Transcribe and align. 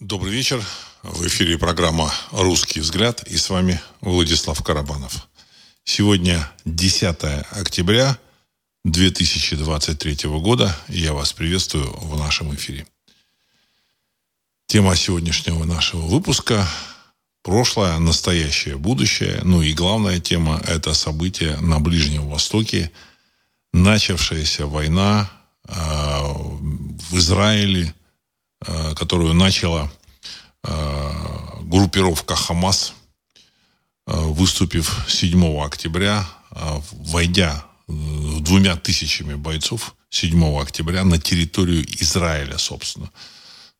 Добрый 0.00 0.32
вечер. 0.32 0.64
В 1.02 1.26
эфире 1.26 1.58
программа 1.58 2.14
«Русский 2.30 2.78
взгляд» 2.78 3.24
и 3.24 3.36
с 3.36 3.50
вами 3.50 3.80
Владислав 4.00 4.62
Карабанов. 4.62 5.26
Сегодня 5.82 6.48
10 6.64 7.16
октября 7.50 8.16
2023 8.84 10.30
года, 10.38 10.76
и 10.86 11.00
я 11.00 11.12
вас 11.12 11.32
приветствую 11.32 11.90
в 11.98 12.16
нашем 12.16 12.54
эфире. 12.54 12.86
Тема 14.68 14.94
сегодняшнего 14.94 15.64
нашего 15.64 16.02
выпуска– 16.02 16.64
прошлое, 17.42 17.98
настоящее, 17.98 18.76
будущее. 18.76 19.40
Ну 19.42 19.62
и 19.62 19.72
главная 19.72 20.20
тема– 20.20 20.62
это 20.68 20.94
события 20.94 21.56
на 21.56 21.80
Ближнем 21.80 22.28
Востоке, 22.28 22.92
начавшаяся 23.72 24.66
война 24.66 25.28
э, 25.64 25.72
в 25.72 27.18
Израиле– 27.18 27.92
которую 28.96 29.34
начала 29.34 29.90
э, 30.64 31.12
группировка 31.62 32.34
«Хамас», 32.34 32.94
э, 34.06 34.12
выступив 34.14 35.04
7 35.08 35.60
октября, 35.60 36.26
войдя 36.90 37.64
двумя 37.86 38.76
тысячами 38.76 39.34
бойцов 39.34 39.94
7 40.10 40.60
октября 40.60 41.04
на 41.04 41.18
территорию 41.18 41.84
Израиля, 42.00 42.58
собственно. 42.58 43.10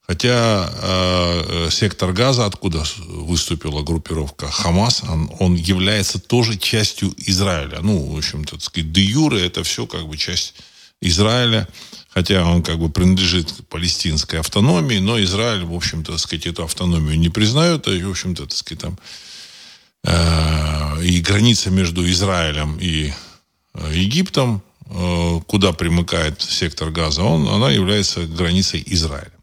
Хотя 0.09 0.71
э, 0.73 1.69
сектор 1.71 2.13
Газа, 2.13 2.47
откуда 2.47 2.83
выступила 3.09 3.83
группировка 3.83 4.51
Хамас, 4.51 5.03
он, 5.03 5.31
он 5.39 5.55
является 5.55 6.19
тоже 6.19 6.57
частью 6.57 7.13
Израиля. 7.19 7.81
Ну, 7.83 8.15
в 8.15 8.17
общем-то, 8.17 8.53
так 8.53 8.63
сказать, 8.63 8.91
де 8.91 9.03
юре 9.03 9.47
это 9.47 9.63
все 9.65 9.87
как 9.87 10.09
бы 10.09 10.17
часть 10.17 10.55
Израиля 11.03 11.69
хотя 12.19 12.45
он 12.45 12.65
как 12.65 12.79
бы 12.81 12.91
принадлежит 12.91 13.69
палестинской 13.69 14.41
автономии, 14.41 14.99
но 14.99 15.23
Израиль, 15.23 15.65
в 15.65 15.73
общем-то, 15.73 16.13
так 16.13 16.21
сказать, 16.21 16.47
эту 16.49 16.65
автономию 16.65 17.17
не 17.17 17.29
признает, 17.29 17.87
и, 17.87 18.03
в 18.03 18.11
общем-то, 18.11 18.47
так 18.47 18.57
сказать, 18.57 18.83
там 18.83 18.99
э, 20.03 21.05
и 21.05 21.21
граница 21.21 21.71
между 21.71 22.03
Израилем 22.11 22.77
и 22.81 23.13
э, 23.75 23.93
Египтом, 23.95 24.63
э, 24.87 25.41
куда 25.47 25.73
примыкает 25.73 26.43
сектор 26.43 26.91
газа, 26.91 27.23
он, 27.23 27.47
она 27.49 27.71
является 27.71 28.27
границей 28.27 28.83
Израиля. 28.87 29.39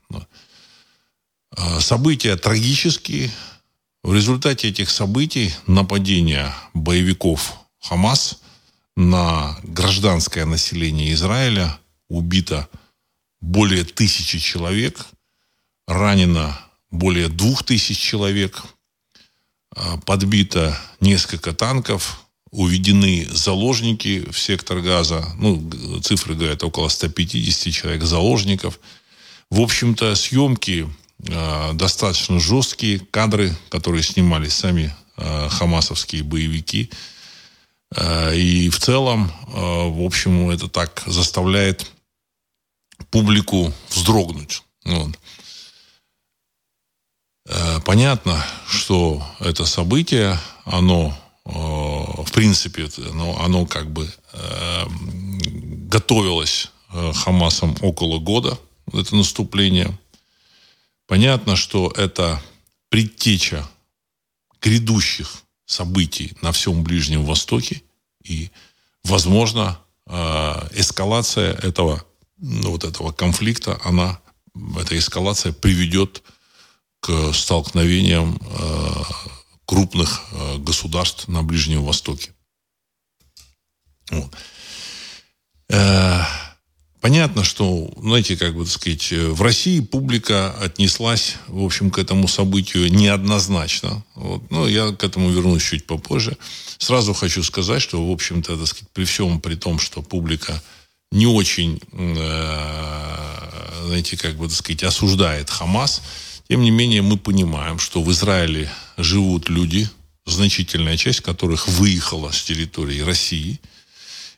Э, 1.57 1.79
события 1.79 2.35
трагические. 2.35 3.31
В 4.03 4.13
результате 4.13 4.67
этих 4.67 4.89
событий 4.89 5.53
нападения 5.65 6.53
боевиков 6.73 7.53
Хамас 7.79 8.41
на 8.97 9.57
гражданское 9.63 10.43
население 10.43 11.13
Израиля– 11.13 11.79
убито 12.09 12.69
более 13.41 13.83
тысячи 13.83 14.39
человек, 14.39 15.05
ранено 15.87 16.59
более 16.91 17.29
двух 17.29 17.63
тысяч 17.63 17.99
человек, 17.99 18.63
а, 19.75 19.97
подбито 19.97 20.77
несколько 21.01 21.53
танков, 21.53 22.25
уведены 22.51 23.27
заложники 23.29 24.29
в 24.31 24.39
сектор 24.39 24.79
газа. 24.79 25.25
Ну, 25.37 25.69
цифры 26.01 26.35
говорят, 26.35 26.63
около 26.63 26.87
150 26.87 27.73
человек 27.73 28.03
заложников. 28.03 28.79
В 29.51 29.59
общем-то, 29.59 30.15
съемки 30.15 30.89
э, 31.27 31.73
достаточно 31.73 32.39
жесткие. 32.39 32.99
Кадры, 32.99 33.53
которые 33.69 34.03
снимали 34.03 34.47
сами 34.47 34.95
э, 35.17 35.49
хамасовские 35.49 36.23
боевики. 36.23 36.89
Э, 37.93 38.35
и 38.35 38.69
в 38.69 38.79
целом, 38.79 39.31
э, 39.47 39.51
в 39.53 40.05
общем, 40.05 40.49
это 40.49 40.69
так 40.69 41.03
заставляет 41.05 41.91
публику 43.09 43.73
вздрогнуть. 43.89 44.63
Вот. 44.85 45.17
Э, 47.47 47.79
понятно, 47.85 48.43
что 48.67 49.25
это 49.39 49.65
событие, 49.65 50.39
оно, 50.65 51.17
э, 51.45 51.49
в 51.49 52.31
принципе, 52.31 52.89
оно, 53.09 53.39
оно 53.39 53.65
как 53.65 53.91
бы 53.91 54.11
э, 54.33 54.85
готовилось 55.87 56.71
Хамасом 56.87 57.75
около 57.81 58.19
года, 58.19 58.57
это 58.93 59.15
наступление. 59.15 59.97
Понятно, 61.07 61.57
что 61.57 61.91
это 61.97 62.41
предтеча 62.89 63.67
грядущих 64.61 65.43
событий 65.65 66.37
на 66.41 66.53
всем 66.53 66.83
Ближнем 66.83 67.25
Востоке 67.25 67.81
и, 68.23 68.49
возможно, 69.03 69.77
эскалация 70.07 71.53
этого 71.53 72.05
ну, 72.37 72.71
вот 72.71 72.83
этого 72.83 73.11
конфликта, 73.11 73.79
она, 73.83 74.19
эта 74.79 74.97
эскалация 74.97 75.53
приведет 75.53 76.23
к 76.99 77.33
столкновениям 77.33 78.39
э, 78.41 79.03
крупных 79.65 80.23
э, 80.31 80.57
государств 80.57 81.27
на 81.27 81.43
Ближнем 81.43 81.83
Востоке. 81.83 82.31
Вот. 84.09 84.33
Э, 85.69 86.21
понятно, 87.01 87.43
что, 87.43 87.93
знаете, 87.97 88.35
как 88.35 88.55
бы, 88.55 88.63
так 88.63 88.73
сказать, 88.73 89.11
в 89.11 89.41
России 89.41 89.79
публика 89.79 90.51
отнеслась, 90.59 91.35
в 91.47 91.63
общем, 91.63 91.91
к 91.91 91.99
этому 91.99 92.27
событию 92.27 92.91
неоднозначно. 92.91 94.03
Вот. 94.15 94.49
Но 94.49 94.67
я 94.67 94.91
к 94.91 95.03
этому 95.03 95.29
вернусь 95.29 95.63
чуть 95.63 95.85
попозже. 95.85 96.37
Сразу 96.79 97.13
хочу 97.13 97.43
сказать, 97.43 97.81
что, 97.81 98.05
в 98.05 98.11
общем-то, 98.11 98.57
так 98.57 98.67
сказать, 98.67 98.89
при 98.93 99.05
всем 99.05 99.39
при 99.39 99.55
том, 99.55 99.79
что 99.79 100.01
публика 100.01 100.61
не 101.11 101.27
очень, 101.27 101.79
э, 101.91 103.85
знаете, 103.85 104.17
как 104.17 104.35
бы, 104.35 104.47
так 104.47 104.57
сказать, 104.57 104.83
осуждает 104.83 105.49
Хамас, 105.49 106.01
тем 106.47 106.61
не 106.61 106.71
менее 106.71 107.01
мы 107.01 107.17
понимаем, 107.17 107.79
что 107.79 108.03
в 108.03 108.11
Израиле 108.11 108.69
живут 108.97 109.49
люди, 109.49 109.89
значительная 110.25 110.97
часть 110.97 111.21
которых 111.21 111.67
выехала 111.67 112.31
с 112.31 112.43
территории 112.43 113.01
России. 113.01 113.59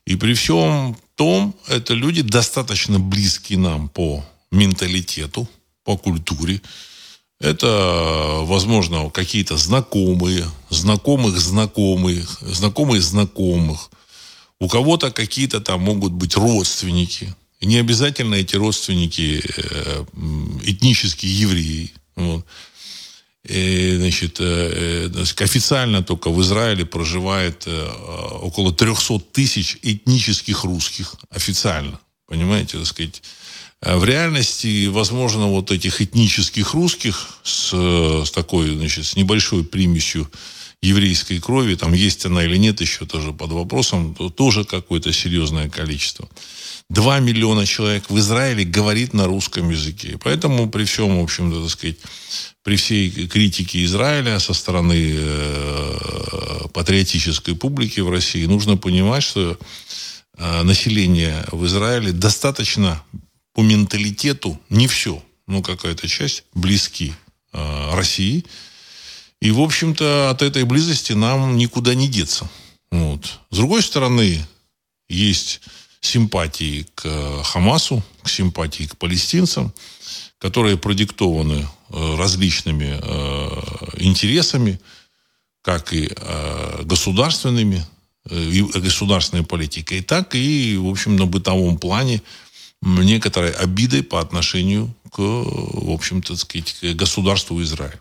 И 0.05 0.15
при 0.15 0.33
всем 0.33 0.97
том, 1.15 1.55
это 1.67 1.93
люди 1.93 2.21
достаточно 2.21 2.99
близкие 2.99 3.59
нам 3.59 3.89
по 3.89 4.23
менталитету, 4.51 5.49
по 5.83 5.97
культуре. 5.97 6.61
Это, 7.39 8.39
возможно, 8.43 9.09
какие-то 9.09 9.57
знакомые, 9.57 10.45
знакомых 10.69 11.37
знакомых, 11.37 12.39
знакомые 12.41 13.01
знакомых, 13.01 13.89
у 14.59 14.67
кого-то 14.67 15.11
какие-то 15.11 15.61
там 15.61 15.81
могут 15.81 16.13
быть 16.13 16.35
родственники. 16.35 17.35
И 17.59 17.65
не 17.65 17.77
обязательно 17.77 18.35
эти 18.35 18.55
родственники 18.55 19.41
э, 19.43 20.05
этнические 20.63 21.39
евреи. 21.39 21.93
Вот. 22.15 22.45
И, 23.43 23.95
значит, 23.97 24.37
э, 24.39 25.09
э, 25.13 25.43
официально 25.43 26.03
только 26.03 26.29
в 26.29 26.41
Израиле 26.41 26.85
проживает 26.85 27.67
около 27.67 28.73
300 28.73 29.19
тысяч 29.31 29.77
этнических 29.81 30.63
русских. 30.63 31.15
Официально. 31.29 31.99
Понимаете, 32.27 32.77
так 32.77 32.87
сказать. 32.87 33.21
В 33.79 34.03
реальности, 34.05 34.87
возможно, 34.87 35.47
вот 35.47 35.71
этих 35.71 36.01
этнических 36.01 36.73
русских 36.73 37.39
с, 37.43 37.71
с 38.25 38.31
такой, 38.31 38.75
значит, 38.75 39.05
с 39.05 39.15
небольшой 39.15 39.63
примесью 39.63 40.29
еврейской 40.87 41.39
крови, 41.39 41.75
там 41.75 41.93
есть 41.93 42.25
она 42.25 42.43
или 42.43 42.57
нет 42.57 42.81
еще 42.81 43.05
тоже 43.05 43.33
под 43.33 43.51
вопросом, 43.51 44.15
то 44.15 44.29
тоже 44.29 44.63
какое-то 44.63 45.11
серьезное 45.13 45.69
количество. 45.69 46.27
Два 46.89 47.19
миллиона 47.19 47.65
человек 47.65 48.09
в 48.09 48.17
Израиле 48.17 48.63
говорит 48.63 49.13
на 49.13 49.25
русском 49.25 49.69
языке. 49.69 50.17
Поэтому 50.23 50.69
при 50.69 50.85
всем, 50.85 51.19
в 51.19 51.23
общем-то, 51.23 51.61
так 51.61 51.69
сказать, 51.69 51.97
при 52.63 52.77
всей 52.77 53.27
критике 53.27 53.83
Израиля 53.83 54.39
со 54.39 54.53
стороны 54.53 55.15
э, 55.17 56.67
патриотической 56.73 57.55
публики 57.55 57.99
в 57.99 58.09
России, 58.09 58.45
нужно 58.45 58.77
понимать, 58.77 59.23
что 59.23 59.57
э, 60.37 60.63
население 60.63 61.45
в 61.51 61.65
Израиле 61.65 62.13
достаточно 62.13 63.03
по 63.53 63.61
менталитету, 63.61 64.59
не 64.69 64.87
все, 64.87 65.21
но 65.47 65.61
какая-то 65.61 66.07
часть, 66.07 66.43
близки 66.53 67.13
э, 67.51 67.95
России– 67.95 68.45
и, 69.41 69.51
в 69.51 69.61
общем-то, 69.61 70.29
от 70.29 70.41
этой 70.41 70.63
близости 70.63 71.13
нам 71.13 71.57
никуда 71.57 71.93
не 71.93 72.07
деться. 72.07 72.49
Вот. 72.91 73.39
С 73.51 73.57
другой 73.57 73.81
стороны, 73.81 74.45
есть 75.09 75.61
симпатии 76.01 76.87
к 76.95 77.43
Хамасу, 77.43 78.03
к 78.23 78.29
симпатии 78.29 78.83
к 78.83 78.97
палестинцам, 78.97 79.73
которые 80.39 80.77
продиктованы 80.77 81.67
э, 81.89 82.15
различными 82.15 82.99
э, 83.01 83.61
интересами, 83.97 84.79
как 85.61 85.93
и 85.93 86.09
э, 86.09 86.83
государственными, 86.83 87.85
и 88.29 88.61
государственной 88.61 89.43
политикой, 89.43 90.01
так 90.01 90.35
и, 90.35 90.75
в 90.75 90.89
общем, 90.89 91.15
на 91.15 91.25
бытовом 91.25 91.77
плане 91.77 92.21
некоторой 92.81 93.51
обидой 93.51 94.03
по 94.03 94.19
отношению 94.19 94.93
к, 95.13 95.19
в 95.19 95.91
общем-то, 95.91 96.35
сказать, 96.35 96.73
к 96.73 96.93
государству 96.93 97.61
Израиль. 97.63 97.99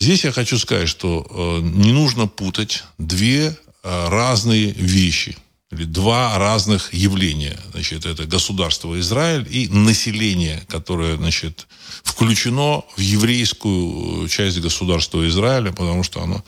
Здесь 0.00 0.24
я 0.24 0.32
хочу 0.32 0.58
сказать, 0.58 0.88
что 0.88 1.26
э, 1.28 1.60
не 1.62 1.92
нужно 1.92 2.26
путать 2.26 2.84
две 2.98 3.56
э, 3.82 4.08
разные 4.08 4.72
вещи. 4.72 5.36
или 5.72 5.84
два 5.84 6.38
разных 6.38 6.94
явления. 6.94 7.58
Значит, 7.72 8.06
это 8.06 8.24
государство 8.26 8.98
Израиль 9.00 9.46
и 9.50 9.68
население, 9.68 10.62
которое, 10.68 11.16
значит, 11.16 11.66
включено 12.04 12.84
в 12.96 13.00
еврейскую 13.00 14.28
часть 14.28 14.60
государства 14.60 15.26
Израиля, 15.26 15.72
потому 15.72 16.02
что 16.02 16.22
оно 16.22 16.44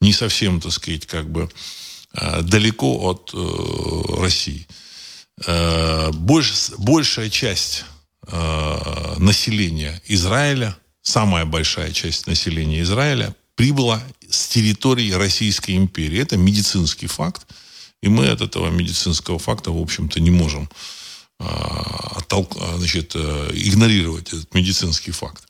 не 0.00 0.12
совсем, 0.12 0.60
так 0.60 0.72
сказать, 0.72 1.06
как 1.06 1.30
бы 1.30 1.48
э, 2.14 2.42
далеко 2.42 2.98
от 3.10 3.30
э, 3.32 4.20
России. 4.20 4.66
Э, 5.46 6.10
больш, 6.12 6.70
большая 6.78 7.30
часть 7.30 7.84
э, 8.26 9.14
населения 9.18 10.02
Израиля, 10.06 10.76
самая 11.08 11.44
большая 11.46 11.92
часть 11.92 12.26
населения 12.26 12.82
Израиля 12.82 13.34
прибыла 13.54 14.02
с 14.28 14.48
территории 14.48 15.12
Российской 15.12 15.76
империи. 15.76 16.20
Это 16.20 16.36
медицинский 16.36 17.06
факт. 17.06 17.46
И 18.02 18.08
мы 18.08 18.28
от 18.28 18.40
этого 18.40 18.70
медицинского 18.70 19.38
факта, 19.38 19.70
в 19.70 19.80
общем-то, 19.80 20.20
не 20.20 20.30
можем 20.30 20.68
оттолк, 21.38 22.56
значит, 22.76 23.12
э, 23.14 23.50
игнорировать 23.54 24.28
этот 24.28 24.52
медицинский 24.54 25.12
факт. 25.12 25.44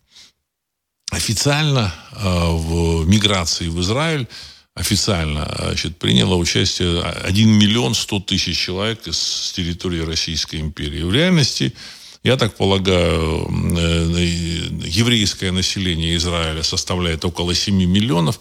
Официально 1.10 1.94
э, 2.12 2.16
в 2.18 3.06
миграции 3.06 3.68
в 3.68 3.80
Израиль 3.80 4.28
официально 4.74 5.50
значит, 5.58 5.98
приняло 5.98 6.36
участие 6.36 7.02
1 7.02 7.48
миллион 7.48 7.94
100 7.94 8.20
тысяч 8.20 8.58
человек 8.58 9.00
с 9.10 9.52
территории 9.52 10.00
Российской 10.00 10.60
империи. 10.60 11.02
В 11.02 11.12
реальности, 11.12 11.72
я 12.28 12.36
так 12.36 12.56
полагаю, 12.56 13.48
еврейское 14.84 15.50
население 15.50 16.14
Израиля 16.16 16.62
составляет 16.62 17.24
около 17.24 17.54
7 17.54 17.74
миллионов. 17.74 18.38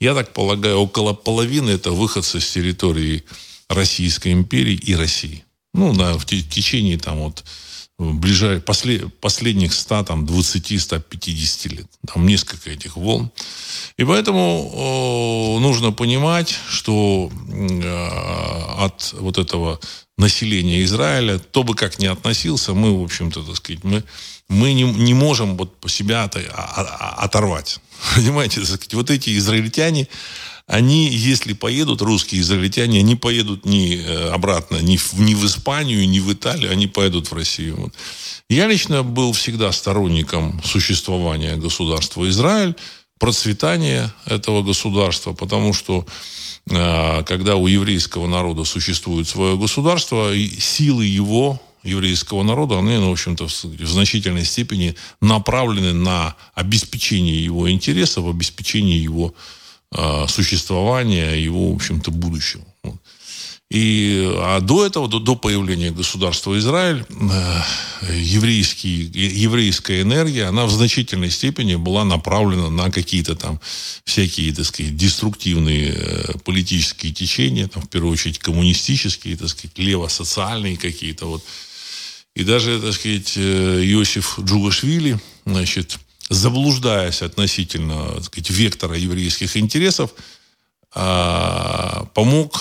Я 0.00 0.14
так 0.14 0.32
полагаю, 0.32 0.78
около 0.78 1.12
половины 1.12 1.70
это 1.70 1.92
выходцы 1.92 2.40
с 2.40 2.50
территории 2.52 3.22
Российской 3.68 4.32
империи 4.32 4.74
и 4.74 4.96
России. 4.96 5.44
Ну, 5.72 5.94
да, 5.94 6.18
в 6.18 6.24
течение 6.26 6.98
там 6.98 7.18
вот 7.18 7.44
ближай, 7.98 8.60
после, 8.60 9.08
последних 9.20 9.74
100, 9.74 10.04
там, 10.04 10.26
20, 10.26 10.80
150 10.80 11.72
лет. 11.72 11.86
Там 12.06 12.26
несколько 12.26 12.70
этих 12.70 12.96
волн. 12.96 13.30
И 13.96 14.04
поэтому 14.04 15.58
э, 15.58 15.60
нужно 15.60 15.92
понимать, 15.92 16.54
что 16.68 17.30
э, 17.48 18.08
от 18.78 19.14
вот 19.18 19.38
этого 19.38 19.80
населения 20.16 20.82
Израиля, 20.84 21.38
кто 21.38 21.64
бы 21.64 21.74
как 21.74 21.98
ни 21.98 22.06
относился, 22.06 22.72
мы, 22.72 23.00
в 23.00 23.02
общем-то, 23.02 23.42
так 23.42 23.56
сказать, 23.56 23.82
мы, 23.84 24.04
мы 24.48 24.72
не, 24.74 24.84
не 24.84 25.14
можем 25.14 25.56
вот 25.56 25.74
себя 25.88 26.24
от, 26.24 26.36
оторвать. 26.36 27.80
Понимаете, 28.14 28.60
так 28.60 28.66
сказать, 28.66 28.94
вот 28.94 29.10
эти 29.10 29.36
израильтяне, 29.36 30.06
они, 30.68 31.08
если 31.08 31.54
поедут, 31.54 32.02
русские 32.02 32.42
израильтяне, 32.42 32.98
они 32.98 33.16
поедут 33.16 33.64
не 33.64 33.96
э, 33.96 34.28
обратно, 34.28 34.76
ни 34.76 34.98
в, 34.98 35.18
ни 35.18 35.34
в 35.34 35.46
Испанию, 35.46 36.06
ни 36.06 36.20
в 36.20 36.30
Италию, 36.30 36.70
они 36.70 36.86
поедут 36.86 37.30
в 37.30 37.34
Россию. 37.34 37.76
Вот. 37.78 37.94
Я 38.50 38.66
лично 38.66 39.02
был 39.02 39.32
всегда 39.32 39.72
сторонником 39.72 40.60
существования 40.62 41.56
государства 41.56 42.28
Израиль, 42.28 42.76
процветания 43.18 44.12
этого 44.26 44.62
государства, 44.62 45.32
потому 45.32 45.72
что 45.72 46.06
э, 46.70 47.22
когда 47.24 47.56
у 47.56 47.66
еврейского 47.66 48.26
народа 48.26 48.64
существует 48.64 49.26
свое 49.26 49.56
государство, 49.56 50.34
силы 50.36 51.06
его 51.06 51.62
еврейского 51.82 52.42
народа, 52.42 52.78
они, 52.78 52.96
ну, 52.96 53.08
в 53.08 53.12
общем-то, 53.12 53.46
в 53.46 53.86
значительной 53.86 54.44
степени 54.44 54.96
направлены 55.22 55.94
на 55.94 56.36
обеспечение 56.54 57.42
его 57.42 57.70
интересов, 57.70 58.26
обеспечение 58.28 59.02
его 59.02 59.32
Э, 59.32 59.58
существования 60.28 61.42
его, 61.42 61.72
в 61.72 61.76
общем-то, 61.76 62.10
будущего. 62.10 62.64
И, 63.70 64.24
а 64.38 64.60
до 64.60 64.86
этого, 64.86 65.08
до, 65.08 65.18
до 65.18 65.36
появления 65.36 65.90
государства 65.90 66.58
Израиль, 66.58 67.04
э, 67.10 68.14
еврейский, 68.14 69.10
еврейская 69.12 70.00
энергия, 70.00 70.44
она 70.44 70.64
в 70.64 70.70
значительной 70.70 71.30
степени 71.30 71.74
была 71.74 72.04
направлена 72.04 72.70
на 72.70 72.90
какие-то 72.90 73.36
там 73.36 73.60
всякие, 74.04 74.54
так 74.54 74.64
сказать, 74.64 74.96
деструктивные 74.96 75.92
э, 75.92 76.38
политические 76.44 77.12
течения, 77.12 77.68
там, 77.68 77.82
в 77.82 77.90
первую 77.90 78.14
очередь, 78.14 78.38
коммунистические, 78.38 79.36
так 79.36 79.50
сказать, 79.50 79.76
левосоциальные 79.76 80.78
какие-то 80.78 81.26
вот. 81.26 81.44
И 82.34 82.44
даже, 82.44 82.80
так 82.80 82.94
сказать, 82.94 83.36
Иосиф 83.36 84.38
Джугашвили, 84.40 85.20
значит, 85.44 85.98
заблуждаясь 86.28 87.22
относительно 87.22 88.14
так 88.14 88.24
сказать, 88.24 88.50
вектора 88.50 88.96
еврейских 88.96 89.56
интересов, 89.56 90.12
а, 90.94 92.06
помог 92.14 92.60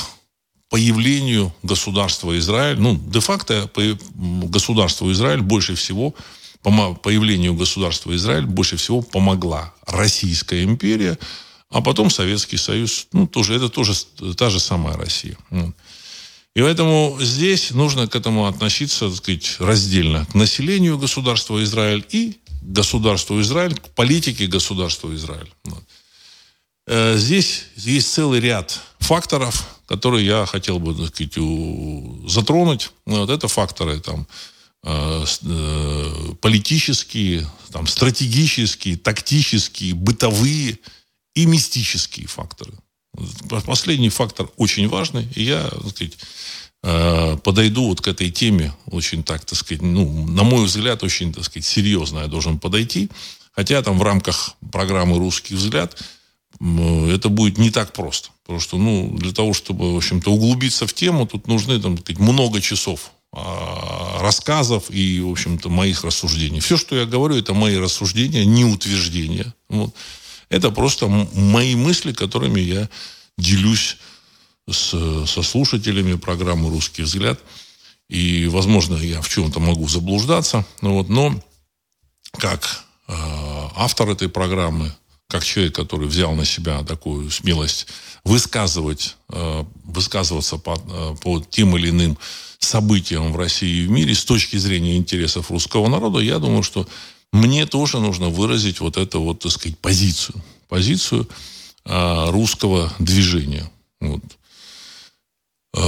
появлению 0.70 1.54
государства 1.64 2.38
Израиль, 2.38 2.80
ну, 2.80 2.96
де-факто 2.96 3.70
государству 4.16 5.12
Израиль 5.12 5.42
больше 5.42 5.76
всего, 5.76 6.14
появлению 6.62 7.54
государства 7.54 8.14
Израиль 8.16 8.46
больше 8.46 8.76
всего 8.76 9.02
помогла 9.02 9.74
Российская 9.86 10.64
империя, 10.64 11.18
а 11.70 11.82
потом 11.82 12.10
Советский 12.10 12.58
Союз, 12.58 13.08
ну, 13.14 13.28
тоже, 13.28 13.56
это 13.56 13.70
тоже 13.70 13.94
та 14.38 14.50
же 14.50 14.60
самая 14.60 14.98
Россия. 14.98 15.38
И 16.56 16.62
поэтому 16.62 17.18
здесь 17.22 17.72
нужно 17.72 18.08
к 18.08 18.16
этому 18.16 18.48
относиться, 18.48 19.08
так 19.08 19.18
сказать, 19.18 19.58
раздельно. 19.60 20.26
К 20.26 20.34
населению 20.34 20.98
государства 20.98 21.64
Израиль 21.64 22.04
и 22.10 22.38
государству 22.62 23.40
Израиль, 23.42 23.76
к 23.76 23.90
политике 23.90 24.48
государства 24.48 25.14
Израиль. 25.16 25.52
Э, 26.88 27.18
здесь 27.18 27.66
есть 27.76 28.12
целый 28.14 28.40
ряд 28.40 28.80
факторов, 29.00 29.68
которые 29.88 30.26
я 30.26 30.46
хотел 30.46 30.80
бы 30.80 30.94
так 30.96 31.16
сказать, 31.16 31.34
затронуть. 32.30 32.92
Вот 33.06 33.30
это 33.30 33.48
факторы 33.48 34.00
там, 34.00 34.28
э, 34.84 35.26
э, 35.44 36.34
политические, 36.42 37.50
там, 37.72 37.88
стратегические, 37.88 38.98
тактические, 38.98 39.94
бытовые 39.94 40.80
и 41.36 41.46
мистические 41.46 42.28
факторы. 42.28 42.74
Последний 43.66 44.10
фактор 44.10 44.50
очень 44.58 44.88
важный, 44.88 45.28
и 45.36 45.44
я 45.44 45.68
сказать, 45.90 46.18
подойду 46.82 47.88
вот 47.88 48.02
к 48.02 48.08
этой 48.08 48.32
теме 48.32 48.74
очень 48.86 49.24
так, 49.24 49.44
так 49.46 49.58
сказать, 49.58 49.82
ну, 49.82 50.28
на 50.28 50.44
мой 50.44 50.66
взгляд, 50.66 51.04
очень, 51.04 51.34
так 51.34 51.44
сказать, 51.44 51.66
серьезно 51.66 52.20
я 52.20 52.28
должен 52.28 52.60
подойти. 52.60 53.10
Хотя 53.52 53.82
там 53.82 53.98
в 53.98 54.04
рамках 54.04 54.56
программы 54.72 55.18
«Русский 55.18 55.56
взгляд» 55.56 55.98
это 56.60 57.30
будет 57.30 57.58
не 57.58 57.72
так 57.72 57.94
просто. 57.94 58.30
Потому 58.44 58.60
что, 58.60 58.78
ну, 58.78 59.16
для 59.18 59.32
того, 59.32 59.54
чтобы, 59.54 59.94
в 59.94 59.98
общем-то, 59.98 60.32
углубиться 60.32 60.88
в 60.88 60.94
тему, 60.94 61.28
тут 61.28 61.48
нужны, 61.48 61.80
там, 61.82 61.98
сказать, 61.98 62.20
много 62.20 62.62
часов 62.62 63.12
а, 63.34 64.20
рассказов 64.22 64.90
и, 64.90 65.20
в 65.20 65.30
общем-то, 65.30 65.70
моих 65.70 66.04
рассуждений. 66.04 66.60
Все, 66.60 66.78
что 66.78 66.96
я 66.96 67.06
говорю, 67.06 67.36
это 67.36 67.54
мои 67.54 67.78
рассуждения, 67.78 68.46
не 68.46 68.64
утверждения. 68.64 69.54
Вот. 69.70 69.94
Это 70.50 70.72
просто 70.72 71.08
мои 71.08 71.76
мысли, 71.76 72.14
которыми 72.14 72.62
я 72.62 72.90
делюсь 73.38 73.98
с, 74.70 75.26
со 75.26 75.44
слушателями 75.44 76.16
программы 76.16 76.70
«Русский 76.70 77.04
взгляд». 77.04 77.40
И, 78.10 78.48
возможно, 78.48 78.96
я 78.96 79.22
в 79.22 79.30
чем-то 79.30 79.60
могу 79.60 79.88
заблуждаться. 79.88 80.66
Ну, 80.82 80.94
вот, 80.94 81.10
но 81.10 81.44
как 82.38 82.86
э, 83.08 83.14
автор 83.76 84.10
этой 84.10 84.30
программы, 84.30 84.94
как 85.28 85.44
человек, 85.44 85.76
который 85.76 86.08
взял 86.08 86.34
на 86.34 86.46
себя 86.46 86.84
такую 86.84 87.30
смелость 87.32 87.88
высказывать, 88.24 89.18
э, 89.30 89.64
высказываться 89.84 90.58
по, 90.58 90.82
э, 90.90 91.16
по 91.22 91.42
тем 91.42 91.76
или 91.76 91.90
иным 91.90 92.18
событиям 92.60 93.34
в 93.34 93.38
России 93.38 93.84
и 93.84 93.88
в 93.88 93.92
мире 93.92 94.16
с 94.16 94.24
точки 94.24 94.56
зрения 94.58 94.98
интересов 94.98 95.52
русского 95.52 95.88
народа, 95.90 96.20
я 96.20 96.40
думаю, 96.40 96.64
что 96.64 96.88
мне 97.34 97.66
тоже 97.66 98.00
нужно 98.00 98.30
выразить 98.30 98.80
вот 98.80 98.98
эту 98.98 99.22
вот, 99.22 99.40
так 99.40 99.52
сказать, 99.52 99.78
позицию. 99.80 100.42
Позицию 100.70 101.28
э, 101.86 102.30
русского 102.30 102.94
движения. 103.00 103.70
Вот. 104.00 104.24
Э, 105.74 105.80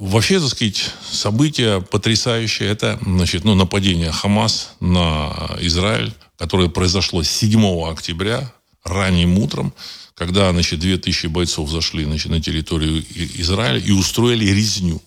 вообще, 0.00 0.40
так 0.40 0.48
сказать, 0.48 0.90
событие 1.10 1.80
потрясающее. 1.80 2.68
Это, 2.68 2.98
значит, 3.04 3.44
ну, 3.44 3.54
нападение 3.54 4.10
Хамас 4.10 4.72
на 4.80 5.56
Израиль, 5.60 6.12
которое 6.36 6.68
произошло 6.68 7.22
7 7.22 7.90
октября, 7.90 8.52
ранним 8.82 9.38
утром, 9.38 9.72
когда, 10.14 10.50
значит, 10.50 10.80
2000 10.80 11.28
бойцов 11.28 11.70
зашли, 11.70 12.04
значит, 12.04 12.30
на 12.30 12.40
территорию 12.40 13.04
Израиля 13.14 13.78
и 13.78 13.90
устроили 13.92 14.46
резню. 14.46 15.00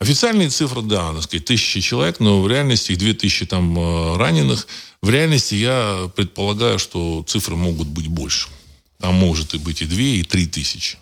Официальные 0.00 0.48
цифры, 0.48 0.80
да, 0.82 1.12
так 1.12 1.24
сказать, 1.24 1.44
тысячи 1.44 1.80
человек, 1.80 2.20
но 2.20 2.40
в 2.40 2.48
реальности 2.48 2.92
их 2.92 2.98
2000 2.98 3.46
там 3.46 3.78
э, 3.78 4.16
раненых. 4.16 4.66
В 5.02 5.10
реальности 5.10 5.54
я 5.54 6.10
предполагаю, 6.16 6.78
что 6.78 7.22
цифры 7.26 7.54
могут 7.54 7.88
быть 7.88 8.08
больше. 8.08 8.48
Там 8.98 9.14
может 9.14 9.54
и 9.54 9.58
быть 9.58 9.82
и 9.82 9.86
2, 9.86 10.00
и 10.00 10.22
3 10.22 10.46
тысячи. 10.46 10.96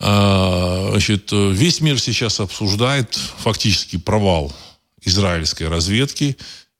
А, 0.00 0.90
значит, 0.90 1.30
весь 1.32 1.80
мир 1.80 2.00
сейчас 2.00 2.40
обсуждает 2.40 3.14
фактически 3.14 3.96
провал 3.96 4.52
израильской 5.02 5.68
разведки, 5.68 6.36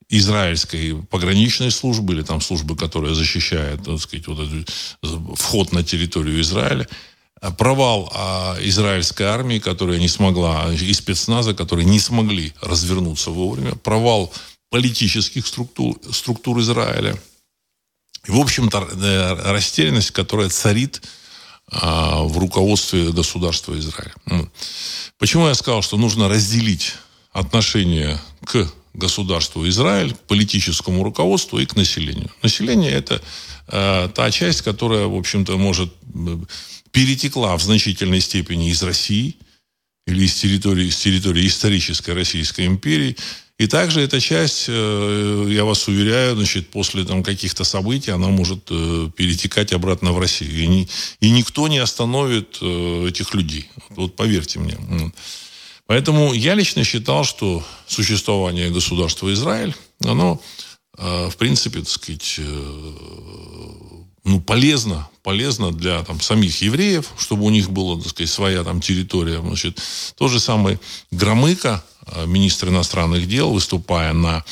израильской 0.09 0.95
пограничной 1.11 1.71
службы 1.71 2.15
или 2.15 2.23
там 2.23 2.41
службы, 2.41 2.77
которая 2.77 3.15
защищает, 3.15 3.85
так 3.85 4.01
сказать, 4.01 4.27
вот 4.27 4.41
этот 4.41 5.39
вход 5.39 5.73
на 5.73 5.83
территорию 5.83 6.41
Израиля. 6.41 6.89
провал 7.57 8.11
а, 8.15 8.57
израильской 8.61 9.27
армии, 9.27 9.59
которая 9.59 9.99
не 9.99 10.09
смогла, 10.09 10.73
и 10.73 10.93
спецназа, 10.93 11.55
которые 11.55 11.87
не 11.87 12.01
смогли 12.01 12.53
развернуться 12.61 13.31
вовремя, 13.31 13.75
провал 13.77 14.33
политических 14.71 15.47
структур, 15.47 15.99
структур 16.13 16.61
Израиля. 16.61 17.17
И, 18.27 18.31
в 18.31 18.39
общем-то, 18.39 18.89
э, 18.93 19.53
растерянность, 19.53 20.11
которая 20.11 20.49
царит 20.49 21.01
а, 21.03 21.18
в 21.71 22.39
руководстве 22.39 23.13
государства 23.13 23.79
Израиля. 23.79 24.15
Ну, 24.27 24.49
почему 25.19 25.49
я 25.49 25.55
сказал, 25.55 25.83
что 25.83 25.97
нужно 25.97 26.29
разделить 26.29 26.95
отношение 27.33 28.19
к 28.45 28.67
государству 28.95 29.67
Израиль, 29.69 30.15
политическому 30.27 31.05
руководству 31.05 31.59
и 31.59 31.67
к 31.67 31.77
населению. 31.77 32.31
Население– 32.43 32.93
это 32.93 33.23
э, 33.69 34.09
та 34.15 34.31
часть, 34.31 34.63
которая, 34.63 35.07
в 35.07 35.15
общем-то, 35.15 35.57
может 35.57 35.93
перетекла 36.91 37.57
в 37.57 37.63
значительной 37.63 38.21
степени 38.21 38.71
из 38.71 38.83
России 38.83 39.37
или 40.07 40.25
из 40.25 40.35
территории, 40.35 40.87
из 40.87 40.97
территории 40.97 41.47
исторической 41.47 42.11
Российской 42.11 42.67
империи. 42.67 43.17
И 43.59 43.67
также 43.67 44.01
эта 44.03 44.21
часть, 44.21 44.67
э, 44.69 45.47
я 45.49 45.65
вас 45.65 45.89
уверяю, 45.89 46.37
значит, 46.37 46.71
после 46.71 47.05
там, 47.05 47.25
каких-то 47.25 47.65
событий 47.65 48.13
она 48.13 48.29
может 48.29 48.69
э, 48.71 49.11
перетекать 49.17 49.73
обратно 49.73 50.13
в 50.13 50.21
Россию. 50.21 50.63
И, 50.63 50.67
ни, 50.69 50.89
и 51.19 51.31
никто 51.31 51.67
не 51.67 51.79
остановит 51.79 52.59
э, 52.61 53.09
этих 53.09 53.35
людей. 53.35 53.69
Вот 53.91 54.15
поверьте 54.15 54.61
мне. 54.61 54.79
Поэтому 55.87 56.33
я 56.35 56.55
лично 56.55 56.85
считал, 56.85 57.25
что 57.25 57.65
существование 57.89 58.71
государства 58.71 59.33
Израиль, 59.33 59.75
оно, 60.05 60.41
в 60.93 61.33
принципе, 61.39 61.79
так 61.81 61.89
сказать, 61.89 62.41
ну, 64.25 64.41
полезно, 64.43 65.09
полезно 65.23 65.73
для 65.73 66.05
там, 66.05 66.21
самих 66.21 66.61
евреев, 66.61 67.11
чтобы 67.19 67.45
у 67.45 67.51
них 67.51 67.71
была, 67.71 67.97
так 67.97 68.11
сказать, 68.11 68.31
своя 68.31 68.65
там 68.65 68.83
территория. 68.83 69.41
Значит, 69.41 69.81
то 70.17 70.29
же 70.29 70.39
самое 70.39 70.79
Громыко, 71.11 71.83
министр 72.27 72.69
иностранных 72.69 73.29
дел, 73.29 73.51
выступая 73.53 74.13
на 74.13 74.45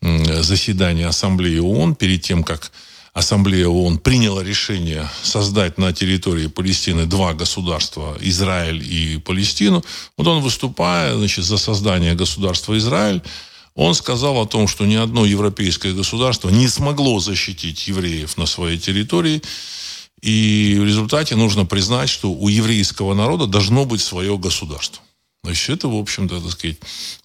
заседании 0.00 1.04
Ассамблеи 1.04 1.58
ООН, 1.58 1.94
перед 1.94 2.22
тем, 2.22 2.44
как 2.44 2.72
Ассамблея 3.18 3.66
ООН 3.66 3.98
приняла 3.98 4.44
решение 4.44 5.08
создать 5.22 5.76
на 5.76 5.92
территории 5.92 6.46
Палестины 6.46 7.04
два 7.06 7.34
государства, 7.34 8.16
Израиль 8.20 8.80
и 8.82 9.18
Палестину. 9.18 9.84
Вот 10.16 10.26
он, 10.26 10.40
выступая 10.40 11.16
значит, 11.16 11.44
за 11.44 11.58
создание 11.58 12.14
государства 12.14 12.78
Израиль, 12.78 13.22
он 13.74 13.94
сказал 13.94 14.40
о 14.40 14.46
том, 14.46 14.68
что 14.68 14.86
ни 14.86 14.94
одно 14.94 15.24
европейское 15.24 15.92
государство 15.94 16.48
не 16.48 16.68
смогло 16.68 17.18
защитить 17.20 17.88
евреев 17.88 18.36
на 18.36 18.46
своей 18.46 18.78
территории. 18.78 19.42
И 20.20 20.76
в 20.80 20.84
результате 20.84 21.36
нужно 21.36 21.64
признать, 21.64 22.08
что 22.08 22.30
у 22.30 22.48
еврейского 22.48 23.14
народа 23.14 23.46
должно 23.46 23.84
быть 23.84 24.00
свое 24.00 24.36
государство. 24.36 25.02
Значит, 25.44 25.70
это, 25.70 25.88
в 25.88 25.96
общем-то, 25.96 26.40
так 26.40 26.50
сказать, 26.50 26.76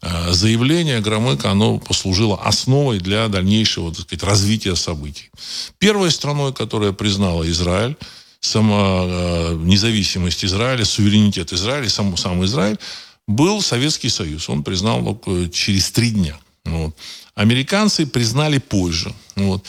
э, 0.02 0.32
заявление 0.32 1.02
Громыка, 1.02 1.52
оно 1.52 1.80
послужило 1.80 2.42
основой 2.42 3.00
для 3.00 3.28
дальнейшего, 3.28 3.92
так 3.92 4.06
сказать, 4.06 4.24
развития 4.24 4.76
событий. 4.76 5.30
Первой 5.80 6.12
страной, 6.12 6.54
которая 6.54 6.92
признала 6.92 7.50
Израиль, 7.50 7.98
сама 8.40 9.04
э, 9.06 9.58
независимость 9.62 10.46
Израиля, 10.46 10.86
суверенитет 10.86 11.54
Израиля, 11.54 11.90
сам, 11.90 12.16
сам 12.18 12.44
Израиль, 12.46 12.78
был 13.28 13.62
Советский 13.62 14.10
Союз. 14.10 14.50
Он 14.50 14.64
признал 14.64 15.20
через 15.52 15.92
три 15.92 16.12
дня. 16.12 16.38
Вот. 16.66 16.96
Американцы 17.36 18.06
признали 18.06 18.60
позже. 18.60 19.14
Вот. 19.36 19.66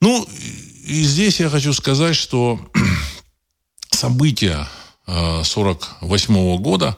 Ну, 0.00 0.26
и 0.84 1.02
здесь 1.02 1.40
я 1.40 1.50
хочу 1.50 1.72
сказать, 1.72 2.16
что 2.16 2.60
события 3.90 4.68
1948 5.06 6.36
э, 6.36 6.58
года, 6.58 6.96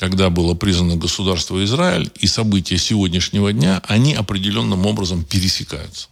когда 0.00 0.30
было 0.30 0.54
признано 0.54 0.96
государство 0.96 1.62
Израиль, 1.62 2.10
и 2.20 2.26
события 2.26 2.78
сегодняшнего 2.78 3.52
дня, 3.52 3.82
они 3.86 4.14
определенным 4.14 4.86
образом 4.86 5.24
пересекаются. 5.24 6.08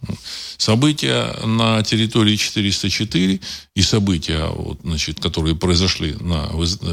События 0.57 1.35
на 1.43 1.81
территории 1.81 2.35
404 2.35 3.39
и 3.73 3.81
события, 3.81 4.45
вот, 4.45 4.81
значит, 4.83 5.19
которые 5.19 5.55
произошли 5.55 6.13
на, 6.19 6.51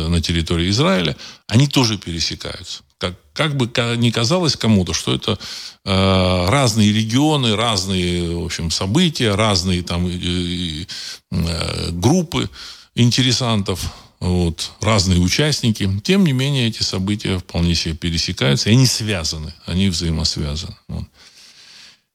на 0.09 0.23
территории 0.23 0.71
Израиля, 0.71 1.15
они 1.49 1.67
тоже 1.67 1.99
пересекаются. 1.99 2.83
Как, 2.97 3.15
как 3.35 3.59
бы 3.59 3.71
ни 3.99 4.11
казалось 4.11 4.57
кому-то, 4.57 4.95
что 4.95 5.15
это 5.15 5.39
э, 5.85 6.47
разные 6.49 6.95
регионы, 6.95 7.57
разные 7.57 8.35
в 8.39 8.47
общем, 8.47 8.71
события, 8.71 9.35
разные 9.35 9.83
там, 9.83 10.07
э, 10.07 10.87
э, 11.31 11.91
группы 11.91 12.49
интересантов, 12.95 13.85
вот, 14.21 14.73
разные 14.81 15.21
участники. 15.21 15.89
Тем 16.03 16.25
не 16.25 16.33
менее, 16.33 16.69
эти 16.69 16.83
события 16.83 17.39
вполне 17.39 17.75
себе 17.75 17.95
пересекаются, 17.95 18.71
и 18.71 18.73
они 18.73 18.87
связаны, 18.87 19.53
они 19.67 19.89
взаимосвязаны. 19.89 20.77
Вот. 20.89 21.05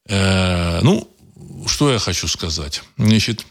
Э, 0.08 0.82
ну, 0.82 1.08
что 1.68 1.92
я 1.92 2.00
хочу 2.00 2.28
сказать? 2.28 2.84
Значит, 2.98 3.46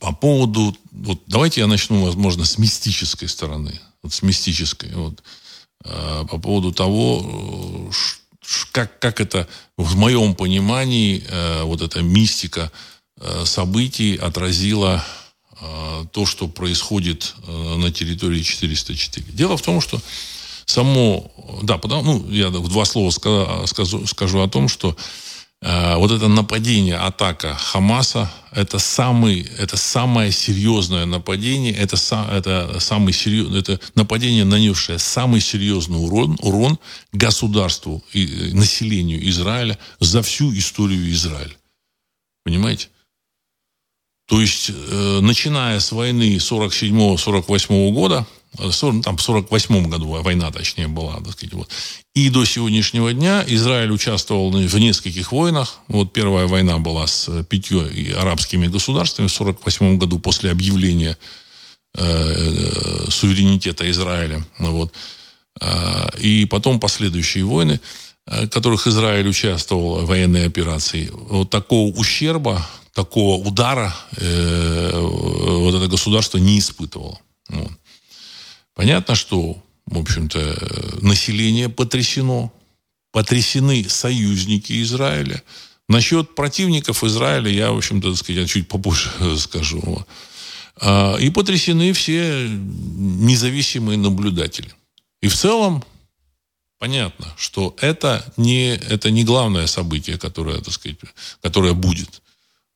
по 0.00 0.12
поводу... 0.12 0.76
Вот 0.92 1.22
давайте 1.26 1.60
я 1.60 1.66
начну, 1.66 2.04
возможно, 2.04 2.44
с 2.44 2.58
мистической 2.58 3.28
стороны. 3.28 3.80
Вот 4.02 4.12
с 4.12 4.22
мистической. 4.22 4.92
Вот. 4.92 5.22
Э, 5.84 6.24
по 6.28 6.38
поводу 6.38 6.72
того, 6.72 7.90
как, 8.72 8.98
как 8.98 9.20
это 9.20 9.48
в 9.76 9.96
моем 9.96 10.34
понимании, 10.34 11.24
э, 11.28 11.62
вот 11.62 11.82
эта 11.82 12.02
мистика 12.02 12.70
э, 13.18 13.44
событий 13.44 14.16
отразила 14.16 15.04
то, 16.12 16.26
что 16.26 16.48
происходит 16.48 17.34
на 17.46 17.90
территории 17.90 18.42
404. 18.42 19.32
Дело 19.32 19.56
в 19.56 19.62
том, 19.62 19.80
что 19.80 20.00
само, 20.66 21.30
да, 21.62 21.78
потому, 21.78 22.02
ну, 22.02 22.30
я 22.30 22.48
в 22.48 22.68
два 22.68 22.84
слова 22.84 23.10
скажу, 23.10 24.06
скажу 24.06 24.40
о 24.40 24.48
том, 24.48 24.68
что 24.68 24.96
Э, 25.62 25.96
вот 25.96 26.10
это 26.10 26.28
нападение, 26.28 26.96
атака 26.96 27.54
Хамаса, 27.54 28.30
это, 28.52 28.78
самый, 28.78 29.40
это 29.58 29.76
самое 29.76 30.30
серьезное 30.30 31.06
нападение, 31.06 31.72
это, 31.72 31.96
это, 32.30 32.78
самый 32.78 33.12
серьез, 33.12 33.52
это 33.54 33.80
нападение, 33.94 34.44
нанесшее 34.44 34.98
самый 34.98 35.40
серьезный 35.40 35.98
урон, 35.98 36.36
урон 36.40 36.78
государству 37.12 38.04
и 38.12 38.50
населению 38.52 39.26
Израиля 39.30 39.78
за 39.98 40.22
всю 40.22 40.52
историю 40.54 41.10
Израиля. 41.10 41.56
Понимаете? 42.44 42.88
То 44.26 44.40
есть, 44.40 44.70
э, 44.70 45.20
начиная 45.22 45.78
с 45.80 45.92
войны 45.92 46.38
47-48 46.38 47.92
года, 47.92 48.26
там 48.56 49.16
в 49.16 49.22
48 49.22 49.88
году 49.88 50.08
война, 50.22 50.50
точнее, 50.50 50.88
была, 50.88 51.16
так 51.16 51.32
сказать, 51.32 51.54
вот. 51.54 51.68
И 52.14 52.30
до 52.30 52.44
сегодняшнего 52.44 53.12
дня 53.12 53.44
Израиль 53.46 53.90
участвовал 53.90 54.50
в 54.50 54.78
нескольких 54.78 55.32
войнах. 55.32 55.80
Вот 55.88 56.12
первая 56.12 56.46
война 56.46 56.78
была 56.78 57.06
с 57.06 57.44
пятью 57.44 57.82
арабскими 58.18 58.66
государствами 58.66 59.26
в 59.26 59.32
48 59.32 59.98
году 59.98 60.18
после 60.18 60.50
объявления 60.50 61.18
э, 61.94 62.02
э, 62.02 63.10
суверенитета 63.10 63.90
Израиля. 63.90 64.44
Вот. 64.58 64.92
Э, 65.60 66.08
и 66.18 66.46
потом 66.46 66.80
последующие 66.80 67.44
войны, 67.44 67.80
в 68.26 68.48
которых 68.48 68.86
Израиль 68.86 69.28
участвовал 69.28 70.00
в 70.00 70.06
военной 70.06 70.46
операции. 70.46 71.10
Вот 71.12 71.50
такого 71.50 71.94
ущерба, 71.94 72.66
такого 72.96 73.36
удара 73.46 73.94
э, 74.16 74.90
вот 74.98 75.74
это 75.74 75.86
государство 75.86 76.38
не 76.38 76.58
испытывало. 76.58 77.20
Вот. 77.50 77.70
Понятно, 78.74 79.14
что, 79.14 79.62
в 79.84 79.98
общем-то, 79.98 80.98
население 81.02 81.68
потрясено, 81.68 82.50
потрясены 83.12 83.86
союзники 83.86 84.82
Израиля. 84.82 85.42
Насчет 85.90 86.34
противников 86.34 87.04
Израиля 87.04 87.50
я, 87.50 87.70
в 87.70 87.76
общем-то, 87.76 88.16
сказать, 88.16 88.48
чуть 88.48 88.66
попозже 88.66 89.10
скажу. 89.38 90.06
А, 90.80 91.16
и 91.16 91.28
потрясены 91.28 91.92
все 91.92 92.48
независимые 92.48 93.98
наблюдатели. 93.98 94.72
И 95.20 95.28
в 95.28 95.34
целом 95.34 95.84
понятно, 96.78 97.26
что 97.36 97.76
это 97.82 98.24
не, 98.38 98.74
это 98.74 99.10
не 99.10 99.22
главное 99.22 99.66
событие, 99.66 100.16
которое, 100.16 100.62
так 100.62 100.72
сказать, 100.72 100.96
которое 101.42 101.74
будет. 101.74 102.22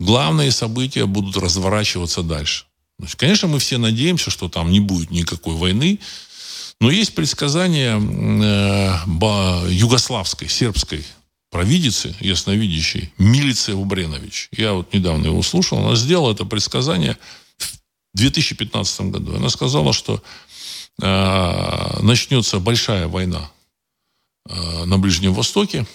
Главные 0.01 0.51
события 0.51 1.05
будут 1.05 1.37
разворачиваться 1.37 2.23
дальше. 2.23 2.65
Значит, 2.99 3.21
конечно, 3.21 3.49
мы 3.49 3.59
все 3.59 3.77
надеемся, 3.77 4.31
что 4.31 4.49
там 4.49 4.73
не 4.73 4.81
будет 4.81 5.11
никакой 5.11 5.55
войны, 5.55 6.01
но 6.81 6.91
есть 6.91 7.15
предсказания 7.15 7.99
э, 7.99 9.71
югославской, 9.71 10.49
сербской 10.49 11.05
провидицы, 11.51 12.17
ясновидящей, 12.21 13.13
Милиция 13.19 13.75
Убренович. 13.75 14.49
Я 14.53 14.73
вот 14.73 14.95
недавно 14.95 15.27
его 15.27 15.43
слушал, 15.43 15.79
она 15.85 15.95
сделала 15.97 16.33
это 16.33 16.47
предсказание 16.47 17.19
в 17.59 18.17
2015 18.17 19.01
году. 19.03 19.37
Она 19.37 19.51
сказала, 19.51 19.93
что 19.93 20.23
э, 21.03 22.01
начнется 22.01 22.59
большая 22.59 23.07
война 23.07 23.51
э, 24.49 24.85
на 24.87 24.97
Ближнем 24.97 25.35
Востоке. 25.35 25.87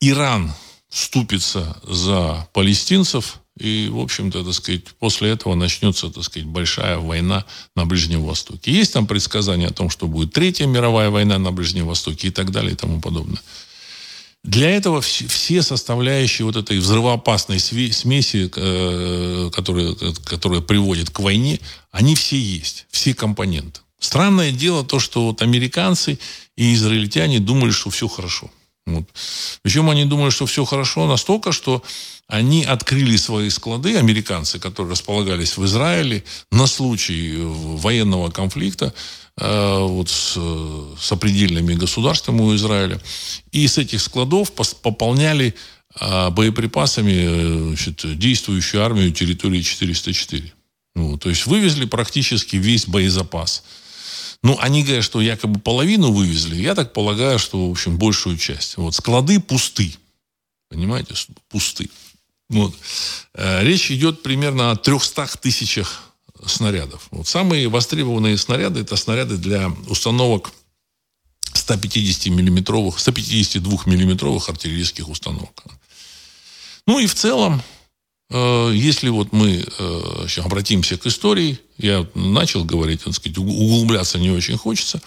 Иран 0.00 0.52
вступится 0.88 1.80
за 1.84 2.48
палестинцев, 2.52 3.40
И, 3.58 3.88
в 3.90 3.98
общем-то, 3.98 4.44
так 4.44 4.54
сказать, 4.54 4.84
после 5.00 5.30
этого 5.30 5.56
начнется, 5.56 6.10
так 6.10 6.22
сказать, 6.22 6.46
большая 6.46 6.98
война 6.98 7.44
на 7.74 7.86
Ближнем 7.86 8.22
Востоке. 8.22 8.72
Есть 8.72 8.92
там 8.92 9.06
предсказания 9.06 9.66
о 9.66 9.72
том, 9.72 9.90
что 9.90 10.06
будет 10.06 10.32
Третья 10.32 10.66
мировая 10.66 11.10
война 11.10 11.38
на 11.38 11.50
Ближнем 11.50 11.86
Востоке 11.86 12.28
и 12.28 12.30
так 12.30 12.52
далее 12.52 12.72
и 12.72 12.76
тому 12.76 13.00
подобное. 13.00 13.42
Для 14.44 14.70
этого 14.70 15.00
все 15.00 15.62
составляющие 15.62 16.46
вот 16.46 16.56
этой 16.56 16.78
взрывоопасной 16.78 17.58
смеси, 17.58 18.48
э, 18.54 19.50
которая, 19.52 19.94
которая 20.24 20.60
приводит 20.60 21.10
к 21.10 21.18
войне, 21.18 21.58
они 21.90 22.14
все 22.14 22.38
есть, 22.38 22.86
все 22.90 23.12
компоненты. 23.12 23.80
Странное 23.98 24.52
дело 24.52 24.84
то, 24.84 25.00
что 25.00 25.26
вот 25.26 25.42
американцы 25.42 26.18
и 26.56 26.72
израильтяне 26.74 27.40
думали, 27.40 27.72
что 27.72 27.90
все 27.90 28.06
хорошо. 28.06 28.50
Вот. 28.88 29.04
Причем 29.62 29.90
они 29.90 30.04
думали, 30.04 30.30
что 30.30 30.46
все 30.46 30.64
хорошо 30.64 31.06
настолько, 31.06 31.52
что 31.52 31.82
они 32.26 32.64
открыли 32.64 33.16
свои 33.16 33.50
склады, 33.50 33.96
американцы, 33.96 34.58
которые 34.58 34.92
располагались 34.92 35.56
в 35.56 35.64
Израиле, 35.64 36.24
на 36.50 36.66
случай 36.66 37.36
военного 37.38 38.30
конфликта 38.30 38.94
э, 39.36 39.78
вот 39.80 40.08
с, 40.08 40.38
с 41.00 41.12
определенными 41.12 41.74
государствами 41.74 42.40
у 42.40 42.54
Израиля. 42.54 43.00
И 43.52 43.66
с 43.66 43.78
этих 43.78 44.00
складов 44.00 44.52
пополняли 44.52 45.54
э, 46.00 46.30
боеприпасами 46.30 47.12
э, 47.12 47.68
значит, 47.68 48.18
действующую 48.18 48.82
армию 48.82 49.12
территории 49.12 49.62
404. 49.62 50.52
Ну, 50.94 51.18
то 51.18 51.28
есть 51.28 51.46
вывезли 51.46 51.84
практически 51.84 52.56
весь 52.56 52.86
боезапас. 52.86 53.64
Ну, 54.42 54.56
они 54.60 54.84
говорят, 54.84 55.04
что 55.04 55.20
якобы 55.20 55.58
половину 55.60 56.12
вывезли. 56.12 56.56
Я 56.56 56.74
так 56.74 56.92
полагаю, 56.92 57.38
что, 57.38 57.68
в 57.68 57.70
общем, 57.70 57.98
большую 57.98 58.36
часть. 58.36 58.76
Вот 58.76 58.94
склады 58.94 59.40
пусты. 59.40 59.94
Понимаете, 60.68 61.14
пусты. 61.48 61.90
Вот. 62.48 62.74
Э, 63.34 63.64
речь 63.64 63.90
идет 63.90 64.22
примерно 64.22 64.70
о 64.70 64.76
300 64.76 65.38
тысячах 65.40 66.12
снарядов. 66.46 67.08
Вот 67.10 67.26
самые 67.26 67.68
востребованные 67.68 68.38
снаряды– 68.38 68.80
это 68.82 68.96
снаряды 68.96 69.36
для 69.36 69.70
установок 69.88 70.52
150 71.52 72.26
миллиметровых, 72.32 72.98
152 72.98 73.82
миллиметровых 73.86 74.48
артиллерийских 74.48 75.08
установок. 75.08 75.64
Ну 76.86 76.98
и 77.00 77.06
в 77.06 77.14
целом 77.14 77.62
если 78.30 79.08
вот 79.08 79.32
мы 79.32 79.64
э, 79.66 80.26
обратимся 80.44 80.98
к 80.98 81.06
истории, 81.06 81.58
я 81.78 82.06
начал 82.14 82.62
говорить, 82.62 83.04
так 83.04 83.14
сказать, 83.14 83.38
углубляться 83.38 84.18
не 84.18 84.30
очень 84.30 84.58
хочется, 84.58 85.00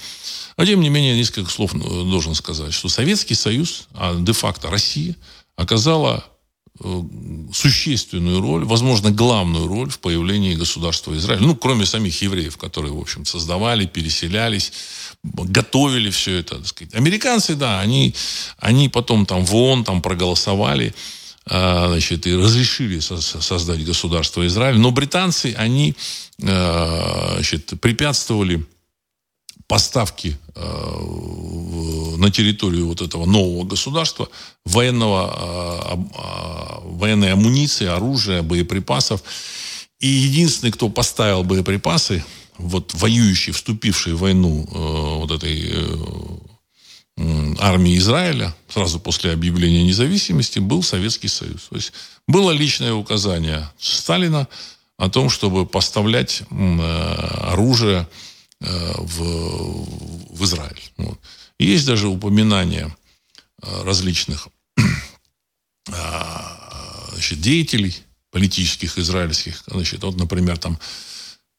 но 0.58 0.66
тем 0.66 0.82
не 0.82 0.90
менее 0.90 1.16
несколько 1.16 1.52
слов 1.52 1.76
э, 1.76 1.78
должен 1.78 2.34
сказать, 2.34 2.74
что 2.74 2.90
Советский 2.90 3.36
Союз, 3.36 3.88
а 3.94 4.16
де-факто 4.16 4.72
Россия, 4.72 5.16
оказала 5.56 6.26
существенную 7.54 8.42
роль, 8.42 8.64
возможно, 8.64 9.12
главную 9.12 9.68
роль 9.68 9.90
в 9.90 10.00
появлении 10.00 10.56
государства 10.56 11.16
Израиль. 11.16 11.44
Ну, 11.44 11.56
кроме 11.56 11.86
самих 11.86 12.20
евреев, 12.22 12.58
которые, 12.58 12.94
в 12.94 13.00
общем, 13.00 13.26
создавали, 13.26 13.86
переселялись, 13.86 14.74
готовили 15.24 16.10
все 16.10 16.38
это. 16.38 16.56
Так 16.56 16.68
сказать. 16.68 16.96
Американцы, 16.96 17.56
да, 17.56 17.82
они, 17.82 18.16
они 18.58 18.90
потом 18.90 19.26
там 19.26 19.46
в 19.46 19.56
ООН 19.56 19.84
там 19.84 20.02
проголосовали, 20.02 20.88
а, 20.88 21.21
значит, 21.46 22.28
и 22.28 22.36
разрешили 22.36 23.00
создать 23.00 23.84
государство 23.84 24.46
Израиль. 24.46 24.78
Но 24.78 24.92
британцы, 24.92 25.54
они 25.58 25.96
а, 26.44 27.34
значит, 27.36 27.74
препятствовали 27.82 28.66
поставки 29.68 30.38
а, 30.56 32.18
на 32.18 32.30
территорию 32.30 32.88
вот 32.88 33.02
этого 33.02 33.26
нового 33.26 33.66
государства 33.66 34.30
военного, 34.66 35.98
военной 36.84 37.34
амуниции, 37.34 37.88
оружия, 37.88 38.44
боеприпасов. 38.44 39.24
И 40.00 40.08
единственный, 40.08 40.72
кто 40.72 40.90
поставил 40.90 41.44
боеприпасы, 41.44 42.24
вот 42.58 42.94
воюющий, 42.94 43.54
вступивший 43.54 44.14
в 44.14 44.20
войну 44.20 44.68
вот 44.72 45.32
этой 45.32 45.70
э, 45.72 45.98
армии 47.60 47.98
Израиля 47.98 48.56
сразу 48.70 49.00
после 49.00 49.32
объявления 49.32 49.84
независимости 49.84 50.60
был 50.60 50.84
Советский 50.84 51.28
Союз. 51.28 51.68
То 51.70 51.76
есть 51.76 51.94
было 52.28 52.52
личное 52.52 52.94
указание 52.94 53.70
Сталина 53.80 54.48
о 54.98 55.10
том, 55.10 55.30
чтобы 55.30 55.66
поставлять 55.66 56.44
э, 56.50 56.82
оружие 57.52 58.08
э, 58.60 58.94
в, 58.98 60.36
в 60.36 60.44
Израиль. 60.44 60.82
Вот. 60.98 61.20
Есть 61.60 61.86
даже 61.86 62.08
упоминания 62.08 62.96
э, 63.62 63.84
различных 63.84 64.48
значит, 65.88 67.42
деятелей 67.42 67.96
политических 68.32 68.98
израильских. 68.98 69.64
Значит, 69.68 70.04
вот, 70.04 70.18
например, 70.18 70.58
там 70.58 70.80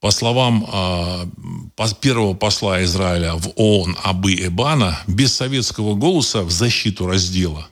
по 0.03 0.11
словам 0.11 0.67
э, 0.69 1.95
первого 2.01 2.35
посла 2.35 2.83
Израиля 2.83 3.35
в 3.35 3.53
ООН 3.55 3.99
Абы 4.03 4.35
Эбана, 4.35 5.01
без 5.07 5.33
советского 5.33 5.95
голоса 5.95 6.43
в 6.43 6.51
защиту 6.51 7.07
раздела 7.07 7.69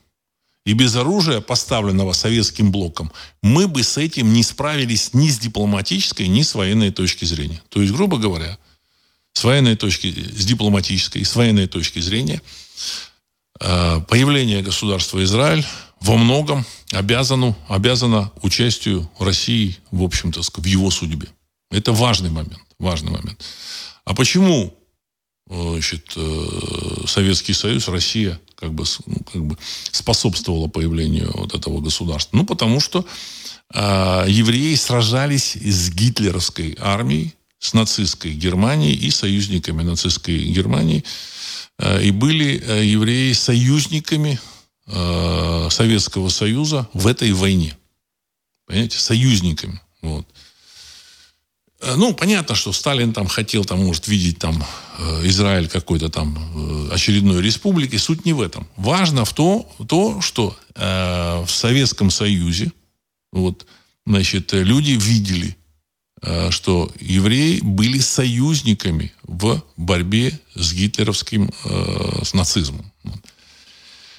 и 0.64 0.72
без 0.72 0.94
оружия, 0.94 1.40
поставленного 1.40 2.12
советским 2.12 2.70
блоком, 2.70 3.10
мы 3.42 3.66
бы 3.66 3.82
с 3.82 3.98
этим 3.98 4.32
не 4.32 4.44
справились 4.44 5.12
ни 5.12 5.28
с 5.28 5.40
дипломатической, 5.40 6.28
ни 6.28 6.42
с 6.42 6.54
военной 6.54 6.92
точки 6.92 7.24
зрения. 7.24 7.60
То 7.68 7.82
есть, 7.82 7.92
грубо 7.92 8.18
говоря, 8.18 8.58
с 9.32 9.42
военной 9.42 9.74
точки, 9.74 10.12
с 10.12 10.44
дипломатической, 10.44 11.24
с 11.24 11.34
военной 11.34 11.66
точки 11.66 11.98
зрения, 11.98 12.40
э, 13.58 14.00
появление 14.08 14.62
государства 14.62 15.20
Израиль 15.24 15.66
во 16.00 16.16
многом 16.16 16.64
обязано, 16.92 17.56
обязано 17.66 18.30
участию 18.42 19.10
России, 19.18 19.78
в 19.90 20.04
общем-то, 20.04 20.42
в 20.42 20.64
его 20.64 20.92
судьбе. 20.92 21.26
Это 21.70 21.92
важный 21.92 22.30
момент. 22.30 22.60
Важный 22.78 23.12
момент. 23.12 23.44
А 24.04 24.14
почему 24.14 24.74
э, 25.48 25.70
значит, 25.72 26.12
э, 26.16 27.04
Советский 27.06 27.52
Союз, 27.52 27.88
Россия 27.88 28.40
как 28.56 28.72
бы, 28.72 28.84
ну, 29.06 29.16
как 29.32 29.44
бы 29.44 29.58
способствовала 29.92 30.66
появлению 30.66 31.30
вот 31.34 31.54
этого 31.54 31.80
государства? 31.80 32.36
Ну, 32.36 32.44
потому 32.44 32.80
что 32.80 33.06
э, 33.72 34.24
евреи 34.28 34.74
сражались 34.74 35.54
с 35.54 35.90
гитлеровской 35.90 36.76
армией, 36.80 37.34
с 37.58 37.72
нацистской 37.72 38.32
Германией 38.32 38.94
и 38.94 39.10
союзниками 39.10 39.82
нацистской 39.82 40.38
Германии. 40.38 41.04
Э, 41.78 42.02
и 42.02 42.10
были 42.10 42.60
э, 42.60 42.84
евреи 42.84 43.32
союзниками 43.32 44.40
э, 44.86 45.68
Советского 45.70 46.30
Союза 46.30 46.88
в 46.94 47.06
этой 47.06 47.32
войне. 47.32 47.76
Понимаете, 48.66 48.98
союзниками. 48.98 49.80
Вот. 50.02 50.26
Э, 50.26 50.49
ну, 51.96 52.14
понятно, 52.14 52.54
что 52.54 52.72
Сталин 52.72 53.12
там 53.12 53.26
хотел, 53.26 53.64
там, 53.64 53.84
может, 53.84 54.06
видеть 54.06 54.38
там 54.38 54.62
э, 54.98 55.26
Израиль 55.28 55.68
какой-то 55.68 56.10
там 56.10 56.38
э, 56.90 56.94
очередной 56.94 57.42
республики. 57.42 57.96
Суть 57.96 58.26
не 58.26 58.32
в 58.32 58.40
этом. 58.40 58.66
Важно 58.76 59.24
в 59.24 59.32
то, 59.32 59.66
то 59.88 60.20
что 60.20 60.56
э, 60.74 61.44
в 61.46 61.50
Советском 61.50 62.10
Союзе 62.10 62.72
вот, 63.32 63.66
значит, 64.06 64.52
люди 64.52 64.92
видели, 64.92 65.56
э, 66.22 66.50
что 66.50 66.90
евреи 67.00 67.60
были 67.62 67.98
союзниками 67.98 69.12
в 69.22 69.62
борьбе 69.76 70.38
с 70.54 70.72
гитлеровским, 70.74 71.50
э, 71.64 72.20
с 72.24 72.34
нацизмом. 72.34 72.92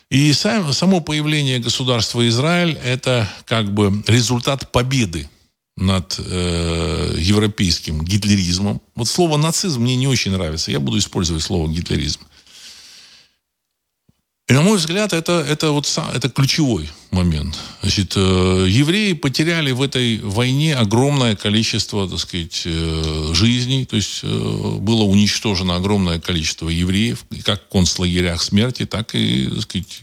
И 0.10 0.34
сам, 0.34 0.74
само 0.74 1.00
появление 1.00 1.60
государства 1.60 2.28
Израиль– 2.28 2.78
это 2.84 3.32
как 3.45 3.74
бы 3.74 4.04
результат 4.08 4.71
победы 4.71 5.30
над 5.77 6.19
э, 6.19 7.15
европейским 7.17 8.03
гитлеризмом. 8.03 8.81
Вот 8.95 9.07
слово 9.07 9.38
нацизм 9.38 9.81
мне 9.81 9.95
не 9.95 10.07
очень 10.07 10.31
нравится. 10.31 10.71
Я 10.71 10.79
буду 10.79 10.97
использовать 10.97 11.43
слово 11.43 11.69
гитлеризм. 11.69 12.21
И, 14.47 14.53
на 14.53 14.62
мой 14.63 14.77
взгляд, 14.77 15.13
это, 15.13 15.45
это, 15.47 15.71
вот, 15.71 15.88
это 16.13 16.29
ключевой 16.29 16.89
момент. 17.10 17.57
Значит, 17.81 18.13
э, 18.17 18.65
евреи 18.67 19.13
потеряли 19.13 19.71
в 19.71 19.81
этой 19.81 20.19
войне 20.19 20.75
огромное 20.75 21.38
количество, 21.38 22.10
так 22.10 22.19
сказать, 22.19 22.63
э, 22.65 23.31
жизней. 23.34 23.86
То 23.86 23.95
есть, 23.95 24.19
э, 24.23 24.77
было 24.79 25.03
уничтожено 25.03 25.77
огромное 25.77 26.19
количество 26.19 26.67
евреев, 26.67 27.23
как 27.45 27.63
в 27.63 27.71
концлагерях 27.71 28.41
смерти, 28.41 28.86
так 28.86 29.15
и, 29.15 29.47
так 29.47 29.62
сказать, 29.62 30.01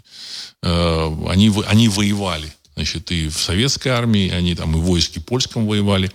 э, 0.63 1.17
они, 1.29 1.53
они 1.67 1.89
воевали 1.91 2.51
значит, 2.79 3.11
и 3.11 3.29
в 3.29 3.39
советской 3.39 3.89
армии, 3.89 4.31
они 4.31 4.55
там 4.55 4.77
и 4.77 4.81
в 4.81 4.85
войске 4.85 5.21
польском 5.21 5.67
воевали. 5.67 6.13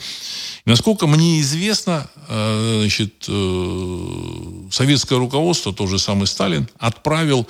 И 0.66 0.70
насколько 0.70 1.08
мне 1.08 1.42
известно, 1.42 2.10
э, 2.30 2.78
значит, 2.80 3.26
э, 3.28 4.70
советское 4.72 5.20
руководство, 5.20 5.74
тот 5.74 5.90
же 5.90 6.00
самый 6.00 6.26
Сталин, 6.26 6.70
отправил 6.80 7.46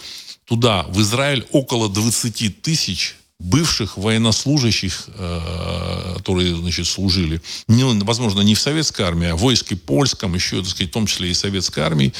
туда, 0.46 0.84
в 0.90 1.00
Израиль, 1.00 1.46
около 1.52 1.90
20 1.90 2.62
тысяч 2.64 3.16
бывших 3.38 3.98
военнослужащих, 3.98 5.10
э, 5.10 6.14
которые, 6.18 6.56
значит, 6.56 6.88
служили, 6.88 7.40
не, 7.68 7.84
возможно, 7.84 8.42
не 8.42 8.56
в 8.56 8.60
советской 8.60 9.04
армии, 9.04 9.28
а 9.28 9.36
в 9.36 9.42
войске 9.42 9.76
польском, 9.76 10.34
еще, 10.34 10.62
так 10.62 10.70
сказать, 10.70 10.90
в 10.90 10.94
том 10.94 11.06
числе 11.06 11.30
и 11.30 11.36
советской 11.36 11.82
армии, 11.82 12.14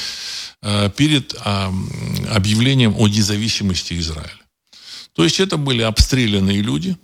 перед 0.96 1.34
объявлением 2.30 2.94
о 2.96 3.06
независимости 3.06 3.98
Израиля. 3.98 4.43
То 5.14 5.24
есть 5.24 5.40
это 5.40 5.56
были 5.56 5.82
обстрелянные 5.82 6.60
люди, 6.60 6.96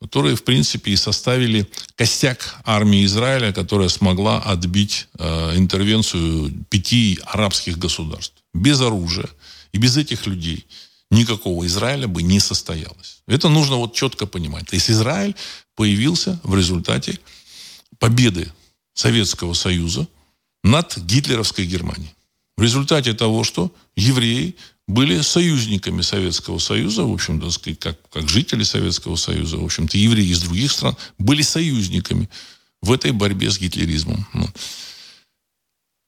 которые, 0.00 0.36
в 0.36 0.44
принципе, 0.44 0.92
и 0.92 0.96
составили 0.96 1.66
костяк 1.96 2.56
армии 2.64 3.04
Израиля, 3.04 3.52
которая 3.52 3.88
смогла 3.88 4.40
отбить 4.40 5.08
э, 5.18 5.56
интервенцию 5.56 6.52
пяти 6.70 7.18
арабских 7.24 7.78
государств. 7.78 8.34
Без 8.54 8.80
оружия 8.80 9.28
и 9.72 9.78
без 9.78 9.96
этих 9.96 10.26
людей 10.26 10.66
никакого 11.10 11.66
Израиля 11.66 12.08
бы 12.08 12.22
не 12.22 12.40
состоялось. 12.40 13.22
Это 13.26 13.48
нужно 13.48 13.76
вот 13.76 13.94
четко 13.94 14.26
понимать. 14.26 14.66
То 14.66 14.76
есть 14.76 14.90
Израиль 14.90 15.34
появился 15.74 16.38
в 16.42 16.54
результате 16.54 17.18
победы 17.98 18.52
Советского 18.94 19.54
Союза 19.54 20.06
над 20.62 20.96
гитлеровской 20.98 21.66
Германией. 21.66 22.14
В 22.56 22.62
результате 22.62 23.12
того, 23.12 23.44
что 23.44 23.72
евреи 23.96 24.56
были 24.86 25.20
союзниками 25.20 26.00
Советского 26.02 26.58
Союза, 26.58 27.04
в 27.04 27.12
общем-то, 27.12 27.50
сказать, 27.50 27.78
как, 27.80 27.98
как 28.10 28.28
жители 28.28 28.62
Советского 28.62 29.16
Союза, 29.16 29.58
в 29.58 29.64
общем-то, 29.64 29.98
евреи 29.98 30.28
из 30.28 30.42
других 30.42 30.70
стран 30.70 30.96
были 31.18 31.42
союзниками 31.42 32.28
в 32.82 32.92
этой 32.92 33.10
борьбе 33.10 33.50
с 33.50 33.58
гитлеризмом. 33.58 34.26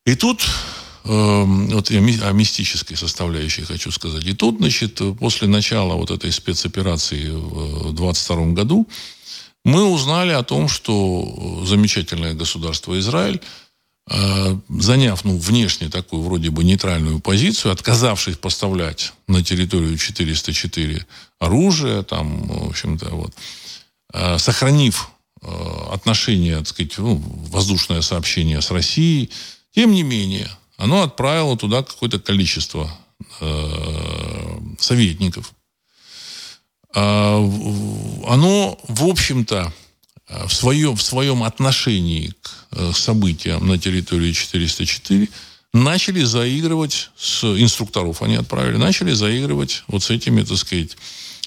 И 0.07 0.15
тут 0.15 0.47
э, 1.05 1.43
вот 1.45 1.91
о 1.91 2.33
мистической 2.33 2.97
составляющей 2.97 3.63
хочу 3.63 3.91
сказать. 3.91 4.25
И 4.25 4.33
тут, 4.33 4.59
значит, 4.59 5.01
после 5.19 5.49
начала 5.49 5.95
вот 5.95 6.11
этой 6.11 6.31
спецоперации 6.31 7.31
в 7.31 7.93
22 7.93 8.47
году 8.53 8.89
мы 9.65 9.85
узнали 9.85 10.33
о 10.33 10.45
том, 10.45 10.69
что 10.69 11.65
замечательное 11.67 12.33
государство 12.33 12.97
Израиль 12.99 13.41
Э, 13.41 13.68
заняв 14.11 15.25
ну, 15.25 15.37
внешне 15.37 15.89
такую 15.89 16.23
вроде 16.23 16.51
бы 16.51 16.65
нейтральную 16.65 17.21
позицию, 17.21 17.73
отказавшись 17.73 18.37
поставлять 18.37 19.13
на 19.27 19.45
территорию 19.45 19.99
404 19.99 21.07
оружие, 21.39 22.03
там, 22.05 22.47
в 22.47 22.71
общем-то, 22.71 23.11
вот, 23.11 23.35
э, 24.15 24.39
сохранив 24.39 25.11
э, 25.43 25.49
отношения, 25.93 26.59
так 26.59 26.69
сказать, 26.69 26.97
ну, 26.97 27.17
воздушное 27.51 28.01
сообщение 28.01 28.63
с 28.63 28.71
Россией, 28.71 29.31
тем 29.75 29.93
не 29.93 30.03
менее, 30.03 30.51
оно 30.79 31.03
отправило 31.03 31.57
туда 31.57 31.83
какое-то 31.83 32.19
количество 32.19 32.91
советников. 34.79 35.53
Оно, 36.95 38.79
в 38.87 39.05
общем-то, 39.05 39.73
в 40.29 40.53
своем, 40.53 40.97
в 40.97 41.03
своем 41.03 41.43
отношении 41.43 42.33
к 42.43 42.51
э, 42.73 42.93
событиям 42.95 43.67
на 43.67 43.79
территории 43.79 44.33
404 44.33 45.29
начали 45.73 46.23
заигрывать 46.23 47.11
с 47.17 47.45
инструкторов, 47.45 48.23
они 48.23 48.37
отправили, 48.37 48.77
начали 48.77 49.13
заигрывать 49.13 49.85
вот 49.87 50.03
с 50.03 50.11
этими, 50.11 50.43
так 50.43 50.59
сказать, 50.59 50.97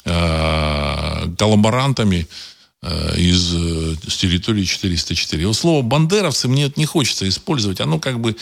э, 0.05 1.27
коллаборантами 1.37 2.27
э, 2.81 3.17
из 3.17 3.51
с 3.51 4.17
территории 4.17 4.63
404. 4.63 5.47
Вот 5.47 5.55
слово 5.55 5.81
«бандеровцы» 5.81 6.47
мне 6.47 6.65
это 6.65 6.79
не 6.79 6.85
хочется 6.85 7.27
использовать. 7.27 7.81
Оно 7.81 7.99
как 7.99 8.19
бы 8.19 8.35
Э, 8.35 8.37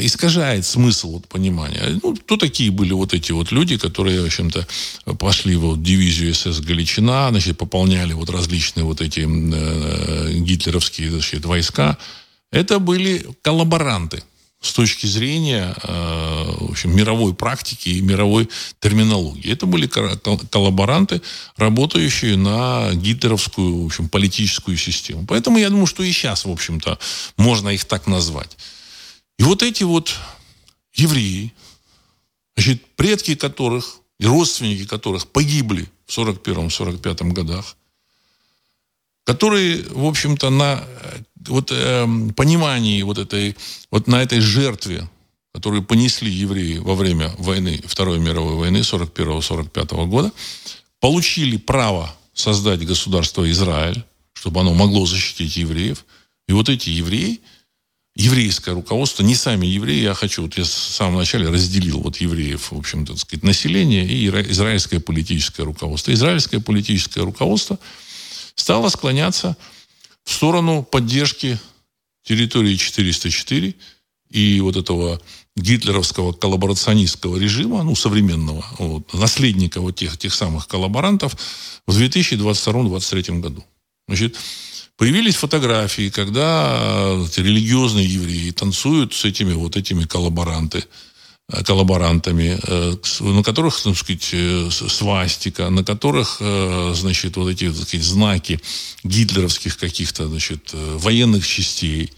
искажает 0.00 0.64
смысл 0.64 1.12
вот, 1.12 1.28
понимания. 1.28 1.98
Ну, 2.02 2.14
кто 2.14 2.36
такие 2.36 2.70
были 2.70 2.92
вот 2.92 3.14
эти 3.14 3.32
вот 3.32 3.52
люди, 3.52 3.76
которые, 3.78 4.22
в 4.22 4.26
общем-то, 4.26 4.66
пошли 5.18 5.56
в 5.56 5.60
вот, 5.60 5.82
дивизию 5.82 6.34
СС 6.34 6.60
Галичина, 6.60 7.28
значит, 7.30 7.58
пополняли 7.58 8.12
вот 8.12 8.30
различные 8.30 8.84
вот 8.84 9.00
эти 9.00 9.20
э, 9.20 10.32
гитлеровские 10.38 11.10
значит, 11.10 11.44
войска. 11.44 11.98
Это 12.52 12.78
были 12.78 13.26
коллаборанты 13.42 14.22
с 14.60 14.72
точки 14.72 15.06
зрения 15.06 15.74
э, 15.82 16.54
в 16.60 16.70
общем, 16.70 16.94
мировой 16.96 17.34
практики 17.34 17.90
и 17.90 18.00
мировой 18.00 18.48
терминологии. 18.80 19.52
Это 19.52 19.66
были 19.66 19.86
коллаборанты, 19.86 21.20
работающие 21.56 22.36
на 22.36 22.90
гитлеровскую 22.94 23.84
в 23.84 23.86
общем, 23.86 24.08
политическую 24.08 24.76
систему. 24.76 25.24
Поэтому 25.26 25.58
я 25.58 25.70
думаю, 25.70 25.86
что 25.86 26.02
и 26.02 26.12
сейчас, 26.12 26.44
в 26.44 26.50
общем-то, 26.50 26.98
можно 27.36 27.68
их 27.70 27.84
так 27.84 28.06
назвать. 28.06 28.56
И 29.38 29.42
вот 29.42 29.62
эти 29.62 29.82
вот 29.82 30.14
евреи, 30.94 31.52
значит, 32.56 32.84
предки 32.96 33.34
которых 33.34 33.98
и 34.18 34.26
родственники 34.26 34.86
которых 34.86 35.26
погибли 35.26 35.86
в 36.06 36.18
41-45 36.18 37.32
годах, 37.32 37.76
которые, 39.24 39.82
в 39.90 40.06
общем-то, 40.06 40.50
на 40.50 40.82
вот, 41.46 41.70
э, 41.70 42.06
понимании 42.34 43.02
вот 43.02 43.18
этой, 43.18 43.56
вот 43.90 44.06
на 44.06 44.22
этой 44.22 44.40
жертве, 44.40 45.08
которую 45.52 45.82
понесли 45.82 46.30
евреи 46.30 46.78
во 46.78 46.94
время 46.94 47.34
войны, 47.38 47.82
Второй 47.86 48.18
мировой 48.20 48.54
войны 48.54 48.78
41-45 48.78 50.06
года, 50.06 50.32
получили 51.00 51.56
право 51.56 52.14
создать 52.32 52.86
государство 52.86 53.50
Израиль, 53.50 54.02
чтобы 54.32 54.60
оно 54.60 54.72
могло 54.72 55.04
защитить 55.06 55.56
евреев. 55.56 56.06
И 56.48 56.52
вот 56.52 56.68
эти 56.70 56.88
евреи– 56.88 57.40
еврейское 58.16 58.74
руководство, 58.74 59.22
не 59.22 59.34
сами 59.34 59.66
евреи, 59.66 60.00
я 60.00 60.14
хочу, 60.14 60.42
вот 60.42 60.56
я 60.56 60.64
в 60.64 60.68
самом 60.68 61.18
начале 61.18 61.48
разделил 61.48 62.00
вот 62.00 62.16
евреев, 62.16 62.72
в 62.72 62.78
общем-то, 62.78 63.12
так 63.12 63.20
сказать, 63.20 63.44
население 63.44 64.06
и 64.06 64.26
израильское 64.26 65.00
политическое 65.00 65.64
руководство. 65.64 66.12
Израильское 66.12 66.58
политическое 66.58 67.20
руководство 67.20 67.78
стало 68.54 68.88
склоняться 68.88 69.56
в 70.24 70.32
сторону 70.32 70.82
поддержки 70.82 71.60
территории 72.24 72.74
404 72.76 73.74
и 74.30 74.60
вот 74.60 74.76
этого 74.76 75.20
гитлеровского 75.54 76.32
коллаборационистского 76.32 77.36
режима, 77.36 77.82
ну, 77.82 77.94
современного, 77.94 78.64
вот, 78.78 79.12
наследника 79.12 79.80
вот 79.82 79.96
тех, 79.96 80.16
тех 80.16 80.34
самых 80.34 80.68
коллаборантов 80.68 81.36
в 81.86 81.98
2022-2023 81.98 83.40
году. 83.40 83.62
Значит, 84.08 84.36
Появились 84.96 85.34
фотографии, 85.36 86.08
когда 86.08 86.78
э, 86.78 87.26
религиозные 87.36 88.06
евреи 88.06 88.50
танцуют 88.50 89.12
с 89.12 89.26
этими 89.26 89.52
вот 89.52 89.76
этими 89.76 90.04
коллаборанты, 90.04 90.84
э, 91.50 91.62
коллаборантами, 91.64 92.58
э, 92.62 92.96
на 93.20 93.42
которых, 93.42 93.78
так 93.82 93.94
сказать, 93.94 94.34
свастика, 94.72 95.68
на 95.68 95.84
которых, 95.84 96.40
значит, 96.94 97.36
вот 97.36 97.50
эти, 97.50 97.70
так 97.70 97.86
сказать, 97.86 98.06
знаки 98.06 98.60
гитлеровских 99.04 99.76
каких-то, 99.76 100.28
значит, 100.28 100.70
военных 100.72 101.46
частей, 101.46 102.10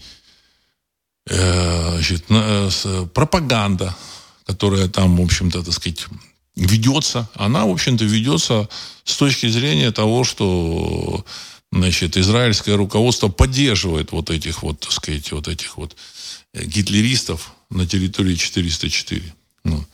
значит, 1.25 2.25
пропаганда, 3.13 3.93
которая 4.45 4.87
там, 4.87 5.17
в 5.17 5.21
общем-то, 5.21 5.63
так 5.63 5.73
сказать, 5.73 6.07
ведется, 6.55 7.29
она, 7.35 7.65
в 7.65 7.71
общем-то, 7.71 8.05
ведется 8.05 8.69
с 9.03 9.17
точки 9.17 9.47
зрения 9.49 9.91
того, 9.91 10.23
что 10.23 11.25
значит, 11.71 12.17
израильское 12.17 12.75
руководство 12.75 13.27
поддерживает 13.27 14.11
вот 14.11 14.29
этих 14.29 14.63
вот, 14.63 14.79
так 14.79 14.91
сказать, 14.91 15.31
вот 15.31 15.47
этих 15.47 15.77
вот 15.77 15.95
э, 16.53 16.63
гитлеристов 16.65 17.53
на 17.69 17.85
территории 17.85 18.35
404. 18.35 19.33
Ну. 19.63 19.85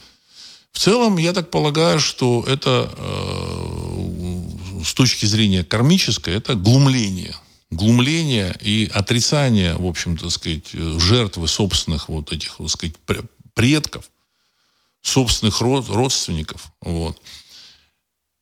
В 0.72 0.80
целом, 0.80 1.18
я 1.18 1.34
так 1.34 1.52
полагаю, 1.52 2.00
что 2.00 2.44
это 2.48 2.94
э, 2.98 4.84
с 4.84 4.94
точки 4.94 5.26
зрения 5.26 5.64
кармической, 5.64 6.34
это 6.34 6.56
глумление. 6.56 7.36
Глумление 7.72 8.56
и 8.62 8.90
отрицание, 8.94 9.76
в 9.76 9.86
общем-то, 9.86 10.30
сказать, 10.30 10.72
жертвы 10.72 11.48
собственных 11.48 12.10
вот 12.10 12.32
этих, 12.32 12.58
так 12.58 12.70
сказать, 12.70 12.96
предков, 13.54 14.10
собственных 15.02 15.62
родственников. 15.62 16.72
Вот. 16.82 17.20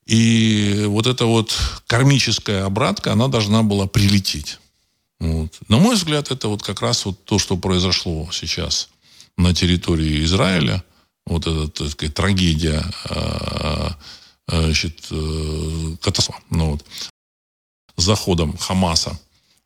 И 0.06 0.84
вот 0.88 1.08
эта 1.08 1.26
вот 1.26 1.58
кармическая 1.88 2.66
обратка, 2.66 3.14
она 3.14 3.28
должна 3.28 3.64
была 3.64 3.88
прилететь. 3.88 4.60
Вот. 5.20 5.58
На 5.70 5.78
мой 5.78 5.96
взгляд, 5.96 6.32
это 6.32 6.50
вот 6.50 6.64
как 6.64 6.82
раз 6.82 7.06
вот 7.06 7.24
то, 7.24 7.40
что 7.40 7.56
произошло 7.56 8.30
сейчас 8.32 8.90
на 9.38 9.54
территории 9.54 10.24
Израиля. 10.24 10.84
Вот 11.26 11.48
эта, 11.48 11.70
так 11.70 12.14
трагедия, 12.14 12.84
а, 13.06 13.98
а, 14.48 14.62
значит, 14.62 15.08
э, 15.10 15.96
катастрофа. 16.02 16.42
Ну, 16.50 16.72
вот. 16.72 16.86
Заходом 17.96 18.58
Хамаса, 18.58 19.18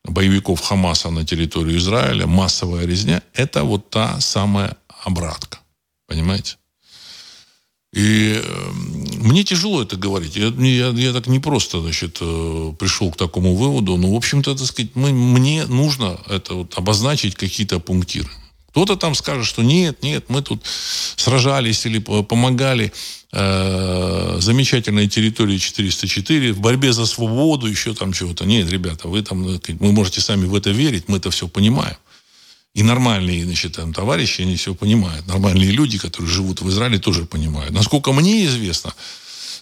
боевиков 0.04 0.62
Хамаса 0.62 1.10
на 1.10 1.26
территорию 1.26 1.78
Израиля, 1.78 2.28
массовая 2.28 2.86
резня, 2.86 3.24
это 3.34 3.64
вот 3.64 3.90
та 3.90 4.20
самая 4.20 4.78
обратка. 5.04 5.60
Понимаете? 6.08 6.58
И 7.98 8.40
эм, 8.44 9.28
мне 9.28 9.44
тяжело 9.44 9.82
это 9.82 9.96
говорить. 9.96 10.36
Я, 10.36 10.50
я, 10.50 10.90
я 10.90 11.14
так 11.14 11.26
не 11.26 11.40
просто, 11.40 11.82
значит, 11.82 12.20
э, 12.22 12.74
пришел 12.78 13.12
к 13.12 13.18
такому 13.18 13.56
выводу. 13.56 13.98
Но, 13.98 14.14
в 14.14 14.16
общем-то, 14.16 14.56
так 14.56 14.68
сказать, 14.68 14.92
мы, 14.94 15.12
мне 15.12 15.66
нужно 15.66 16.20
это 16.30 16.54
вот 16.54 16.78
обозначить 16.78 17.34
какие-то 17.34 17.80
пунктиры. 17.80 18.30
Кто-то 18.70 18.98
там 18.98 19.16
скажет, 19.16 19.48
что 19.48 19.64
нет, 19.64 20.04
нет, 20.04 20.26
мы 20.28 20.44
тут 20.44 20.64
сражались 21.16 21.88
или 21.88 21.98
помогали 21.98 22.94
э, 23.32 24.38
замечательной 24.42 25.08
территории 25.08 25.58
404 25.58 26.54
в 26.54 26.60
борьбе 26.60 26.94
за 26.94 27.08
свободу, 27.08 27.66
еще 27.66 27.96
там 27.96 28.14
чего-то. 28.14 28.46
Нет, 28.46 28.70
ребята, 28.70 29.08
вы 29.08 29.24
там, 29.24 29.44
вы 29.44 29.92
можете 29.92 30.22
сами 30.22 30.46
в 30.46 30.54
это 30.54 30.70
верить, 30.70 31.06
мы 31.08 31.18
это 31.18 31.32
все 31.32 31.48
понимаем. 31.48 31.98
И 32.78 32.84
нормальные, 32.84 33.44
значит, 33.44 33.72
там, 33.72 33.92
товарищи, 33.92 34.44
они 34.44 34.56
все 34.56 34.76
понимают. 34.76 35.26
Нормальные 35.26 35.72
люди, 35.72 35.98
которые 35.98 36.30
живут 36.30 36.62
в 36.62 36.70
Израиле, 36.70 37.00
тоже 37.00 37.26
понимают. 37.26 37.74
Насколько 37.74 38.14
мне 38.14 38.46
известно, 38.46 38.94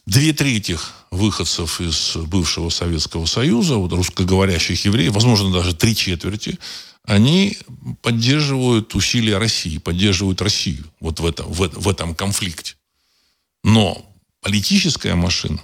две 0.05 0.33
трети 0.33 0.77
выходцев 1.11 1.79
из 1.79 2.17
бывшего 2.17 2.67
Советского 2.67 3.25
Союза, 3.25 3.77
вот 3.77 3.93
русскоговорящих 3.93 4.83
евреев, 4.83 5.13
возможно, 5.13 5.49
даже 5.49 5.73
три 5.73 5.95
четверти, 5.95 6.59
они 7.05 7.57
поддерживают 8.01 8.93
усилия 8.95 9.37
России, 9.37 9.77
поддерживают 9.77 10.41
Россию 10.41 10.83
вот 10.99 11.21
в 11.21 11.25
этом, 11.25 11.49
в, 11.49 11.69
в 11.69 11.87
этом 11.87 12.15
конфликте. 12.15 12.75
Но 13.63 14.05
политическая 14.41 15.15
машина, 15.15 15.61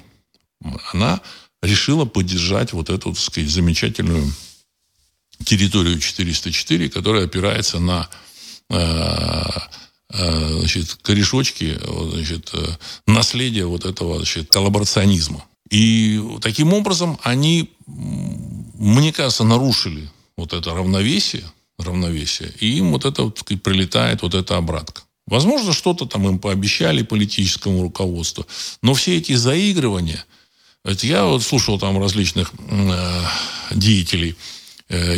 она 0.93 1.19
решила 1.61 2.05
поддержать 2.05 2.71
вот 2.71 2.89
эту, 2.89 3.11
так 3.11 3.21
сказать, 3.21 3.49
замечательную 3.49 4.33
территорию 5.45 5.99
404, 5.99 6.89
которая 6.89 7.25
опирается 7.25 7.79
на 7.79 8.09
э, 8.69 9.43
э, 10.13 10.59
значит, 10.59 10.95
корешочки, 11.01 11.79
значит, 12.13 12.51
э, 12.53 12.77
наследие 13.07 13.65
вот 13.65 13.85
этого 13.85 14.17
значит, 14.17 14.51
коллаборационизма. 14.51 15.43
И 15.69 16.21
таким 16.41 16.73
образом 16.73 17.17
они, 17.23 17.71
мне 17.87 19.13
кажется, 19.13 19.43
нарушили 19.43 20.09
вот 20.35 20.53
это 20.53 20.73
равновесие, 20.73 21.43
равновесие, 21.77 22.53
и 22.59 22.77
им 22.77 22.91
вот 22.91 23.05
это, 23.05 23.31
сказать, 23.37 23.63
прилетает 23.63 24.21
вот 24.21 24.33
эта 24.33 24.57
обратка. 24.57 25.03
Возможно, 25.27 25.71
что-то 25.71 26.05
там 26.05 26.27
им 26.27 26.39
пообещали 26.39 27.03
политическому 27.03 27.83
руководству, 27.83 28.45
но 28.81 28.93
все 28.93 29.17
эти 29.17 29.33
заигрывания, 29.33 30.25
я 30.83 31.25
вот 31.25 31.43
слушал 31.43 31.79
там 31.79 31.99
различных 31.99 32.51
э, 32.67 33.23
деятелей 33.71 34.35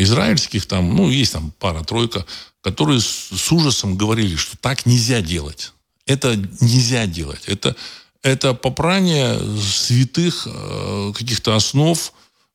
израильских, 0.02 0.66
там, 0.66 0.96
ну, 0.96 1.10
есть 1.10 1.34
там 1.34 1.52
пара-тройка, 1.60 2.26
которые 2.62 3.00
с, 3.02 3.52
ужасом 3.52 3.98
говорили, 3.98 4.36
что 4.36 4.58
так 4.58 4.86
нельзя 4.86 5.22
делать. 5.22 5.74
Это 6.06 6.36
нельзя 6.62 7.06
делать. 7.06 7.44
Это, 7.48 7.76
это 8.22 8.54
попрание 8.54 9.40
святых 9.60 10.48
э, 10.50 11.14
каких-то 11.16 11.56
основ 11.56 12.14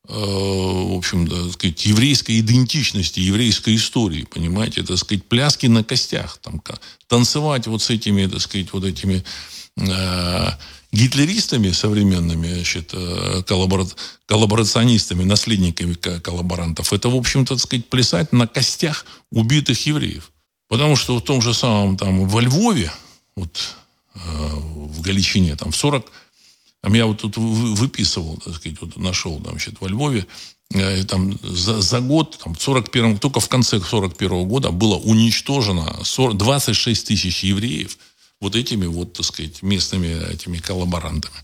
Э, 0.09 0.13
в 0.13 0.97
общем, 0.97 1.27
так 1.27 1.53
сказать, 1.53 1.85
еврейской 1.85 2.39
идентичности, 2.39 3.19
еврейской 3.19 3.75
истории, 3.75 4.23
понимаете, 4.23 4.81
так 4.81 4.97
сказать, 4.97 5.23
пляски 5.23 5.67
на 5.67 5.83
костях, 5.83 6.39
там, 6.41 6.63
танцевать 7.07 7.67
вот 7.67 7.83
с 7.83 7.91
этими, 7.91 8.25
так 8.25 8.41
сказать, 8.41 8.73
вот 8.73 8.85
этими 8.85 9.23
э, 9.77 10.47
гитлеристами 10.91 11.71
современными, 11.71 12.53
значит, 12.53 12.91
э, 12.93 13.43
коллабора... 13.45 13.85
коллаборационистами, 14.25 15.23
наследниками 15.23 15.93
коллаборантов, 15.93 16.93
это, 16.93 17.09
в 17.09 17.15
общем-то, 17.15 17.55
так 17.55 17.63
сказать, 17.63 17.89
плясать 17.89 18.33
на 18.33 18.47
костях 18.47 19.05
убитых 19.31 19.85
евреев. 19.85 20.31
Потому 20.67 20.95
что 20.95 21.17
в 21.17 21.23
том 21.23 21.41
же 21.41 21.53
самом 21.53 21.97
там 21.97 22.27
во 22.27 22.41
Львове, 22.41 22.91
вот 23.35 23.75
э, 24.15 24.19
в 24.19 25.01
Галичине, 25.01 25.55
там 25.55 25.71
в 25.71 25.75
40 25.75 26.11
там 26.81 26.93
я 26.93 27.05
вот 27.05 27.19
тут 27.19 27.35
выписывал, 27.37 28.37
так 28.37 28.55
сказать, 28.55 28.79
вот 28.79 28.95
нашел, 28.97 29.39
там, 29.39 29.53
значит, 29.53 29.75
во 29.81 29.89
Львове, 29.89 30.25
э, 30.73 31.03
там 31.03 31.37
за, 31.43 31.81
за 31.81 31.99
год, 31.99 32.39
там, 32.43 32.55
41 32.57 33.19
только 33.19 33.39
в 33.39 33.49
конце 33.49 33.81
41 33.81 34.47
года 34.47 34.71
было 34.71 34.95
уничтожено 34.95 36.03
40, 36.03 36.37
26 36.37 37.07
тысяч 37.07 37.43
евреев 37.43 37.97
вот 38.39 38.55
этими 38.55 38.85
вот, 38.85 39.13
так 39.13 39.25
сказать, 39.25 39.61
местными 39.61 40.31
этими 40.31 40.57
коллаборантами. 40.57 41.35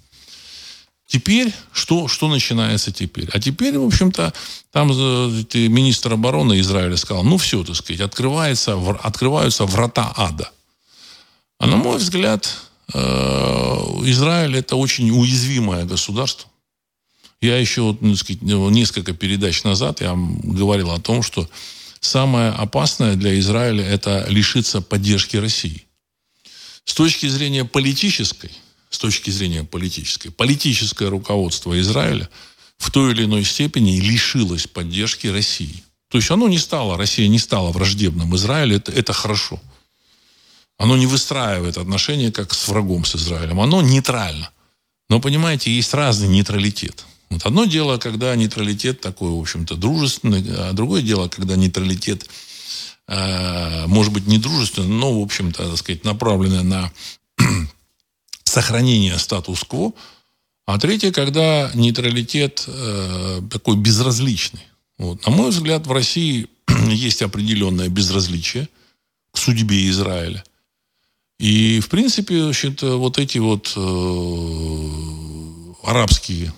Теперь, 1.08 1.54
что, 1.72 2.08
что 2.08 2.28
начинается 2.28 2.92
теперь? 2.92 3.30
А 3.32 3.40
теперь, 3.40 3.78
в 3.78 3.86
общем-то, 3.86 4.34
там 4.72 4.88
министр 4.88 6.14
обороны 6.14 6.60
Израиля 6.60 6.98
сказал, 6.98 7.24
ну 7.24 7.38
все, 7.38 7.64
так 7.64 7.76
сказать, 7.76 8.02
открывается, 8.02 8.80
открываются 9.04 9.66
врата 9.66 10.12
ада. 10.16 10.52
А 11.60 11.68
на 11.68 11.78
мой 11.78 11.98
взгляд, 11.98 12.50
Э, 12.94 13.78
Израиль 14.04 14.58
это 14.58 14.76
очень 14.76 15.10
уязвимое 15.10 15.86
государство. 15.86 16.50
Я 17.42 17.58
еще 17.58 17.98
ну, 18.00 18.16
сказать, 18.16 18.42
ну, 18.42 18.70
несколько 18.70 19.14
передач 19.14 19.64
назад 19.64 20.02
я 20.02 20.16
говорил 20.16 20.92
о 20.92 21.00
том, 21.00 21.24
что 21.24 21.50
самое 22.00 22.52
опасное 22.52 23.16
для 23.16 23.38
Израиля 23.40 23.84
это 23.84 24.26
лишиться 24.30 24.82
поддержки 24.82 25.38
России. 25.38 25.86
С 26.86 26.94
точки 26.94 27.28
зрения 27.28 27.66
политической, 27.66 28.52
с 28.90 28.98
точки 28.98 29.30
зрения 29.30 29.64
политической, 29.64 30.30
политическое 30.30 31.10
руководство 31.10 31.80
Израиля 31.82 32.30
в 32.78 32.92
той 32.92 33.12
или 33.12 33.26
иной 33.26 33.44
степени 33.44 34.00
лишилось 34.00 34.68
поддержки 34.68 35.28
России. 35.28 35.84
То 36.10 36.18
есть 36.20 36.32
оно 36.32 36.48
не 36.48 36.60
стало, 36.60 36.98
Россия 36.98 37.28
не 37.28 37.40
стала 37.40 37.72
враждебным 37.72 38.36
Израилю, 38.36 38.78
это, 38.78 38.92
это 38.92 39.12
хорошо. 39.12 39.60
Оно 40.78 40.96
не 40.98 41.08
выстраивает 41.08 41.78
отношения 41.78 42.32
как 42.32 42.54
с 42.54 42.68
врагом, 42.68 43.06
с 43.06 43.16
Израилем. 43.16 43.60
Оно 43.60 43.82
нейтрально. 43.82 44.50
Но, 45.10 45.20
понимаете, 45.20 45.72
есть 45.72 45.94
разный 45.94 46.28
нейтралитет. 46.28 47.06
Вот 47.30 47.46
одно 47.46 47.66
дело, 47.66 47.98
когда 47.98 48.36
нейтралитет 48.36 49.02
такой, 49.02 49.30
в 49.32 49.40
общем-то, 49.40 49.76
дружественный, 49.76 50.44
а 50.58 50.74
другое 50.74 51.02
дело, 51.02 51.28
когда 51.28 51.56
нейтралитет, 51.56 52.30
может 53.08 54.12
быть, 54.12 54.26
не 54.26 54.40
дружественный, 54.40 54.88
но, 54.88 55.20
в 55.20 55.24
общем-то, 55.24 55.70
так 55.70 55.78
сказать, 55.78 56.04
направленный 56.04 56.64
на 56.64 56.92
сохранение 58.44 59.20
статус-кво. 59.20 59.94
А 60.66 60.80
третье, 60.80 61.12
когда 61.12 61.70
нейтралитет 61.76 62.64
э, 62.66 63.42
такой 63.52 63.78
безразличный. 63.78 64.64
Вот. 64.98 65.24
На 65.26 65.32
мой 65.32 65.52
взгляд, 65.52 65.86
в 65.86 65.92
России 65.92 66.48
есть 66.90 67.22
определенное 67.22 67.90
безразличие 67.90 68.68
к 69.32 69.38
судьбе 69.38 69.88
Израиля– 69.90 70.44
и, 71.38 71.80
в 71.82 71.90
принципе, 71.90 72.44
значит, 72.44 72.82
вот 72.82 73.18
эти 73.20 73.40
вот 73.40 73.74
э, 73.76 73.80
арабские 75.84 76.48
э, 76.48 76.52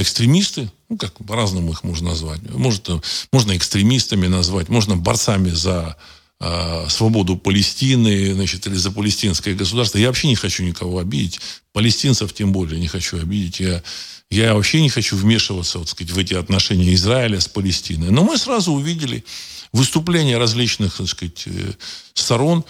экстремисты, 0.00 0.70
ну, 0.88 0.96
как 0.98 1.14
по-разному 1.26 1.72
их 1.72 1.84
можно 1.84 2.10
назвать, 2.10 2.40
может, 2.50 2.88
можно 3.32 3.56
экстремистами 3.56 4.26
назвать, 4.26 4.68
можно 4.68 4.96
борцами 4.96 5.50
за 5.50 5.96
э, 6.40 6.86
свободу 6.88 7.36
Палестины, 7.36 8.34
значит, 8.34 8.66
или 8.66 8.74
за 8.74 8.90
палестинское 8.90 9.54
государство. 9.54 9.98
Я 9.98 10.08
вообще 10.08 10.28
не 10.28 10.36
хочу 10.36 10.62
никого 10.62 10.98
обидеть, 10.98 11.40
палестинцев 11.72 12.32
тем 12.32 12.52
более 12.52 12.80
не 12.80 12.88
хочу 12.88 13.18
обидеть. 13.18 13.60
Я, 13.60 13.82
я 14.30 14.54
вообще 14.54 14.82
не 14.82 14.90
хочу 14.90 15.16
вмешиваться, 15.16 15.78
вот, 15.78 15.88
сказать, 15.88 16.12
в 16.12 16.18
эти 16.18 16.34
отношения 16.34 16.92
Израиля 16.94 17.40
с 17.40 17.48
Палестиной. 17.48 18.10
Но 18.10 18.24
мы 18.24 18.36
сразу 18.36 18.72
увидели 18.72 19.24
выступления 19.72 20.38
различных, 20.38 20.96
так 20.96 21.08
сказать, 21.08 21.44
э, 21.46 21.72
сторон, 22.14 22.64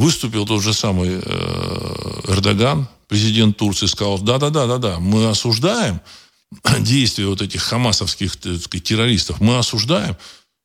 Выступил 0.00 0.46
тот 0.46 0.62
же 0.62 0.72
самый 0.72 1.20
э, 1.22 2.20
Эрдоган, 2.28 2.88
президент 3.06 3.58
Турции, 3.58 3.84
сказал, 3.84 4.18
да-да-да, 4.18 4.66
да-да, 4.66 4.98
мы 4.98 5.28
осуждаем 5.28 6.00
действия 6.80 7.26
вот 7.26 7.42
этих 7.42 7.62
хамасовских 7.62 8.36
так 8.36 8.60
сказать, 8.60 8.84
террористов, 8.84 9.40
мы 9.40 9.58
осуждаем, 9.58 10.16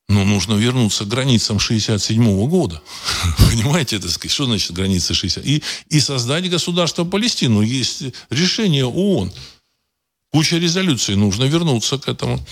но 0.07 0.23
нужно 0.23 0.53
вернуться 0.53 1.03
к 1.05 1.07
границам 1.07 1.59
67 1.59 2.47
года. 2.47 2.81
Понимаете, 3.49 3.97
это 3.97 4.09
сказать, 4.09 4.31
что 4.31 4.45
значит 4.45 4.71
границы 4.71 5.13
60? 5.13 5.45
И, 5.45 5.63
и 5.89 5.99
создать 5.99 6.49
государство 6.49 7.03
Палестину. 7.03 7.61
Есть 7.61 8.03
решение 8.29 8.85
ООН. 8.85 9.33
Куча 10.31 10.57
резолюций, 10.57 11.15
нужно 11.15 11.45
вернуться 11.45 11.97
к 11.97 12.09
этому. 12.09 12.45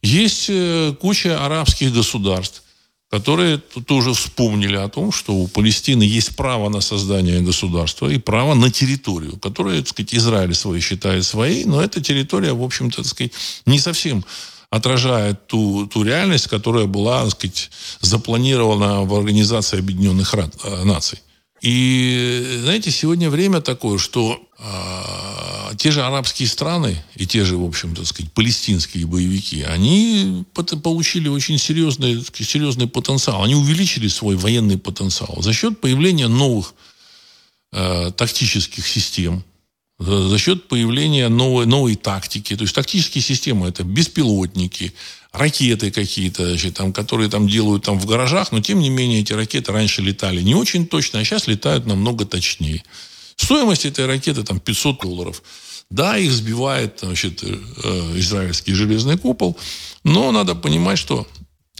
Есть 0.00 0.46
э, 0.48 0.94
куча 1.00 1.44
арабских 1.44 1.92
государств, 1.92 2.62
которые 3.10 3.58
тоже 3.58 4.12
вспомнили 4.12 4.76
о 4.76 4.88
том, 4.88 5.12
что 5.12 5.34
у 5.34 5.46
Палестины 5.46 6.02
есть 6.02 6.34
право 6.36 6.68
на 6.68 6.80
создание 6.80 7.40
государства 7.40 8.08
и 8.08 8.18
право 8.18 8.54
на 8.54 8.70
территорию, 8.70 9.38
которую, 9.38 9.78
так 9.78 9.88
сказать, 9.88 10.14
Израиль 10.14 10.54
свой 10.54 10.80
считает 10.80 11.24
своей, 11.24 11.64
но 11.64 11.80
эта 11.80 12.00
территория, 12.00 12.52
в 12.52 12.62
общем-то, 12.62 12.98
так 12.98 13.06
сказать, 13.06 13.32
не 13.64 13.78
совсем 13.78 14.24
отражает 14.70 15.46
ту, 15.46 15.86
ту 15.86 16.02
реальность, 16.02 16.48
которая 16.48 16.86
была, 16.86 17.22
так 17.22 17.32
сказать, 17.32 17.70
запланирована 18.00 19.02
в 19.02 19.14
Организации 19.14 19.78
Объединенных 19.78 20.34
э, 20.34 20.84
Наций. 20.84 21.20
И, 21.62 22.58
знаете, 22.62 22.90
сегодня 22.90 23.30
время 23.30 23.60
такое, 23.60 23.98
что 23.98 24.45
э, 24.58 25.74
те 25.76 25.90
же 25.90 26.02
арабские 26.02 26.48
страны 26.48 27.02
и 27.14 27.26
те 27.26 27.44
же, 27.44 27.56
в 27.56 27.64
общем, 27.64 27.94
так 27.94 28.06
сказать, 28.06 28.32
палестинские 28.32 29.06
боевики, 29.06 29.62
они 29.62 30.44
получили 30.82 31.28
очень 31.28 31.58
серьезный, 31.58 32.24
серьезный 32.34 32.88
потенциал. 32.88 33.42
Они 33.42 33.54
увеличили 33.54 34.08
свой 34.08 34.36
военный 34.36 34.78
потенциал 34.78 35.42
за 35.42 35.52
счет 35.52 35.80
появления 35.80 36.28
новых 36.28 36.74
э, 37.72 38.10
тактических 38.16 38.86
систем, 38.86 39.44
за 39.98 40.38
счет 40.38 40.68
появления 40.68 41.28
новой, 41.28 41.66
новой 41.66 41.96
тактики. 41.96 42.54
То 42.56 42.62
есть 42.62 42.74
тактические 42.74 43.22
системы 43.22 43.68
это 43.68 43.82
беспилотники, 43.82 44.92
ракеты 45.32 45.90
какие-то, 45.90 46.48
значит, 46.48 46.74
там, 46.74 46.92
которые 46.92 47.30
там 47.30 47.48
делают 47.48 47.84
там 47.84 47.98
в 47.98 48.06
гаражах, 48.06 48.52
но 48.52 48.60
тем 48.60 48.80
не 48.80 48.90
менее 48.90 49.20
эти 49.20 49.32
ракеты 49.32 49.72
раньше 49.72 50.02
летали 50.02 50.42
не 50.42 50.54
очень 50.54 50.86
точно, 50.86 51.20
а 51.20 51.24
сейчас 51.24 51.46
летают 51.46 51.86
намного 51.86 52.24
точнее. 52.24 52.82
Стоимость 53.36 53.86
этой 53.86 54.06
ракеты 54.06 54.42
там 54.42 54.60
500 54.60 55.00
долларов. 55.00 55.42
Да, 55.90 56.18
их 56.18 56.32
сбивает 56.32 57.00
значит, 57.02 57.42
э, 57.44 57.48
израильский 58.16 58.74
железный 58.74 59.18
купол, 59.18 59.56
но 60.02 60.32
надо 60.32 60.54
понимать, 60.54 60.98
что 60.98 61.26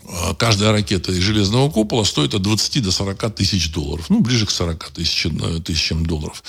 а, 0.09 0.35
каждая 0.35 0.73
ракета 0.73 1.11
из 1.11 1.19
железного 1.19 1.71
купола 1.71 2.05
стоит 2.05 2.35
от 2.35 2.43
20 2.43 2.83
до 2.83 2.93
40 2.93 3.35
тысяч 3.35 3.73
долларов. 3.73 4.09
Ну, 4.09 4.21
ближе 4.21 4.47
к 4.47 4.51
40 4.51 4.91
тысяч, 4.91 5.27
э, 5.27 5.61
тысячам 5.61 6.07
долларов. 6.07 6.43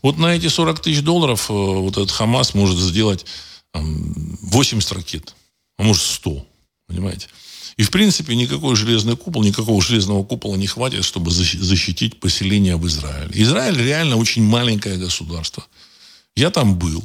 Вот 0.00 0.18
на 0.18 0.34
эти 0.34 0.48
40 0.48 0.80
тысяч 0.80 1.02
долларов 1.02 1.50
э, 1.50 1.52
вот 1.52 1.96
этот 1.98 2.10
Хамас 2.10 2.54
может 2.54 2.78
сделать 2.78 3.26
80 3.74 4.92
ракет, 4.92 5.34
а 5.78 5.82
может 5.82 6.02
100. 6.02 6.46
Понимаете? 6.86 7.28
И, 7.76 7.82
в 7.82 7.90
принципе, 7.90 8.34
никакой 8.34 8.76
железный 8.76 9.16
купол, 9.16 9.42
никакого 9.42 9.80
железного 9.80 10.24
купола 10.24 10.56
не 10.56 10.66
хватит, 10.66 11.04
чтобы 11.04 11.30
защитить 11.30 12.20
поселение 12.20 12.76
в 12.76 12.86
Израиле. 12.86 13.30
Израиль 13.34 13.78
реально 13.78 14.16
очень 14.16 14.42
маленькое 14.42 14.96
государство. 14.96 15.64
Я 16.36 16.50
там 16.50 16.78
был. 16.78 17.02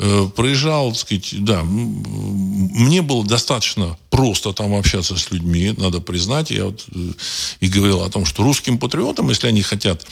Э, 0.00 0.28
проезжал, 0.34 0.90
так 0.90 1.00
сказать, 1.00 1.44
да, 1.44 1.62
мне 1.62 3.00
было 3.00 3.24
достаточно 3.24 3.96
просто 4.10 4.52
там 4.52 4.74
общаться 4.74 5.16
с 5.16 5.30
людьми, 5.30 5.72
надо 5.76 6.00
признать. 6.00 6.50
Я 6.50 6.64
вот 6.66 6.84
э, 6.92 7.12
и 7.60 7.68
говорил 7.68 8.02
о 8.02 8.10
том, 8.10 8.26
что 8.26 8.42
русским 8.42 8.78
патриотам, 8.78 9.28
если 9.28 9.46
они 9.46 9.62
хотят 9.62 10.04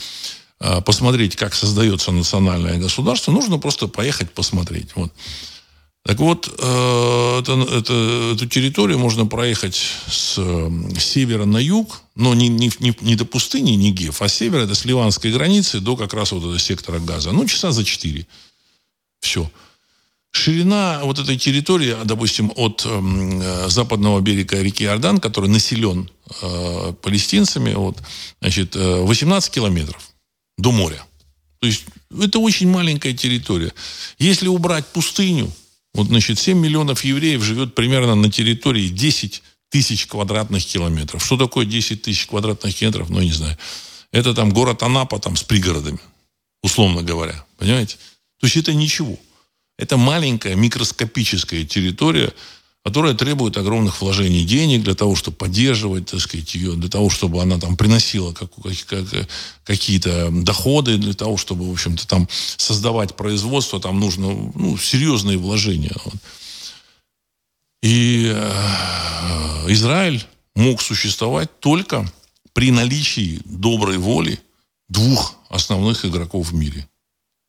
э, 0.61 0.81
посмотреть, 0.81 1.35
как 1.35 1.53
создается 1.53 2.11
национальное 2.11 2.79
государство, 2.79 3.31
нужно 3.31 3.59
просто 3.59 3.87
поехать 3.87 4.31
посмотреть. 4.31 4.89
Вот. 4.95 5.11
Так 6.05 6.19
вот, 6.19 6.47
это, 6.47 7.67
это, 7.71 8.33
эту 8.35 8.45
территорию 8.45 8.99
можно 8.99 9.25
проехать 9.25 9.75
с, 9.75 10.35
с 10.35 10.99
севера 10.99 11.45
на 11.45 11.59
юг, 11.59 12.01
но 12.15 12.33
не, 12.33 12.49
не, 12.49 12.69
не, 12.79 12.93
не 12.99 13.15
до 13.15 13.23
пустыни 13.23 13.71
Нигев, 13.71 14.21
а 14.21 14.27
с 14.27 14.33
севера, 14.33 14.63
это 14.63 14.75
с 14.75 14.83
ливанской 14.83 15.31
границы 15.31 15.79
до 15.79 15.95
как 15.95 16.13
раз 16.13 16.33
вот 16.33 16.39
этого 16.39 16.59
сектора 16.59 16.99
газа. 16.99 17.31
Ну, 17.31 17.45
часа 17.45 17.71
за 17.71 17.85
четыре. 17.85 18.27
Все. 19.21 19.49
Ширина 20.31 21.01
вот 21.03 21.19
этой 21.19 21.37
территории, 21.37 21.95
допустим, 22.03 22.51
от 22.55 22.83
э, 22.85 23.67
западного 23.69 24.19
берега 24.19 24.61
реки 24.61 24.83
Иордан, 24.83 25.19
который 25.19 25.47
населен 25.47 26.09
э, 26.41 26.93
палестинцами, 27.01 27.73
вот, 27.73 27.99
значит, 28.41 28.75
18 28.75 29.49
э, 29.49 29.53
километров 29.53 30.09
до 30.57 30.71
моря. 30.71 31.05
То 31.59 31.67
есть 31.67 31.85
это 32.19 32.39
очень 32.39 32.67
маленькая 32.67 33.13
территория. 33.13 33.73
Если 34.17 34.47
убрать 34.47 34.87
пустыню, 34.87 35.51
вот, 35.93 36.07
значит, 36.07 36.39
7 36.39 36.57
миллионов 36.57 37.03
евреев 37.03 37.43
живет 37.43 37.75
примерно 37.75 38.15
на 38.15 38.31
территории 38.31 38.87
10 38.87 39.43
тысяч 39.69 40.07
квадратных 40.07 40.65
километров. 40.65 41.23
Что 41.23 41.37
такое 41.37 41.65
10 41.65 42.01
тысяч 42.01 42.27
квадратных 42.27 42.75
километров? 42.75 43.09
Ну, 43.09 43.21
не 43.21 43.31
знаю. 43.31 43.57
Это 44.11 44.33
там 44.33 44.51
город 44.51 44.83
Анапа 44.83 45.19
там 45.19 45.35
с 45.35 45.43
пригородами, 45.43 45.99
условно 46.61 47.01
говоря. 47.01 47.43
Понимаете? 47.57 47.97
То 48.39 48.47
есть 48.47 48.57
это 48.57 48.73
ничего. 48.73 49.17
Это 49.77 49.97
маленькая 49.97 50.55
микроскопическая 50.55 51.65
территория, 51.65 52.33
которая 52.83 53.13
требует 53.13 53.55
огромных 53.55 54.01
вложений 54.01 54.43
денег 54.43 54.83
для 54.83 54.93
того, 54.93 55.15
чтобы 55.15 55.37
поддерживать, 55.37 56.07
так 56.07 56.19
сказать, 56.19 56.53
ее, 56.53 56.73
для 56.73 56.89
того, 56.89 57.09
чтобы 57.09 57.41
она 57.41 57.57
там 57.57 57.77
приносила 57.77 58.33
как, 58.33 58.51
как, 58.87 59.27
какие-то 59.63 60.29
доходы, 60.31 60.97
для 60.97 61.13
того, 61.13 61.37
чтобы, 61.37 61.69
в 61.69 61.71
общем-то, 61.71 62.05
там 62.05 62.27
создавать 62.57 63.15
производство, 63.15 63.79
там 63.79 63.99
нужно 64.01 64.51
ну, 64.55 64.77
серьезные 64.77 65.37
вложения. 65.37 65.95
И 67.81 68.29
э, 68.33 69.65
Израиль 69.69 70.25
мог 70.55 70.81
существовать 70.81 71.59
только 71.59 72.11
при 72.51 72.69
наличии 72.71 73.39
доброй 73.45 73.97
воли 73.97 74.39
двух 74.89 75.35
основных 75.49 76.05
игроков 76.05 76.49
в 76.49 76.53
мире. 76.53 76.87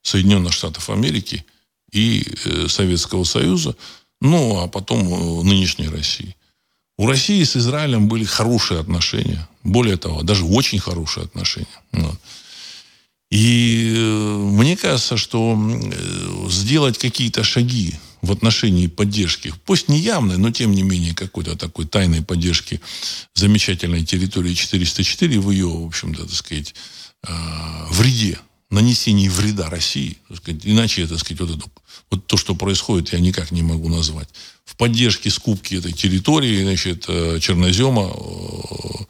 Соединенных 0.02 0.52
Штатов 0.52 0.90
Америки 0.90 1.44
и 1.90 2.24
э, 2.44 2.68
Советского 2.68 3.24
Союза, 3.24 3.76
ну, 4.20 4.60
а 4.60 4.68
потом 4.68 5.00
э, 5.00 5.42
нынешней 5.44 5.88
России. 5.88 6.36
У 6.96 7.06
России 7.06 7.42
с 7.42 7.56
Израилем 7.56 8.08
были 8.08 8.24
хорошие 8.24 8.80
отношения. 8.80 9.48
Более 9.64 9.96
того, 9.96 10.22
даже 10.22 10.44
очень 10.44 10.78
хорошие 10.78 11.24
отношения. 11.24 11.66
И 13.30 13.92
э, 13.96 14.36
мне 14.36 14.76
кажется, 14.76 15.16
что 15.16 15.58
сделать 16.48 16.98
какие-то 16.98 17.42
шаги 17.42 17.94
в 18.22 18.30
отношении 18.32 18.86
поддержки, 18.86 19.52
пусть 19.64 19.88
не 19.88 19.98
явной, 19.98 20.38
но 20.38 20.50
тем 20.50 20.72
не 20.72 20.82
менее 20.82 21.14
какой-то 21.14 21.56
такой 21.56 21.86
тайной 21.86 22.22
поддержки 22.22 22.80
замечательной 23.34 24.04
территории 24.04 24.54
404 24.54 25.40
в 25.40 25.50
ее, 25.50 25.66
в 25.66 25.86
общем-то, 25.86 26.22
так 26.22 26.32
сказать, 26.32 26.74
вреде, 27.90 28.38
нанесении 28.74 29.28
вреда 29.28 29.70
России, 29.70 30.18
так 30.28 30.38
сказать, 30.38 30.60
иначе, 30.64 31.06
так 31.06 31.18
сказать, 31.18 31.40
вот 31.40 31.50
эту 31.50 31.70
вот 32.10 32.26
то, 32.26 32.36
что 32.36 32.54
происходит, 32.54 33.12
я 33.12 33.20
никак 33.20 33.50
не 33.50 33.62
могу 33.62 33.88
назвать. 33.88 34.28
В 34.64 34.76
поддержке 34.76 35.30
скупки 35.30 35.76
этой 35.76 35.92
территории, 35.92 36.62
значит, 36.62 37.06
э, 37.08 37.38
чернозема, 37.40 38.12
э, 38.12 39.04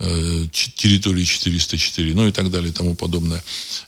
э, 0.00 0.46
территории 0.52 1.24
404, 1.24 2.14
ну 2.14 2.26
и 2.26 2.32
так 2.32 2.50
далее 2.50 2.70
и 2.70 2.72
тому 2.72 2.94
подобное. 2.94 3.42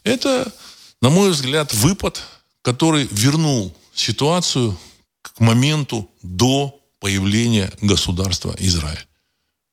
Это, 0.04 0.52
на 1.00 1.10
мой 1.10 1.30
взгляд, 1.30 1.72
выпад, 1.72 2.22
который 2.62 3.08
вернул 3.10 3.74
ситуацию 3.94 4.78
к 5.22 5.40
моменту 5.40 6.08
до 6.22 6.78
появления 7.00 7.72
государства 7.80 8.54
Израиль. 8.58 9.06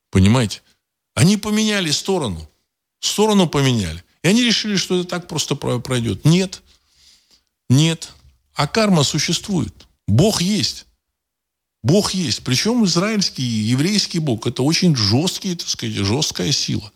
Понимаете? 0.10 0.62
Они 1.14 1.38
поменяли 1.38 1.92
сторону. 1.92 2.50
Сторону 3.00 3.48
поменяли. 3.48 4.04
И 4.24 4.28
они 4.28 4.44
решили, 4.44 4.76
что 4.76 5.00
это 5.00 5.10
так 5.10 5.28
просто 5.28 5.56
пройдет. 5.56 6.26
Нет. 6.26 6.62
Нет. 7.70 8.10
А 8.54 8.68
карма 8.68 9.04
существует. 9.04 9.74
Бог 10.08 10.42
есть. 10.42 10.86
Бог 11.82 12.12
есть. 12.14 12.44
Причем 12.44 12.84
израильский, 12.86 13.44
еврейский 13.44 14.20
Бог. 14.20 14.48
Это 14.48 14.64
очень 14.64 14.96
жесткий, 14.96 15.56
так 15.56 15.70
сказать, 15.70 15.96
жесткая 15.96 16.52
сила, 16.52 16.92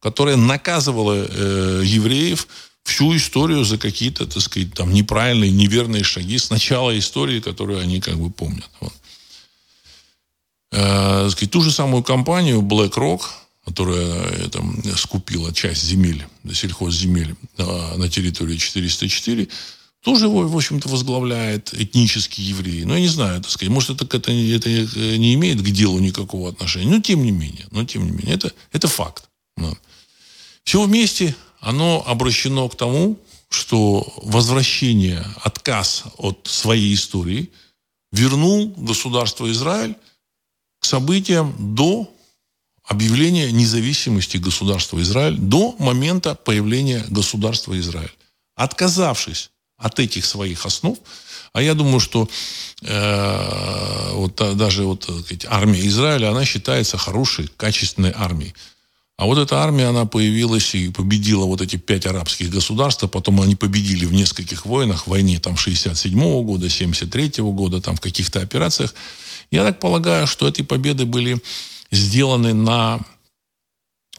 которая 0.00 0.36
наказывала 0.36 1.14
э, 1.14 1.82
евреев 1.84 2.48
всю 2.82 3.16
историю 3.16 3.64
за 3.64 3.78
какие-то, 3.78 4.26
так 4.26 4.42
сказать, 4.42 4.74
там 4.74 4.92
неправильные, 4.92 5.52
неверные 5.52 6.02
шаги 6.02 6.36
с 6.38 6.50
начала 6.50 6.96
истории, 6.98 7.40
которую 7.40 7.80
они 7.80 8.00
как 8.00 8.16
бы 8.16 8.30
помнят. 8.30 8.68
Вот. 8.80 8.92
Э, 10.72 11.28
сказать, 11.30 11.50
ту 11.50 11.62
же 11.62 11.70
самую 11.70 12.02
компанию 12.02 12.60
BlackRock, 12.60 13.22
которая 13.64 14.30
э, 14.30 14.48
там, 14.48 14.82
скупила 14.96 15.52
часть 15.52 15.84
земель, 15.84 16.24
сельхозземель 16.52 17.34
э, 17.58 17.96
на 17.96 18.08
территории 18.08 18.56
404, 18.56 19.48
тоже 20.02 20.26
его, 20.26 20.46
в 20.46 20.56
общем-то, 20.56 20.88
возглавляет 20.88 21.72
этнический 21.72 22.44
еврей. 22.44 22.84
Ну, 22.84 22.94
я 22.94 23.00
не 23.00 23.08
знаю, 23.08 23.40
так 23.40 23.50
сказать, 23.50 23.72
может, 23.72 24.02
это, 24.02 24.04
это, 24.04 24.30
это 24.30 24.68
не 25.18 25.32
имеет 25.34 25.62
к 25.62 25.70
делу 25.70 25.98
никакого 25.98 26.50
отношения. 26.50 26.90
Но, 26.90 27.00
тем 27.00 27.24
не 27.24 27.30
менее, 27.30 27.66
но, 27.70 27.84
тем 27.84 28.04
не 28.04 28.10
менее, 28.10 28.34
это, 28.34 28.52
это 28.70 28.86
факт. 28.86 29.30
Да. 29.56 29.72
Все 30.64 30.82
вместе 30.82 31.34
оно 31.60 32.04
обращено 32.06 32.68
к 32.68 32.76
тому, 32.76 33.18
что 33.48 34.12
возвращение, 34.22 35.24
отказ 35.42 36.04
от 36.18 36.46
своей 36.46 36.92
истории 36.92 37.50
вернул 38.12 38.74
государство 38.76 39.50
Израиль 39.50 39.96
к 40.80 40.84
событиям 40.84 41.54
до 41.74 42.13
объявления 42.84 43.50
независимости 43.50 44.36
государства 44.36 45.00
Израиль, 45.00 45.36
до 45.36 45.74
момента 45.78 46.34
появления 46.34 47.04
государства 47.08 47.78
Израиль. 47.78 48.12
Отказавшись 48.56 49.50
от 49.76 49.98
этих 49.98 50.24
своих 50.24 50.66
основ. 50.66 50.98
А 51.52 51.62
я 51.62 51.74
думаю, 51.74 52.00
что 52.00 52.28
э, 52.82 54.10
вот 54.12 54.36
даже 54.56 54.84
вот 54.84 55.04
сказать, 55.04 55.46
армия 55.48 55.86
Израиля, 55.86 56.30
она 56.30 56.44
считается 56.44 56.96
хорошей, 56.96 57.48
качественной 57.56 58.12
армией. 58.14 58.54
А 59.16 59.26
вот 59.26 59.38
эта 59.38 59.62
армия, 59.62 59.86
она 59.86 60.06
появилась 60.06 60.74
и 60.74 60.88
победила 60.88 61.44
вот 61.44 61.60
эти 61.60 61.76
пять 61.76 62.06
арабских 62.06 62.50
государств, 62.50 63.04
а 63.04 63.08
потом 63.08 63.40
они 63.40 63.54
победили 63.54 64.06
в 64.06 64.12
нескольких 64.12 64.66
войнах, 64.66 65.06
в 65.06 65.10
войне 65.10 65.38
там 65.38 65.56
67 65.56 66.18
-го 66.18 66.42
года, 66.42 66.68
73 66.68 67.40
-го 67.40 67.52
года, 67.52 67.80
там 67.80 67.94
в 67.94 68.00
каких-то 68.00 68.40
операциях. 68.40 68.92
Я 69.52 69.62
так 69.62 69.78
полагаю, 69.78 70.26
что 70.26 70.48
эти 70.48 70.62
победы 70.62 71.04
были 71.04 71.40
сделаны 71.94 72.54
на 72.54 73.00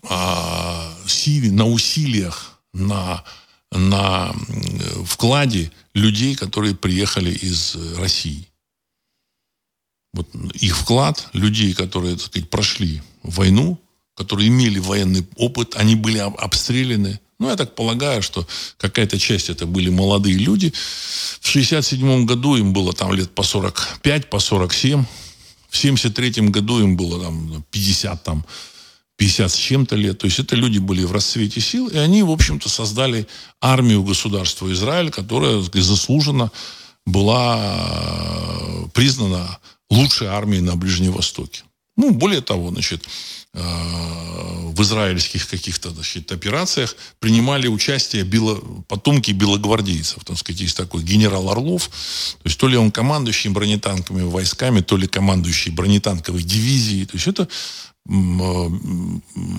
а, 0.04 0.94
силе, 1.08 1.52
на 1.52 1.66
усилиях, 1.66 2.60
на 2.74 3.24
на 3.72 4.34
вкладе 5.06 5.72
людей, 5.94 6.36
которые 6.36 6.76
приехали 6.76 7.32
из 7.32 7.76
России. 7.98 8.48
Вот 10.14 10.30
их 10.54 10.78
вклад, 10.78 11.28
людей, 11.34 11.74
которые, 11.74 12.16
так 12.16 12.28
сказать, 12.28 12.50
прошли 12.50 13.02
войну, 13.22 13.80
которые 14.16 14.48
имели 14.48 14.80
военный 14.80 15.28
опыт, 15.36 15.76
они 15.76 15.96
были 15.96 16.20
обстреляны. 16.20 17.20
Ну, 17.38 17.50
я 17.50 17.58
так 17.58 17.76
полагаю, 17.76 18.22
что 18.22 18.48
какая-то 18.78 19.20
часть 19.20 19.50
это 19.50 19.66
были 19.66 19.90
молодые 19.90 20.38
люди. 20.38 20.72
В 21.42 21.48
67 21.48 22.26
году 22.26 22.56
им 22.56 22.72
было 22.72 22.94
там 22.94 23.12
лет 23.12 23.36
по 23.36 23.44
45, 23.44 24.30
по 24.30 24.40
47. 24.40 25.04
В 25.76 25.78
73 25.78 26.48
году 26.48 26.80
им 26.80 26.96
было 26.96 27.22
там 27.22 27.66
50 27.70 28.24
там 28.24 28.46
50 29.18 29.52
с 29.52 29.56
чем-то 29.56 29.98
лет. 29.98 30.18
То 30.18 30.26
есть 30.26 30.40
это 30.40 30.56
люди 30.56 30.80
были 30.80 31.04
в 31.04 31.12
расцвете 31.12 31.60
сил, 31.60 31.90
и 31.90 31.98
они, 31.98 32.24
в 32.24 32.32
общем-то, 32.32 32.70
создали 32.70 33.28
армию 33.60 34.02
государства 34.02 34.72
Израиль, 34.72 35.12
которая 35.12 35.62
заслуженно 35.74 36.50
была 37.06 37.60
э, 37.60 38.88
признана 38.94 39.60
лучшей 39.90 40.28
армией 40.28 40.62
на 40.62 40.78
Ближнем 40.78 41.12
Востоке. 41.12 41.64
Ну, 41.98 42.12
более 42.12 42.42
того, 42.42 42.72
значит, 42.72 43.04
в 43.56 44.82
израильских 44.82 45.48
каких-то 45.48 45.90
значит, 45.92 46.32
операциях 46.32 46.96
принимали 47.20 47.68
участие 47.68 48.24
бело, 48.24 48.56
потомки 48.88 49.32
белогвардейцев. 49.32 50.26
Так 50.26 50.38
сказать, 50.38 50.62
есть 50.62 50.76
такой 50.76 51.04
генерал 51.04 51.50
Орлов. 51.50 51.88
То 51.88 52.50
есть 52.50 52.58
то 52.60 52.68
ли 52.68 52.76
он 52.76 52.92
командующий 52.92 53.50
бронетанковыми 53.50 54.24
войсками, 54.24 54.82
то 54.82 54.98
ли 54.98 55.08
командующий 55.08 55.72
бронетанковой 55.72 56.44
дивизией. 56.44 57.06
То 57.06 57.16
есть 57.16 57.28
это 57.28 57.48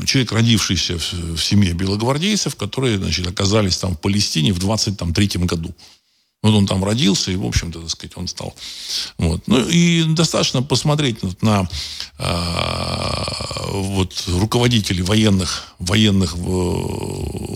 человек, 0.07 0.33
родившийся 0.33 0.99
в 0.99 1.39
семье 1.39 1.73
белогвардейцев, 1.73 2.55
которые 2.55 2.99
значит, 2.99 3.27
оказались 3.27 3.79
там 3.79 3.97
в 3.97 4.01
Палестине 4.01 4.53
в 4.53 4.59
23 4.59 5.27
году. 5.47 5.75
Вот 6.47 6.55
он 6.55 6.67
там 6.67 6.85
родился, 6.85 7.33
и, 7.33 7.37
в 7.37 7.45
общем-то, 7.45 7.81
так 7.81 7.91
сказать, 7.91 8.17
он 8.17 8.29
стал. 8.29 8.55
Вот. 9.19 9.43
Ну, 9.49 9.69
и 9.69 10.05
достаточно 10.05 10.63
посмотреть 10.63 11.19
вот 11.23 11.43
на 11.43 11.69
э, 12.19 13.71
вот, 13.73 14.25
руководителей 14.29 15.03
военных, 15.03 15.75
военных 15.81 16.37
э, 16.37 16.39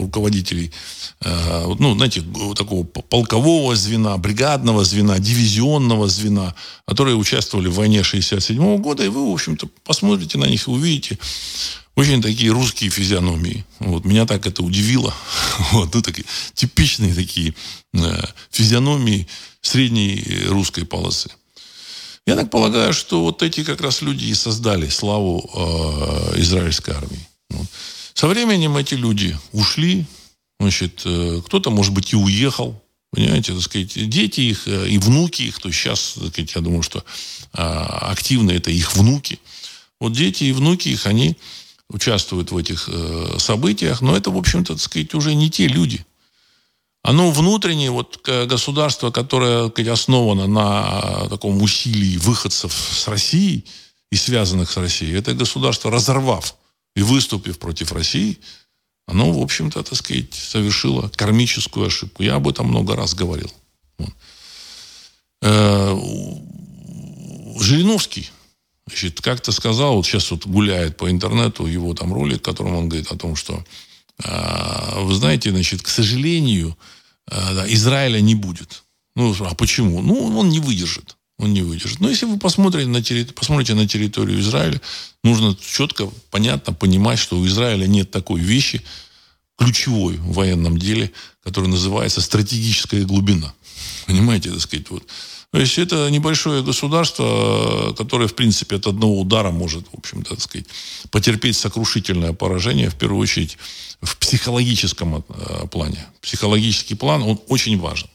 руководителей, 0.01 0.73
э, 1.21 1.75
ну, 1.79 1.95
знаете, 1.95 2.25
такого 2.57 2.83
полкового 2.83 3.77
звена, 3.77 4.17
бригадного 4.17 4.85
звена, 4.85 5.21
дивизионного 5.21 6.09
звена, 6.09 6.57
которые 6.85 7.15
участвовали 7.15 7.69
в 7.69 7.75
войне 7.75 8.03
67 8.03 8.77
года, 8.79 9.05
и 9.05 9.09
вы, 9.09 9.31
в 9.31 9.33
общем-то, 9.33 9.69
посмотрите 9.85 10.37
на 10.37 10.47
них 10.47 10.67
и 10.67 10.71
увидите, 10.71 11.17
очень 11.97 12.23
такие 12.23 12.51
русские 12.51 12.91
физиономии. 12.91 13.65
Вот, 13.79 14.05
меня 14.05 14.27
так 14.27 14.47
это 14.47 14.63
удивило. 14.63 15.15
Вот, 15.73 15.95
ну, 15.95 16.03
такие 16.03 16.25
типичные 16.55 17.15
такие 17.15 17.55
э, 17.95 18.23
физиономии 18.51 19.27
средней 19.61 20.47
русской 20.49 20.85
полосы. 20.85 21.31
Я 22.27 22.37
так 22.37 22.51
полагаю, 22.51 22.93
что 22.93 23.23
вот 23.23 23.43
эти 23.43 23.63
как 23.65 23.81
раз 23.81 24.03
люди 24.03 24.25
и 24.25 24.35
создали 24.35 24.89
славу 24.89 25.51
э, 25.55 26.41
израильской 26.41 26.95
армии. 26.95 27.29
Вот. 27.51 27.67
Со 28.15 28.27
временем 28.29 28.77
эти 28.77 28.95
люди 28.95 29.37
ушли, 29.53 30.07
значит, 30.59 31.03
э, 31.05 31.43
кто-то, 31.45 31.71
может 31.71 31.93
быть, 31.93 32.13
и 32.13 32.17
уехал, 32.17 32.81
Понимаете, 33.13 33.55
так 33.55 33.63
сказать, 33.63 34.09
дети 34.09 34.41
их 34.41 34.69
э, 34.69 34.89
и 34.89 34.99
внуки 34.99 35.43
их, 35.43 35.59
то 35.59 35.71
сейчас, 35.73 36.15
так 36.15 36.29
сказать, 36.29 36.55
я 36.55 36.61
думаю, 36.61 36.83
что 36.83 37.01
э, 37.01 37.03
активно 37.55 38.53
это 38.53 38.71
их 38.71 38.95
внуки. 38.95 39.41
Вот 39.99 40.13
дети 40.13 40.45
и 40.45 40.53
внуки 40.53 40.91
их, 40.91 41.07
они 41.07 41.37
участвуют 41.91 42.51
в 42.51 42.57
этих 42.57 42.89
э, 42.89 43.37
событиях, 43.39 44.01
но 44.01 44.17
это, 44.17 44.31
в 44.31 44.37
общем-то, 44.37 44.75
так 44.75 44.83
сказать, 44.83 45.15
уже 45.15 45.35
не 45.35 45.51
те 45.51 45.67
люди. 45.67 46.05
Оно 47.03 47.31
внутреннее, 47.31 47.91
вот 47.91 48.21
государство, 48.27 49.11
которое 49.11 49.71
сказать, 49.71 49.89
основано 49.89 50.47
на 50.47 51.29
таком 51.29 51.63
усилии 51.63 52.19
выходцев 52.19 52.73
с 52.73 53.09
Россией 53.09 53.65
и 54.13 54.17
связанных 54.17 54.71
с 54.71 54.77
Россией, 54.77 55.15
это 55.15 55.35
государство, 55.35 55.91
разорвав 55.91 56.55
и 56.95 57.03
выступив 57.03 57.59
против 57.59 57.93
России, 57.93 58.39
оно, 59.07 59.33
в 59.33 59.43
общем-то, 59.43 59.83
так 59.83 59.97
сказать, 59.97 60.35
совершило 60.35 61.09
кармическую 61.09 61.87
ошибку. 61.87 62.23
Я 62.23 62.37
об 62.37 62.47
этом 62.47 62.67
много 62.67 62.95
раз 62.95 63.15
говорил. 63.15 63.51
Э, 65.43 65.97
Жириновский, 67.59 68.31
Значит, 68.91 69.21
как-то 69.21 69.53
сказал, 69.53 69.95
вот 69.95 70.07
сейчас 70.07 70.31
вот 70.33 70.47
гуляет 70.47 70.97
по 70.97 71.09
интернету 71.09 71.67
его 71.67 71.95
там 71.95 72.13
ролик, 72.13 72.39
в 72.39 72.43
котором 72.43 72.75
он 72.75 72.89
говорит 72.89 73.11
о 73.13 73.17
том, 73.17 73.37
что, 73.37 73.65
э, 74.25 75.01
вы 75.03 75.15
знаете, 75.15 75.51
значит, 75.51 75.83
к 75.83 75.89
сожалению, 75.89 76.77
э, 77.31 77.55
да, 77.55 77.73
Израиля 77.73 78.21
не 78.21 78.35
будет. 78.35 78.83
Ну, 79.15 79.35
а 79.41 79.55
почему? 79.55 80.03
Ну, 80.03 80.39
он 80.39 80.49
не 80.49 80.59
выдержит. 80.59 81.17
Он 81.39 81.55
не 81.55 81.63
выдержит. 81.63 82.01
Но 82.01 82.11
если 82.11 82.27
вы 82.27 82.39
посмотрите 82.39 82.89
на, 82.89 83.01
терри... 83.01 83.25
посмотрите 83.25 83.75
на 83.75 83.87
территорию 83.87 84.41
Израиля, 84.41 84.81
нужно 85.23 85.57
четко, 85.57 86.11
понятно 86.31 86.73
понимать, 86.73 87.19
что 87.21 87.39
у 87.39 87.47
Израиля 87.47 87.87
нет 87.87 88.11
такой 88.11 88.41
вещи, 88.41 88.83
ключевой 89.57 90.17
в 90.17 90.33
военном 90.33 90.79
деле, 90.79 91.13
которая 91.45 91.71
называется 91.71 92.21
стратегическая 92.21 93.05
глубина. 93.05 93.55
Понимаете, 94.07 94.51
так 94.51 94.61
сказать, 94.61 94.91
вот 94.91 95.05
то 95.53 95.59
есть 95.59 95.79
это 95.79 96.09
небольшое 96.11 96.63
государство, 96.63 97.93
которое, 97.99 98.29
в 98.29 98.35
принципе, 98.35 98.77
от 98.77 98.87
одного 98.87 99.21
удара 99.21 99.51
может, 99.51 99.85
в 99.93 99.99
общем-то, 99.99 100.31
так 100.31 100.41
сказать, 100.41 100.67
потерпеть 101.11 101.57
сокрушительное 101.57 102.33
поражение, 102.33 102.89
в 102.89 102.95
первую 102.95 103.21
очередь, 103.21 103.59
в 104.01 104.17
психологическом 104.17 105.25
э, 105.29 105.67
плане. 105.67 106.07
Психологический 106.21 106.95
план, 106.95 107.23
он 107.23 107.41
очень 107.49 107.79
важен. 107.79 108.09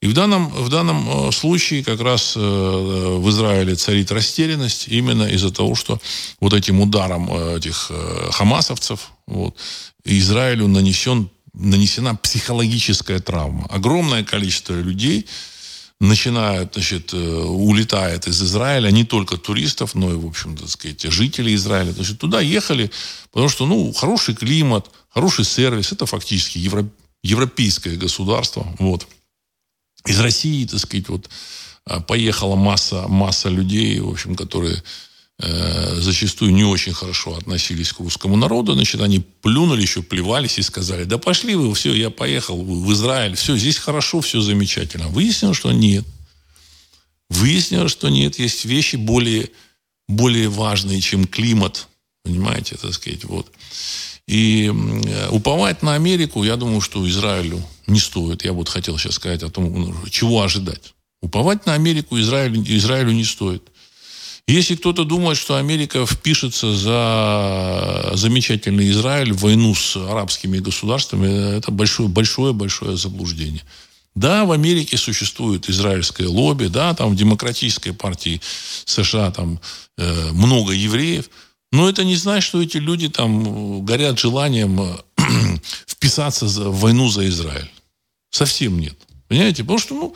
И 0.00 0.06
в 0.06 0.12
данном, 0.12 0.48
в 0.50 0.68
данном 0.68 1.28
э, 1.28 1.32
случае 1.32 1.82
как 1.82 2.00
раз 2.00 2.34
э, 2.36 2.40
в 2.40 3.28
Израиле 3.30 3.74
царит 3.74 4.12
растерянность 4.12 4.86
именно 4.86 5.24
из-за 5.24 5.50
того, 5.50 5.74
что 5.74 6.00
вот 6.38 6.52
этим 6.52 6.80
ударом 6.80 7.56
этих 7.56 7.90
хамасовцев 8.30 9.10
вот, 9.26 9.56
Израилю 10.04 10.68
нанесен, 10.68 11.28
нанесена 11.52 12.14
психологическая 12.14 13.18
травма. 13.18 13.66
Огромное 13.68 14.22
количество 14.22 14.74
людей 14.74 15.26
начинают, 16.00 16.74
значит, 16.74 17.12
э, 17.12 17.16
улетает 17.16 18.26
из 18.28 18.42
Израиля 18.42 18.90
не 18.90 19.04
только 19.04 19.36
туристов, 19.36 19.94
но 19.94 20.12
и, 20.12 20.16
в 20.16 20.26
общем, 20.26 20.56
так 20.56 20.68
сказать, 20.68 21.02
жителей 21.02 21.54
Израиля. 21.54 21.92
Значит, 21.92 22.18
туда 22.18 22.40
ехали, 22.40 22.90
потому 23.32 23.48
что, 23.48 23.66
ну, 23.66 23.92
хороший 23.92 24.34
климат, 24.34 24.90
хороший 25.08 25.44
сервис, 25.44 25.92
это 25.92 26.06
фактически 26.06 26.58
евро, 26.58 26.88
европейское 27.22 27.96
государство, 27.96 28.66
вот. 28.78 29.06
Из 30.06 30.20
России, 30.20 30.64
так 30.64 30.78
сказать, 30.78 31.08
вот, 31.08 31.28
а, 31.84 32.00
поехала 32.00 32.54
масса, 32.54 33.08
масса 33.08 33.48
людей, 33.48 33.98
в 33.98 34.08
общем, 34.08 34.36
которые 34.36 34.76
Э, 34.76 34.82
зачастую 35.40 36.52
не 36.52 36.64
очень 36.64 36.92
хорошо 36.92 37.36
относились 37.36 37.92
к 37.92 38.00
русскому 38.00 38.36
народу, 38.36 38.72
значит, 38.74 39.00
они 39.00 39.20
плюнули, 39.20 39.82
еще 39.82 40.02
плевались 40.02 40.58
и 40.58 40.62
сказали, 40.62 41.04
да 41.04 41.16
пошли 41.18 41.54
вы, 41.54 41.72
все, 41.74 41.94
я 41.94 42.10
поехал 42.10 42.60
в 42.60 42.92
Израиль, 42.92 43.36
все, 43.36 43.56
здесь 43.56 43.76
хорошо, 43.76 44.20
все 44.20 44.40
замечательно. 44.40 45.08
Выяснилось, 45.08 45.56
что 45.56 45.70
нет. 45.70 46.04
Выяснилось, 47.30 47.92
что 47.92 48.08
нет, 48.08 48.38
есть 48.38 48.64
вещи 48.64 48.96
более, 48.96 49.50
более 50.08 50.48
важные, 50.48 51.00
чем 51.00 51.26
климат, 51.26 51.86
понимаете, 52.24 52.76
так 52.76 52.94
сказать, 52.94 53.24
вот. 53.24 53.52
И 54.26 54.70
уповать 55.30 55.82
на 55.82 55.94
Америку, 55.94 56.44
я 56.44 56.56
думаю, 56.56 56.80
что 56.80 57.08
Израилю 57.08 57.62
не 57.86 57.98
стоит. 57.98 58.44
Я 58.44 58.52
вот 58.52 58.68
хотел 58.68 58.98
сейчас 58.98 59.14
сказать 59.14 59.42
о 59.42 59.48
том, 59.48 59.72
ну, 59.72 59.94
чего 60.10 60.42
ожидать. 60.42 60.94
Уповать 61.22 61.64
на 61.64 61.72
Америку 61.72 62.20
Израилю, 62.20 62.62
Израилю 62.62 63.12
не 63.12 63.24
стоит. 63.24 63.62
Если 64.48 64.76
кто-то 64.76 65.04
думает, 65.04 65.36
что 65.36 65.56
Америка 65.56 66.06
впишется 66.06 66.74
за 66.74 68.12
замечательный 68.14 68.88
Израиль 68.90 69.34
в 69.34 69.42
войну 69.42 69.74
с 69.74 69.94
арабскими 69.94 70.58
государствами, 70.58 71.58
это 71.58 71.70
большое-большое-большое 71.70 72.96
заблуждение. 72.96 73.62
Да, 74.14 74.46
в 74.46 74.52
Америке 74.52 74.96
существует 74.96 75.68
израильское 75.68 76.26
лобби, 76.26 76.68
да, 76.68 76.94
там 76.94 77.10
в 77.10 77.16
демократической 77.16 77.92
партии 77.92 78.40
США 78.86 79.30
там 79.32 79.60
э, 79.98 80.32
много 80.32 80.72
евреев, 80.72 81.28
но 81.70 81.86
это 81.86 82.02
не 82.04 82.16
значит, 82.16 82.48
что 82.48 82.62
эти 82.62 82.78
люди 82.78 83.10
там 83.10 83.84
горят 83.84 84.18
желанием 84.18 84.80
э, 84.80 84.96
вписаться 85.86 86.46
в 86.46 86.80
войну 86.80 87.10
за 87.10 87.28
Израиль. 87.28 87.70
Совсем 88.30 88.80
нет. 88.80 88.96
Понимаете? 89.28 89.62
Потому 89.62 89.78
что, 89.78 89.94
ну, 89.94 90.14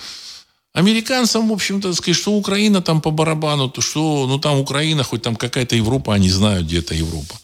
Американцам, 0.75 1.49
в 1.49 1.53
общем-то, 1.53 1.93
сказать, 1.93 2.17
что 2.17 2.33
Украина 2.33 2.81
там 2.81 3.01
по 3.01 3.11
барабану, 3.11 3.69
то 3.69 3.83
что, 3.83 4.27
ну 4.27 4.39
там 4.39 4.59
Украина, 4.59 5.03
хоть 5.03 5.23
там 5.23 5.37
какая-то 5.37 5.77
Европа, 5.77 6.15
они 6.15 6.31
знают, 6.31 6.67
где 6.67 6.79
это 6.79 6.95
Европа. 6.95 7.39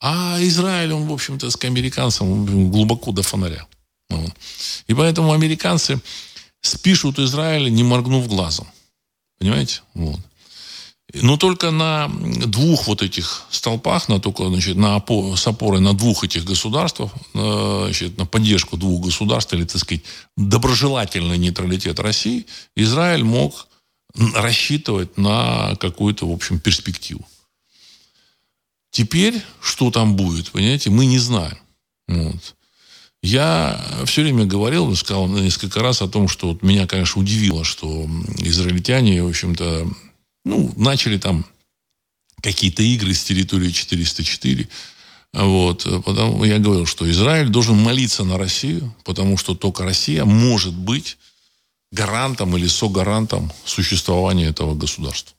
А 0.00 0.38
Израиль, 0.40 0.92
он, 0.92 1.06
в 1.06 1.12
общем-то, 1.12 1.50
с 1.50 1.64
американцам 1.64 2.70
глубоко 2.70 3.12
до 3.12 3.22
фонаря. 3.22 3.66
И 4.86 4.94
поэтому 4.94 5.32
американцы 5.32 6.00
спишут 6.60 7.18
Израиль, 7.18 7.70
не 7.72 7.82
моргнув 7.82 8.28
глазом. 8.28 8.66
Понимаете? 9.38 9.82
Вот. 9.94 10.20
Но 11.22 11.36
только 11.36 11.70
на 11.70 12.08
двух 12.46 12.88
вот 12.88 13.02
этих 13.02 13.44
столпах, 13.50 14.08
на, 14.08 14.18
только, 14.18 14.48
значит, 14.48 14.76
на 14.76 14.96
опор, 14.96 15.38
с 15.38 15.46
опорой 15.46 15.80
на 15.80 15.94
двух 15.94 16.24
этих 16.24 16.44
государствах, 16.44 17.12
значит, 17.32 18.18
на 18.18 18.26
поддержку 18.26 18.76
двух 18.76 19.06
государств, 19.06 19.52
или, 19.52 19.64
так 19.64 19.80
сказать, 19.80 20.02
доброжелательный 20.36 21.38
нейтралитет 21.38 22.00
России, 22.00 22.46
Израиль 22.74 23.22
мог 23.22 23.68
рассчитывать 24.34 25.16
на 25.16 25.76
какую-то, 25.76 26.28
в 26.28 26.32
общем, 26.32 26.58
перспективу. 26.58 27.26
Теперь, 28.90 29.40
что 29.60 29.90
там 29.90 30.16
будет, 30.16 30.50
понимаете, 30.50 30.90
мы 30.90 31.06
не 31.06 31.18
знаем. 31.18 31.58
Вот. 32.08 32.54
Я 33.22 33.80
все 34.04 34.22
время 34.22 34.44
говорил, 34.44 34.94
сказал 34.96 35.28
несколько 35.28 35.80
раз 35.80 36.02
о 36.02 36.08
том, 36.08 36.28
что 36.28 36.48
вот 36.48 36.62
меня, 36.62 36.86
конечно, 36.86 37.22
удивило, 37.22 37.64
что 37.64 38.06
израильтяне, 38.38 39.22
в 39.22 39.28
общем-то, 39.28 39.88
ну, 40.44 40.72
начали 40.76 41.18
там 41.18 41.44
какие-то 42.42 42.82
игры 42.82 43.14
с 43.14 43.24
территории 43.24 43.70
404. 43.70 44.68
Вот. 45.32 45.86
Потому 46.04 46.44
я 46.44 46.58
говорил, 46.58 46.86
что 46.86 47.10
Израиль 47.10 47.48
должен 47.48 47.76
молиться 47.76 48.24
на 48.24 48.38
Россию, 48.38 48.94
потому 49.04 49.36
что 49.36 49.54
только 49.54 49.84
Россия 49.84 50.24
может 50.24 50.74
быть 50.74 51.16
гарантом 51.90 52.56
или 52.56 52.66
согарантом 52.66 53.52
существования 53.64 54.46
этого 54.46 54.74
государства. 54.74 55.34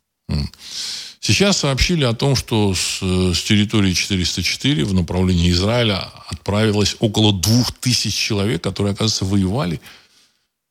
Сейчас 1.20 1.58
сообщили 1.58 2.04
о 2.04 2.14
том, 2.14 2.36
что 2.36 2.76
с, 2.76 3.00
с 3.02 3.44
территории 3.44 3.94
404 3.94 4.84
в 4.84 4.94
направлении 4.94 5.50
Израиля 5.50 6.12
отправилось 6.28 6.96
около 7.00 7.34
двух 7.34 7.72
тысяч 7.72 8.14
человек, 8.14 8.64
которые, 8.64 8.94
оказывается, 8.94 9.26
воевали 9.26 9.82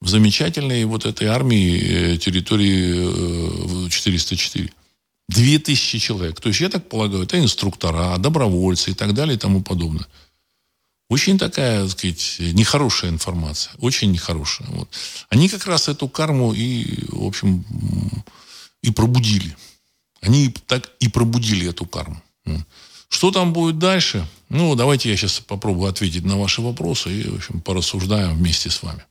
в 0.04 0.08
замечательной 0.08 0.84
вот 0.84 1.06
этой 1.06 1.28
армии 1.28 2.14
э, 2.14 2.16
территории 2.18 3.88
404. 3.88 4.70
Две 5.30 5.58
тысячи 5.58 5.98
человек. 5.98 6.40
То 6.42 6.48
есть, 6.50 6.60
я 6.60 6.68
так 6.68 6.90
полагаю, 6.90 7.22
это 7.22 7.38
инструктора, 7.40 8.18
добровольцы 8.18 8.90
и 8.90 8.94
так 8.94 9.14
далее 9.14 9.36
и 9.36 9.38
тому 9.38 9.62
подобное. 9.62 10.06
Очень 11.08 11.38
такая, 11.38 11.82
так 11.82 11.90
сказать, 11.90 12.36
нехорошая 12.38 13.10
информация. 13.10 13.72
Очень 13.78 14.12
нехорошая. 14.12 14.68
Вот. 14.68 14.88
Они 15.30 15.48
как 15.48 15.66
раз 15.66 15.88
эту 15.88 16.06
карму 16.08 16.52
и, 16.52 17.06
в 17.08 17.24
общем, 17.24 17.64
и 18.82 18.90
пробудили. 18.90 19.56
Они 20.20 20.54
так 20.66 20.90
и 21.00 21.08
пробудили 21.08 21.70
эту 21.70 21.86
карму. 21.86 22.22
Что 23.08 23.30
там 23.30 23.54
будет 23.54 23.78
дальше? 23.78 24.26
Ну, 24.50 24.74
давайте 24.74 25.08
я 25.08 25.16
сейчас 25.16 25.40
попробую 25.40 25.88
ответить 25.88 26.24
на 26.24 26.36
ваши 26.36 26.60
вопросы 26.60 27.10
и, 27.10 27.30
в 27.30 27.36
общем, 27.36 27.60
порассуждаем 27.62 28.36
вместе 28.36 28.68
с 28.68 28.82
вами. 28.82 29.02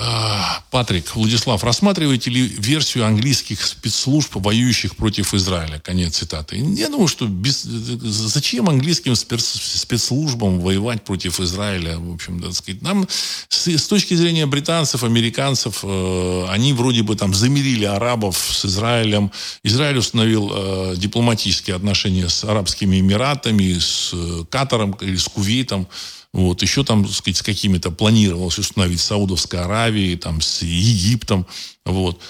А, 0.00 0.62
Патрик, 0.70 1.16
Владислав, 1.16 1.64
рассматриваете 1.64 2.30
ли 2.30 2.46
версию 2.46 3.04
английских 3.04 3.66
спецслужб, 3.66 4.36
воюющих 4.36 4.94
против 4.94 5.34
Израиля? 5.34 5.80
Конец 5.80 6.18
цитаты. 6.18 6.56
Я 6.56 6.88
думаю, 6.88 7.08
что 7.08 7.26
без... 7.26 7.62
зачем 7.62 8.68
английским 8.68 9.16
спецслужбам 9.16 10.60
воевать 10.60 11.02
против 11.02 11.40
Израиля? 11.40 11.98
В 11.98 12.14
общем, 12.14 12.40
так 12.40 12.52
сказать, 12.52 12.80
нам 12.80 13.08
с, 13.48 13.66
с 13.66 13.88
точки 13.88 14.14
зрения 14.14 14.46
британцев, 14.46 15.02
американцев, 15.02 15.80
э, 15.82 16.46
они 16.48 16.74
вроде 16.74 17.02
бы 17.02 17.16
там 17.16 17.34
замирили 17.34 17.84
арабов 17.84 18.36
с 18.36 18.66
Израилем. 18.66 19.32
Израиль 19.64 19.98
установил 19.98 20.52
э, 20.54 20.94
дипломатические 20.96 21.74
отношения 21.74 22.28
с 22.28 22.44
Арабскими 22.44 23.00
Эмиратами, 23.00 23.78
с 23.80 24.12
э, 24.12 24.44
Катаром 24.48 24.92
или 25.00 25.16
с 25.16 25.26
Кувейтом. 25.26 25.88
Вот, 26.32 26.62
еще 26.62 26.84
там, 26.84 27.04
так 27.04 27.14
сказать, 27.14 27.38
с 27.38 27.42
какими-то 27.42 27.90
планировалось 27.90 28.58
установить 28.58 29.00
Саудовской 29.00 29.60
Аравией, 29.60 30.16
там, 30.16 30.40
с 30.40 30.62
Египтом. 30.62 31.46
Вот. 31.84 32.20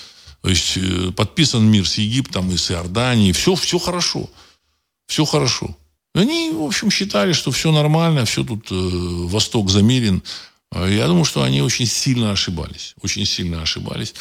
То 0.42 0.50
есть 0.50 0.76
э, 0.76 1.10
подписан 1.12 1.64
мир 1.64 1.86
с 1.86 1.98
Египтом 1.98 2.50
и 2.50 2.56
с 2.56 2.70
Иорданией. 2.70 3.32
Все, 3.32 3.54
все 3.54 3.78
хорошо. 3.78 4.30
Все 5.06 5.24
хорошо. 5.24 5.76
Они, 6.14 6.50
в 6.52 6.62
общем, 6.62 6.90
считали, 6.90 7.32
что 7.32 7.50
все 7.50 7.72
нормально, 7.72 8.24
все 8.24 8.44
тут 8.44 8.70
э, 8.70 8.74
Восток 8.74 9.70
замерен. 9.70 10.22
А 10.70 10.86
я 10.86 11.06
думаю, 11.06 11.24
что 11.24 11.42
они 11.42 11.62
очень 11.62 11.86
сильно 11.86 12.30
ошибались. 12.30 12.94
Очень 13.02 13.24
сильно 13.24 13.62
ошибались. 13.62 14.14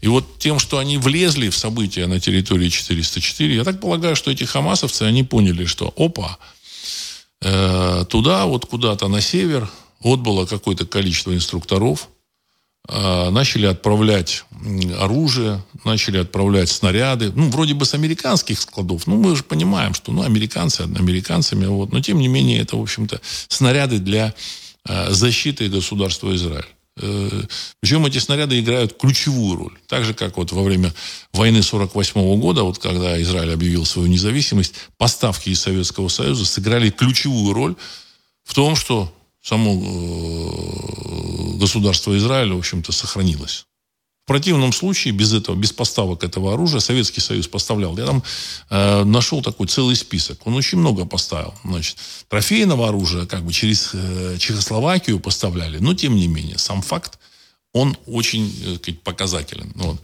И 0.00 0.08
вот 0.08 0.38
тем, 0.38 0.58
что 0.58 0.78
они 0.78 0.96
влезли 0.96 1.50
в 1.50 1.56
события 1.56 2.06
на 2.06 2.18
территории 2.18 2.68
404, 2.68 3.54
я 3.54 3.64
так 3.64 3.80
полагаю, 3.80 4.16
что 4.16 4.30
эти 4.30 4.44
хамасовцы, 4.44 5.02
они 5.02 5.24
поняли, 5.24 5.66
что 5.66 5.92
опа, 5.96 6.38
Э, 7.42 8.04
туда, 8.08 8.46
вот 8.46 8.66
куда-то 8.66 9.08
на 9.08 9.20
север, 9.20 9.70
отбыло 10.02 10.46
какое-то 10.46 10.86
количество 10.86 11.34
инструкторов, 11.34 12.08
э, 12.88 13.30
начали 13.30 13.66
отправлять 13.66 14.44
оружие, 14.98 15.64
начали 15.84 16.18
отправлять 16.18 16.68
снаряды, 16.68 17.32
ну, 17.34 17.48
вроде 17.48 17.74
бы 17.74 17.86
с 17.86 17.94
американских 17.94 18.60
складов, 18.60 19.06
ну, 19.06 19.16
мы 19.16 19.34
же 19.36 19.42
понимаем, 19.42 19.94
что, 19.94 20.12
ну, 20.12 20.22
американцы 20.22 20.82
американцами, 20.82 21.66
вот, 21.66 21.92
но, 21.92 22.00
тем 22.00 22.18
не 22.18 22.28
менее, 22.28 22.60
это, 22.60 22.76
в 22.76 22.82
общем-то, 22.82 23.20
снаряды 23.48 23.98
для 23.98 24.34
э, 24.86 25.10
защиты 25.10 25.68
государства 25.68 26.34
Израиль. 26.34 26.68
Э, 26.96 27.42
Причем 27.80 28.06
эти 28.06 28.18
снаряды 28.18 28.60
играют 28.60 28.98
ключевую 28.98 29.56
роль. 29.56 29.78
Так 29.86 30.04
же, 30.04 30.14
как 30.14 30.36
вот 30.36 30.52
во 30.52 30.62
время 30.62 30.92
войны 31.32 31.62
48 31.62 32.40
года, 32.40 32.62
вот 32.62 32.78
когда 32.78 33.20
Израиль 33.22 33.52
объявил 33.52 33.84
свою 33.84 34.08
независимость, 34.08 34.74
поставки 34.96 35.50
из 35.50 35.60
Советского 35.60 36.08
Союза 36.08 36.44
сыграли 36.44 36.90
ключевую 36.90 37.54
роль 37.54 37.76
в 38.44 38.54
том, 38.54 38.76
что 38.76 39.12
само 39.42 39.72
э, 39.72 41.58
государство 41.58 42.16
Израиля, 42.16 42.54
в 42.54 42.58
общем-то, 42.58 42.92
сохранилось 42.92 43.66
противном 44.30 44.72
случае, 44.72 45.12
без 45.12 45.32
этого, 45.32 45.56
без 45.56 45.72
поставок 45.72 46.22
этого 46.22 46.52
оружия, 46.52 46.78
Советский 46.78 47.20
Союз 47.20 47.48
поставлял. 47.48 47.98
Я 47.98 48.06
там 48.06 48.22
э, 48.70 49.02
нашел 49.02 49.42
такой 49.42 49.66
целый 49.66 49.96
список. 49.96 50.46
Он 50.46 50.54
очень 50.54 50.78
много 50.78 51.04
поставил. 51.04 51.52
Значит, 51.64 51.96
трофейного 52.28 52.88
оружия 52.88 53.26
как 53.26 53.44
бы 53.44 53.52
через 53.52 53.90
э, 53.92 54.36
Чехословакию 54.38 55.18
поставляли, 55.18 55.78
но 55.78 55.94
тем 55.94 56.14
не 56.14 56.28
менее, 56.28 56.58
сам 56.58 56.80
факт, 56.80 57.18
он 57.72 57.96
очень 58.06 58.54
э, 58.64 58.76
сказать, 58.76 59.00
показателен. 59.00 59.72
Вот. 59.74 60.00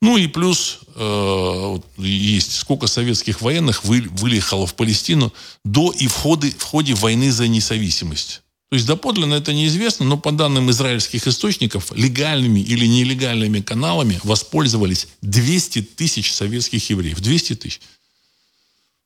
Ну 0.00 0.16
и 0.16 0.28
плюс 0.28 0.78
э, 0.94 1.78
есть 1.98 2.52
сколько 2.52 2.86
советских 2.86 3.40
военных 3.40 3.82
вы, 3.84 4.02
вылетело 4.12 4.68
в 4.68 4.76
Палестину 4.76 5.32
до 5.64 5.90
и 5.90 6.06
в 6.06 6.12
ходе, 6.12 6.50
в 6.50 6.62
ходе 6.62 6.94
войны 6.94 7.32
за 7.32 7.48
независимость. 7.48 8.42
То 8.68 8.74
есть 8.74 8.86
доподлинно 8.86 9.34
это 9.34 9.52
неизвестно, 9.52 10.04
но 10.06 10.18
по 10.18 10.32
данным 10.32 10.70
израильских 10.70 11.26
источников, 11.28 11.92
легальными 11.94 12.58
или 12.58 12.84
нелегальными 12.86 13.60
каналами 13.60 14.20
воспользовались 14.24 15.06
200 15.22 15.82
тысяч 15.82 16.32
советских 16.32 16.90
евреев. 16.90 17.20
200 17.20 17.54
тысяч. 17.54 17.80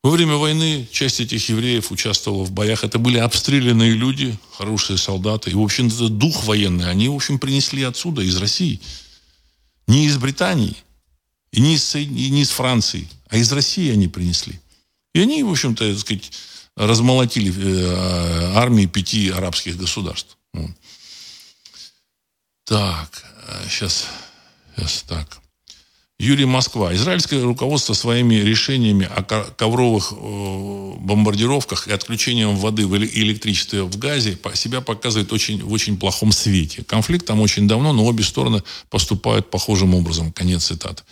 Во 0.03 0.11
время 0.11 0.37
войны 0.37 0.89
часть 0.91 1.21
этих 1.21 1.47
евреев 1.51 1.93
участвовала 1.93 2.45
в 2.45 2.53
боях. 2.53 2.85
Это 2.85 2.99
были 2.99 3.19
обстрелянные 3.19 3.93
люди, 3.93 4.39
хорошие 4.57 4.97
солдаты. 4.97 5.51
И, 5.51 5.55
в 5.55 5.61
общем, 5.61 5.91
то 5.91 6.09
дух 6.09 6.45
военный 6.45 6.89
они, 6.89 7.11
в 7.11 7.15
общем, 7.15 7.39
принесли 7.39 7.83
отсюда, 7.83 8.23
из 8.23 8.39
России. 8.39 8.81
Не 9.87 10.07
из 10.07 10.17
Британии, 10.17 10.75
и 11.53 11.61
не 11.61 11.75
из, 11.75 11.95
и 11.95 12.07
не 12.07 12.43
из 12.43 12.51
Франции, 12.51 13.09
а 13.29 13.37
из 13.37 13.53
России 13.53 13.91
они 13.91 14.09
принесли. 14.09 14.59
И 15.15 15.21
они, 15.21 15.43
в 15.43 15.51
общем-то, 15.51 15.91
так 15.91 15.99
сказать, 15.99 16.33
размолотили 16.77 17.53
э, 17.53 18.55
армии 18.55 18.87
пяти 18.87 19.31
арабских 19.31 19.77
государств. 19.77 20.37
Так, 22.65 23.25
сейчас, 23.69 24.07
э, 24.77 24.83
сейчас 24.83 25.03
так. 25.03 25.41
Юрий 26.21 26.45
Москва. 26.45 26.95
Израильское 26.95 27.43
руководство 27.43 27.95
своими 27.95 28.35
решениями 28.35 29.09
о 29.17 29.23
ковровых 29.23 30.13
э, 30.13 30.95
бомбардировках 31.01 31.89
и 31.89 31.93
отключением 31.93 32.57
воды 32.57 32.83
и 32.83 33.23
электричества 33.23 33.85
в 33.85 33.97
Газе 33.97 34.39
себя 34.53 34.83
показывает 34.83 35.33
очень, 35.33 35.65
в 35.65 35.73
очень 35.73 35.97
плохом 35.97 36.31
свете. 36.31 36.85
Конфликт 36.85 37.25
там 37.25 37.41
очень 37.41 37.67
давно, 37.67 37.95
но 37.95 38.05
обе 38.05 38.23
стороны 38.23 38.63
поступают 38.91 39.51
похожим 39.51 39.95
образом. 39.95 40.31
Конец 40.31 40.67
цитаты. 40.67 41.03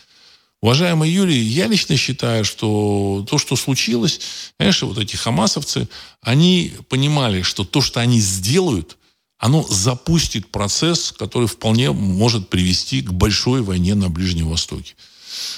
Уважаемый 0.60 1.08
Юрий, 1.08 1.38
я 1.38 1.68
лично 1.68 1.96
считаю, 1.96 2.44
что 2.44 3.24
то, 3.30 3.38
что 3.38 3.54
случилось, 3.54 4.20
конечно, 4.58 4.88
вот 4.88 4.98
эти 4.98 5.14
хамасовцы, 5.14 5.88
они 6.20 6.72
понимали, 6.88 7.42
что 7.42 7.64
то, 7.64 7.80
что 7.80 8.00
они 8.00 8.18
сделают, 8.18 8.96
оно 9.38 9.62
запустит 9.68 10.48
процесс, 10.50 11.12
который 11.12 11.46
вполне 11.46 11.92
может 11.92 12.48
привести 12.48 13.02
к 13.02 13.12
большой 13.12 13.62
войне 13.62 13.94
на 13.94 14.08
Ближнем 14.08 14.48
Востоке. 14.48 14.96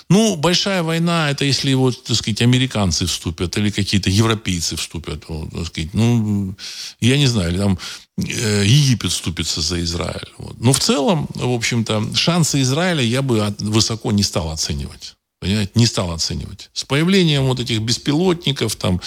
Ну, 0.09 0.37
большая 0.37 0.83
война, 0.83 1.31
это 1.31 1.45
если 1.45 1.75
вот, 1.75 2.05
так 2.05 2.17
сказать, 2.17 2.43
американцы 2.43 3.07
вступят 3.07 3.57
или 3.57 3.71
какие-то 3.71 4.11
европейцы 4.11 4.77
вступят. 4.77 5.25
Вот, 5.29 5.51
так 5.51 5.67
сказать, 5.67 5.95
ну, 5.95 6.55
я 7.01 7.19
не 7.19 7.27
знаю, 7.27 7.51
или 7.51 7.59
там 7.59 7.79
э, 8.17 8.65
Египет 8.67 9.13
вступится 9.13 9.61
за 9.61 9.83
Израиль. 9.83 10.29
Вот. 10.39 10.61
Но 10.61 10.73
в 10.73 10.81
целом, 10.81 11.29
в 11.35 11.53
общем-то, 11.53 12.15
шансы 12.15 12.61
Израиля 12.63 13.03
я 13.03 13.23
бы 13.23 13.45
от, 13.45 13.61
высоко 13.61 14.13
не 14.13 14.23
стал 14.23 14.51
оценивать. 14.51 15.15
Понимаете, 15.41 15.73
не 15.75 15.87
стал 15.87 16.13
оценивать. 16.13 16.69
С 16.75 16.85
появлением 16.85 17.45
вот 17.45 17.61
этих 17.61 17.81
беспилотников, 17.81 18.77
там, 18.77 19.01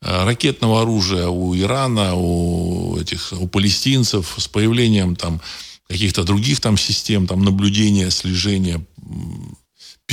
э, 0.00 0.24
ракетного 0.24 0.80
оружия 0.80 1.28
у 1.28 1.54
Ирана, 1.54 2.14
у 2.14 2.98
этих, 2.98 3.34
у 3.38 3.46
палестинцев, 3.46 4.34
с 4.38 4.48
появлением 4.48 5.14
там 5.14 5.42
каких-то 5.86 6.24
других 6.24 6.60
там 6.60 6.78
систем, 6.78 7.26
там, 7.26 7.44
наблюдения, 7.44 8.10
слежения, 8.10 8.84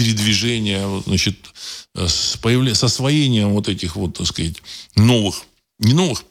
передвижения, 0.02 0.84
значит, 1.06 1.38
э, 1.96 2.08
с, 2.08 2.38
появлением, 2.38 2.76
с 2.76 2.84
освоением 2.84 3.50
вот 3.54 3.70
этих 3.70 3.96
вот, 3.96 4.18
так 4.18 4.26
сказать, 4.26 4.56
новых, 4.96 5.44
не 5.78 5.94
новых, 5.94 6.24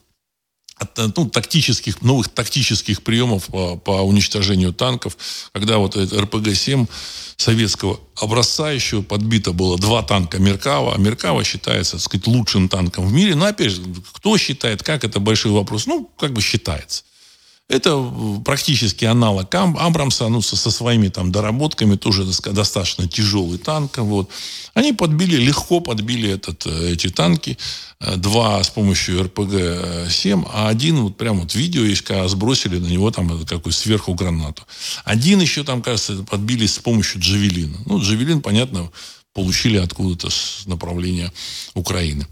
а, 0.76 0.86
ну, 1.16 1.28
тактических, 1.28 2.02
новых 2.02 2.28
тактических 2.28 3.02
приемов 3.02 3.46
по, 3.46 3.76
по 3.76 4.00
уничтожению 4.02 4.72
танков, 4.72 5.16
когда 5.52 5.78
вот 5.78 5.96
РПГ-7 5.96 6.88
советского 7.36 8.00
образца 8.16 8.72
еще 8.72 9.02
подбито 9.02 9.52
было 9.52 9.78
два 9.78 10.02
танка 10.02 10.38
Меркава, 10.38 10.94
а 10.94 10.98
Меркава 10.98 11.44
считается, 11.44 11.92
так 11.92 12.00
сказать, 12.00 12.26
лучшим 12.26 12.68
танком 12.68 13.06
в 13.06 13.12
мире. 13.12 13.36
Но, 13.36 13.44
опять 13.44 13.70
же, 13.70 13.82
кто 14.12 14.36
считает, 14.36 14.82
как, 14.82 15.04
это 15.04 15.20
большой 15.20 15.52
вопрос. 15.52 15.86
Ну, 15.86 16.10
как 16.18 16.32
бы 16.32 16.42
считается. 16.42 17.04
Это 17.70 18.12
практически 18.44 19.04
аналог 19.04 19.54
Абрамса, 19.54 20.28
ну, 20.28 20.42
со, 20.42 20.56
со 20.56 20.72
своими 20.72 21.06
там 21.06 21.30
доработками, 21.30 21.94
тоже 21.94 22.24
достаточно 22.24 23.06
тяжелый 23.06 23.58
танк. 23.58 23.98
Вот. 23.98 24.28
Они 24.74 24.92
подбили, 24.92 25.36
легко 25.36 25.78
подбили 25.78 26.30
этот, 26.30 26.66
э, 26.66 26.92
эти 26.92 27.10
танки. 27.10 27.56
Э, 28.00 28.16
два 28.16 28.60
с 28.64 28.70
помощью 28.70 29.22
РПГ-7, 29.22 30.48
а 30.52 30.68
один, 30.68 30.96
вот 31.02 31.16
прямо 31.16 31.42
вот 31.42 31.54
видео 31.54 31.84
есть, 31.84 32.02
когда 32.02 32.26
сбросили 32.26 32.78
на 32.78 32.88
него 32.88 33.12
там 33.12 33.44
какую 33.44 33.72
сверху 33.72 34.14
гранату. 34.14 34.64
Один 35.04 35.40
еще 35.40 35.62
там, 35.62 35.80
кажется, 35.80 36.24
подбили 36.24 36.66
с 36.66 36.80
помощью 36.80 37.20
Джавелина. 37.20 37.78
Ну, 37.86 38.00
Джавелин, 38.00 38.42
понятно, 38.42 38.90
получили 39.32 39.76
откуда-то 39.76 40.28
с 40.28 40.66
направления 40.66 41.32
Украины. 41.74 42.26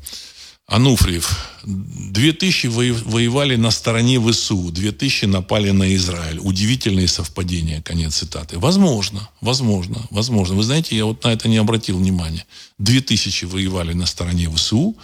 Ануфриев. 0.69 1.49
2000 1.65 2.67
воевали 2.67 3.57
на 3.57 3.71
стороне 3.71 4.21
ВСУ, 4.21 4.71
2000 4.71 5.25
напали 5.25 5.71
на 5.71 5.95
Израиль. 5.95 6.39
Удивительные 6.41 7.09
совпадения, 7.09 7.81
конец 7.81 8.17
цитаты. 8.17 8.59
Возможно, 8.59 9.29
возможно, 9.41 10.07
возможно. 10.11 10.57
Вы 10.57 10.63
знаете, 10.63 10.95
я 10.95 11.07
вот 11.07 11.25
на 11.25 11.33
это 11.33 11.49
не 11.49 11.57
обратил 11.57 11.99
внимания. 11.99 12.45
2000 12.79 13.47
воевали 13.47 13.95
на 13.95 14.05
стороне 14.05 14.51
ВСУ, 14.51 14.95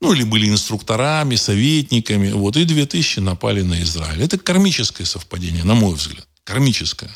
ну, 0.00 0.12
или 0.12 0.24
были 0.24 0.48
инструкторами, 0.48 1.36
советниками, 1.36 2.32
вот, 2.32 2.56
и 2.56 2.64
2000 2.64 3.20
напали 3.20 3.62
на 3.62 3.80
Израиль. 3.82 4.20
Это 4.20 4.36
кармическое 4.36 5.06
совпадение, 5.06 5.62
на 5.62 5.74
мой 5.74 5.94
взгляд. 5.94 6.26
Кармическое. 6.42 7.10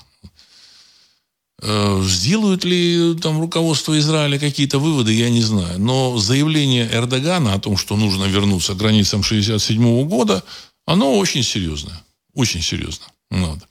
Э, 1.61 2.01
сделают 2.05 2.65
ли 2.65 3.15
там 3.21 3.41
руководство 3.41 3.99
Израиля 3.99 4.39
какие-то 4.39 4.79
выводы, 4.79 5.13
я 5.13 5.29
не 5.29 5.43
знаю. 5.43 5.81
Но 5.81 6.17
заявление 6.19 6.89
Эрдогана 6.93 7.55
о 7.55 7.59
том, 7.59 7.77
что 7.77 7.97
нужно 7.97 8.25
вернуться 8.25 8.75
к 8.75 8.77
границам 8.77 9.21
1967 9.21 10.09
года, 10.09 10.45
оно 10.87 11.19
очень 11.19 11.43
серьезное. 11.43 12.01
Очень 12.35 12.63
серьезно. 12.63 13.07
Надо. 13.31 13.67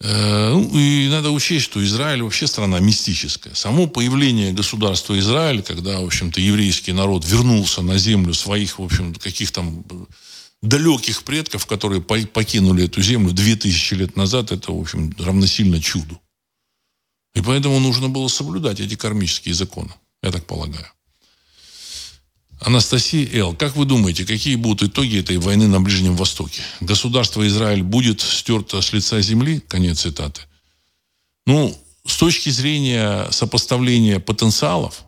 Э, 0.00 0.50
ну, 0.50 0.76
и 0.76 1.08
надо 1.08 1.30
учесть, 1.30 1.66
что 1.66 1.82
Израиль 1.84 2.22
вообще 2.22 2.48
страна 2.48 2.80
мистическая. 2.80 3.54
Само 3.54 3.86
появление 3.86 4.52
государства 4.52 5.16
Израиль, 5.16 5.62
когда, 5.62 6.00
в 6.00 6.06
общем-то, 6.06 6.40
еврейский 6.40 6.92
народ 6.92 7.24
вернулся 7.24 7.80
на 7.80 7.96
землю 7.96 8.34
своих, 8.34 8.80
в 8.80 8.82
общем 8.82 9.14
каких 9.14 9.52
там 9.52 9.84
далеких 10.62 11.22
предков, 11.22 11.66
которые 11.66 12.00
покинули 12.02 12.86
эту 12.86 13.02
землю 13.02 13.32
2000 13.32 13.94
лет 13.94 14.16
назад, 14.16 14.50
это, 14.50 14.72
в 14.72 14.80
общем, 14.80 15.14
равносильно 15.18 15.80
чуду. 15.80 16.20
И 17.34 17.40
поэтому 17.40 17.80
нужно 17.80 18.08
было 18.08 18.28
соблюдать 18.28 18.80
эти 18.80 18.94
кармические 18.94 19.54
законы, 19.54 19.90
я 20.22 20.30
так 20.30 20.46
полагаю. 20.46 20.86
Анастасия 22.60 23.28
Л. 23.40 23.54
Как 23.54 23.76
вы 23.76 23.84
думаете, 23.84 24.24
какие 24.24 24.54
будут 24.54 24.90
итоги 24.90 25.18
этой 25.18 25.36
войны 25.36 25.68
на 25.68 25.80
Ближнем 25.80 26.16
Востоке? 26.16 26.62
Государство 26.80 27.46
Израиль 27.46 27.82
будет 27.82 28.20
стерто 28.20 28.80
с 28.80 28.92
лица 28.92 29.20
земли? 29.20 29.62
Конец 29.68 30.00
цитаты. 30.00 30.40
Ну, 31.46 31.78
с 32.06 32.16
точки 32.16 32.48
зрения 32.48 33.28
сопоставления 33.30 34.18
потенциалов, 34.18 35.04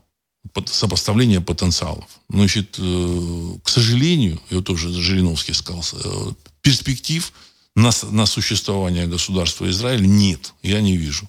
сопоставления 0.67 1.41
потенциалов, 1.41 2.09
значит, 2.29 2.77
э, 2.79 3.55
к 3.63 3.69
сожалению, 3.69 4.41
вот 4.51 4.67
тоже 4.67 4.93
Жириновский 4.93 5.55
сказал, 5.55 5.85
э, 5.93 6.33
перспектив 6.61 7.33
на, 7.77 7.91
на 8.11 8.27
существование 8.27 9.07
государства 9.07 9.69
Израиль 9.71 10.07
нет, 10.07 10.55
я 10.63 10.81
не 10.81 10.97
вижу. 10.97 11.29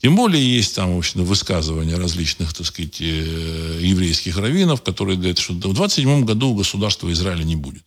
Тем 0.00 0.16
более 0.16 0.42
есть 0.42 0.74
там, 0.74 0.94
в 0.94 0.98
общем, 0.98 1.24
высказывания 1.24 1.96
различных, 1.96 2.54
так 2.54 2.66
сказать, 2.66 3.00
э, 3.00 3.78
еврейских 3.82 4.38
раввинов, 4.38 4.82
которые 4.82 5.18
говорят, 5.18 5.38
что 5.38 5.52
в 5.52 5.58
27 5.58 6.24
году 6.24 6.54
государства 6.54 7.12
Израиля 7.12 7.44
не 7.44 7.56
будет. 7.56 7.84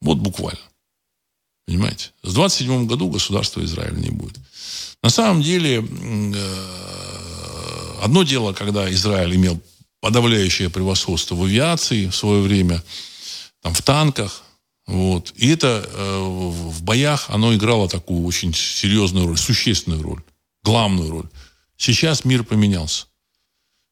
Вот 0.00 0.18
буквально. 0.18 0.60
Понимаете? 1.66 2.10
В 2.22 2.32
27 2.32 2.86
году 2.86 3.08
государства 3.08 3.64
Израиля 3.64 3.96
не 3.96 4.10
будет. 4.10 4.36
На 5.00 5.10
самом 5.10 5.42
деле, 5.42 5.76
э, 5.76 6.34
одно 8.02 8.24
дело, 8.24 8.52
когда 8.52 8.92
Израиль 8.92 9.36
имел 9.36 9.60
подавляющее 10.00 10.70
превосходство 10.70 11.36
в 11.36 11.44
авиации 11.44 12.08
в 12.08 12.16
свое 12.16 12.42
время, 12.42 12.82
там, 13.62 13.72
в 13.72 13.82
танках, 13.82 14.43
вот. 14.86 15.32
И 15.36 15.48
это 15.48 15.88
э, 15.88 16.18
в 16.20 16.82
боях 16.82 17.30
оно 17.30 17.54
играло 17.54 17.88
такую 17.88 18.24
очень 18.24 18.52
серьезную 18.52 19.26
роль, 19.26 19.38
существенную 19.38 20.02
роль, 20.02 20.22
главную 20.62 21.10
роль. 21.10 21.28
Сейчас 21.76 22.24
мир 22.24 22.44
поменялся. 22.44 23.06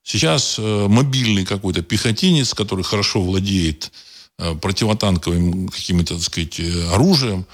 Сейчас 0.03 0.57
э, 0.59 0.86
мобильный 0.88 1.45
какой-то 1.45 1.82
пехотинец, 1.82 2.55
который 2.55 2.84
хорошо 2.84 3.22
владеет 3.22 3.93
э, 4.38 4.55
противотанковым 4.55 5.68
каким-то, 5.68 6.14
так 6.14 6.22
сказать, 6.22 6.61
э, 6.61 6.88
оружием, 6.93 7.47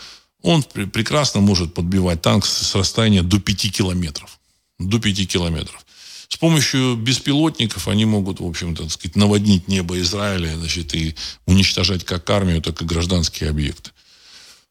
он 0.43 0.62
пр- 0.62 0.89
прекрасно 0.89 1.41
может 1.41 1.74
подбивать 1.74 2.22
танк 2.22 2.47
с 2.47 2.74
расстояния 2.74 3.22
до 3.22 3.39
5 3.39 3.72
километров. 3.72 4.41
До 4.78 4.99
5 4.99 5.28
километров. 5.28 5.84
С 6.29 6.37
помощью 6.37 6.95
беспилотников 6.97 7.89
они 7.89 8.05
могут, 8.05 8.41
в 8.41 8.47
общем-то, 8.47 8.89
сказать, 8.91 9.16
наводнить 9.16 9.66
небо 9.66 9.99
Израиля 10.01 10.57
значит, 10.57 10.95
и 10.95 11.14
уничтожать 11.47 12.05
как 12.05 12.29
армию, 12.29 12.61
так 12.61 12.81
и 12.83 12.85
гражданские 12.85 13.51
объекты. 13.51 13.91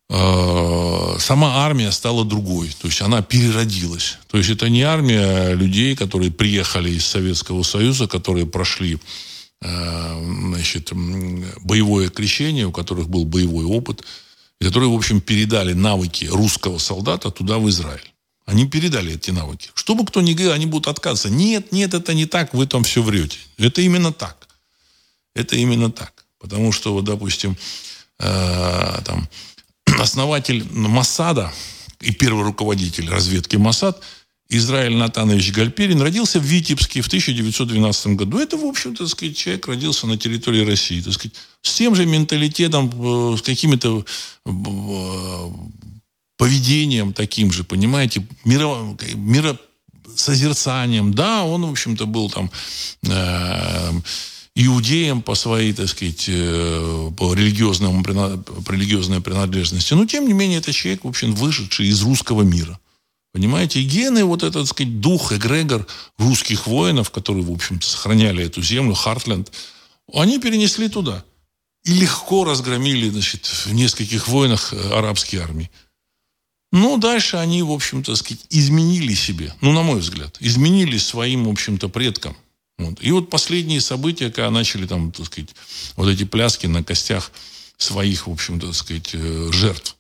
А, 0.10 1.18
сама 1.20 1.66
армия 1.66 1.92
стала 1.92 2.24
другой, 2.24 2.70
то 2.80 2.88
есть 2.88 3.02
она 3.02 3.22
переродилась. 3.22 4.20
То 4.28 4.38
есть 4.38 4.50
это 4.50 4.70
не 4.70 4.84
армия 4.84 5.54
людей, 5.54 5.96
которые 5.96 6.32
приехали 6.32 6.92
из 6.92 7.06
Советского 7.06 7.64
Союза, 7.64 8.08
которые 8.08 8.46
прошли 8.46 9.00
а, 9.62 10.22
значит, 10.50 10.92
боевое 10.94 12.10
крещение, 12.10 12.68
у 12.68 12.72
которых 12.72 13.10
был 13.10 13.26
боевой 13.26 13.66
опыт, 13.66 14.04
и 14.62 14.66
которые, 14.66 14.90
в 14.90 14.96
общем, 14.96 15.22
передали 15.22 15.74
навыки 15.74 16.26
русского 16.26 16.78
солдата 16.78 17.32
туда, 17.32 17.58
в 17.58 17.68
Израиль. 17.70 18.14
Они 18.48 18.66
передали 18.66 19.16
эти 19.16 19.30
навыки. 19.30 19.70
Что 19.74 19.94
бы 19.94 20.06
кто 20.06 20.22
ни 20.22 20.32
говорил, 20.32 20.54
они 20.54 20.66
будут 20.66 20.88
отказываться. 20.88 21.30
Нет, 21.30 21.74
нет, 21.74 21.94
это 21.94 22.14
не 22.14 22.26
так, 22.26 22.54
вы 22.54 22.66
там 22.66 22.84
все 22.84 23.04
врете. 23.04 23.38
Это 23.58 23.82
именно 23.82 24.14
так. 24.14 24.48
Это 25.36 25.58
именно 25.58 25.92
так. 25.92 26.24
Потому 26.40 26.72
что, 26.72 26.94
вот, 26.94 27.04
допустим, 27.04 27.58
э, 28.20 29.02
там, 29.04 29.28
основатель 30.00 30.66
Масада 30.72 31.54
и 32.00 32.14
первый 32.14 32.46
руководитель 32.46 33.10
разведки 33.10 33.58
Масад 33.58 34.02
Израиль 34.48 34.96
Натанович 34.96 35.52
Гальперин 35.52 36.02
родился 36.02 36.40
в 36.40 36.44
Витебске 36.44 37.02
в 37.02 37.08
1912 37.08 38.08
году. 38.16 38.40
Это, 38.40 38.56
в 38.56 38.64
общем-то, 38.64 39.10
сказать, 39.10 39.36
человек 39.36 39.68
родился 39.68 40.08
на 40.08 40.18
территории 40.18 40.66
России. 40.66 41.02
Так 41.02 41.12
сказать, 41.12 41.36
с 41.64 41.74
тем 41.74 41.96
же 41.96 42.06
менталитетом, 42.06 42.90
э, 43.34 43.38
с 43.38 43.42
какими-то 43.42 44.06
э, 44.46 44.50
поведением 46.38 47.14
таким 47.14 47.52
же, 47.52 47.64
понимаете, 47.64 48.26
миро, 48.46 48.96
миросозерцанием. 49.16 51.14
Да, 51.14 51.44
он, 51.44 51.66
в 51.66 51.72
общем-то, 51.72 52.06
был 52.06 52.30
там 52.30 52.52
э, 53.04 53.92
иудеем 54.56 55.22
по 55.22 55.36
своей, 55.36 55.74
так 55.74 55.88
сказать, 55.90 56.26
э, 56.28 57.12
по 57.18 57.34
религиозному, 57.34 58.04
по 58.04 58.72
религиозной 58.72 59.22
принадлежности. 59.22 59.94
Но, 59.94 60.06
тем 60.06 60.28
не 60.28 60.34
менее, 60.34 60.60
это 60.60 60.72
человек, 60.74 61.04
в 61.04 61.08
общем, 61.08 61.36
вышедший 61.36 61.88
из 61.88 62.02
русского 62.02 62.44
мира. 62.44 62.80
Понимаете, 63.34 63.84
гены, 63.84 64.24
вот 64.24 64.42
этот, 64.42 64.64
так 64.64 64.68
сказать, 64.68 65.00
дух, 65.00 65.32
эгрегор 65.32 65.86
русских 66.18 66.66
воинов, 66.66 67.12
которые, 67.12 67.44
в 67.44 67.52
общем-то, 67.52 67.86
сохраняли 67.86 68.44
эту 68.44 68.64
землю, 68.64 68.96
Хартленд, 68.96 69.52
они 70.14 70.40
перенесли 70.40 70.90
туда. 70.90 71.24
И 71.84 71.94
легко 71.94 72.44
разгромили, 72.44 73.10
значит, 73.10 73.46
в 73.46 73.74
нескольких 73.74 74.28
войнах 74.28 74.74
э, 74.74 74.90
арабские 74.92 75.42
армии. 75.42 75.70
Ну, 76.72 76.98
дальше 76.98 77.38
они, 77.38 77.64
в 77.64 77.72
общем-то, 77.72 78.16
сказать, 78.16 78.46
изменили 78.50 79.14
себе, 79.14 79.54
ну, 79.62 79.72
на 79.72 79.84
мой 79.84 80.00
взгляд, 80.00 80.38
изменили 80.40 80.98
своим, 80.98 81.46
в 81.46 81.50
общем-то, 81.50 81.88
предкам. 81.88 82.36
Вот. 82.78 83.02
И 83.02 83.12
вот 83.12 83.30
последние 83.30 83.82
события, 83.82 84.30
когда 84.30 84.52
начали 84.52 84.86
там, 84.86 85.12
так 85.12 85.26
сказать, 85.26 85.56
вот 85.96 86.10
эти 86.10 86.26
пляски 86.26 86.68
на 86.68 86.84
костях 86.84 87.32
своих, 87.78 88.28
в 88.28 88.32
общем-то, 88.32 88.68
так 88.68 88.76
сказать, 88.76 89.10
э, 89.14 89.50
жертв. 89.52 89.96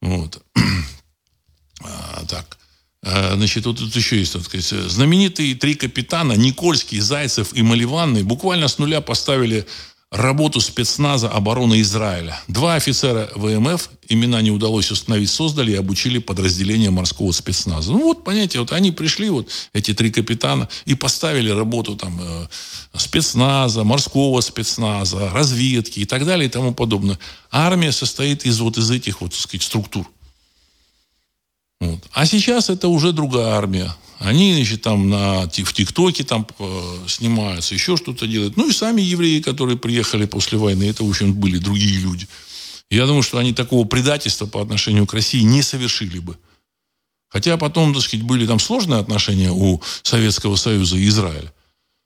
Вот. 0.00 0.42
А, 1.82 2.24
так. 2.26 2.56
А, 3.02 3.36
значит, 3.36 3.66
вот 3.66 3.78
тут 3.78 3.94
еще 3.94 4.18
есть, 4.18 4.32
так 4.32 4.42
сказать, 4.42 4.64
знаменитые 4.90 5.54
три 5.54 5.74
капитана 5.74 6.32
Никольский, 6.32 7.00
Зайцев 7.00 7.52
и 7.52 7.62
Маливанный 7.62 8.22
буквально 8.22 8.66
с 8.66 8.78
нуля 8.78 9.02
поставили 9.02 9.66
работу 10.10 10.60
спецназа 10.60 11.28
обороны 11.28 11.80
Израиля. 11.80 12.40
Два 12.48 12.74
офицера 12.74 13.28
ВМФ, 13.34 13.90
имена 14.08 14.40
не 14.40 14.50
удалось 14.50 14.90
установить, 14.90 15.30
создали 15.30 15.72
и 15.72 15.76
обучили 15.76 16.18
подразделение 16.18 16.90
морского 16.90 17.32
спецназа. 17.32 17.92
Ну 17.92 18.02
вот, 18.02 18.24
понимаете, 18.24 18.60
вот 18.60 18.72
они 18.72 18.92
пришли, 18.92 19.30
вот 19.30 19.48
эти 19.72 19.94
три 19.94 20.10
капитана, 20.10 20.68
и 20.84 20.94
поставили 20.94 21.50
работу 21.50 21.96
там 21.96 22.20
э, 22.20 22.46
спецназа, 22.96 23.84
морского 23.84 24.40
спецназа, 24.40 25.30
разведки 25.30 26.00
и 26.00 26.04
так 26.04 26.24
далее 26.24 26.46
и 26.46 26.50
тому 26.50 26.72
подобное. 26.72 27.18
Армия 27.50 27.92
состоит 27.92 28.46
из 28.46 28.60
вот 28.60 28.78
из 28.78 28.90
этих 28.90 29.20
вот, 29.20 29.32
так 29.32 29.40
сказать, 29.40 29.64
структур. 29.64 30.06
Вот. 31.80 32.00
А 32.12 32.26
сейчас 32.26 32.70
это 32.70 32.88
уже 32.88 33.12
другая 33.12 33.54
армия. 33.54 33.94
Они, 34.18 34.54
значит, 34.54 34.82
там 34.82 35.10
на, 35.10 35.42
в 35.42 35.72
ТикТоке 35.72 36.24
там 36.24 36.46
э, 36.58 37.04
снимаются, 37.06 37.74
еще 37.74 37.96
что-то 37.96 38.26
делают. 38.26 38.56
Ну 38.56 38.68
и 38.68 38.72
сами 38.72 39.02
евреи, 39.02 39.40
которые 39.40 39.76
приехали 39.76 40.24
после 40.24 40.56
войны, 40.56 40.84
это, 40.84 41.04
в 41.04 41.10
общем, 41.10 41.34
были 41.34 41.58
другие 41.58 41.98
люди. 41.98 42.26
Я 42.90 43.06
думаю, 43.06 43.22
что 43.22 43.38
они 43.38 43.52
такого 43.52 43.86
предательства 43.86 44.46
по 44.46 44.62
отношению 44.62 45.06
к 45.06 45.12
России 45.12 45.40
не 45.40 45.60
совершили 45.62 46.18
бы. 46.18 46.38
Хотя 47.28 47.56
потом, 47.58 47.92
так 47.92 48.02
сказать, 48.02 48.24
были 48.24 48.46
там 48.46 48.58
сложные 48.58 49.00
отношения 49.00 49.50
у 49.50 49.82
Советского 50.02 50.56
Союза 50.56 50.96
и 50.96 51.08
Израиля. 51.08 51.52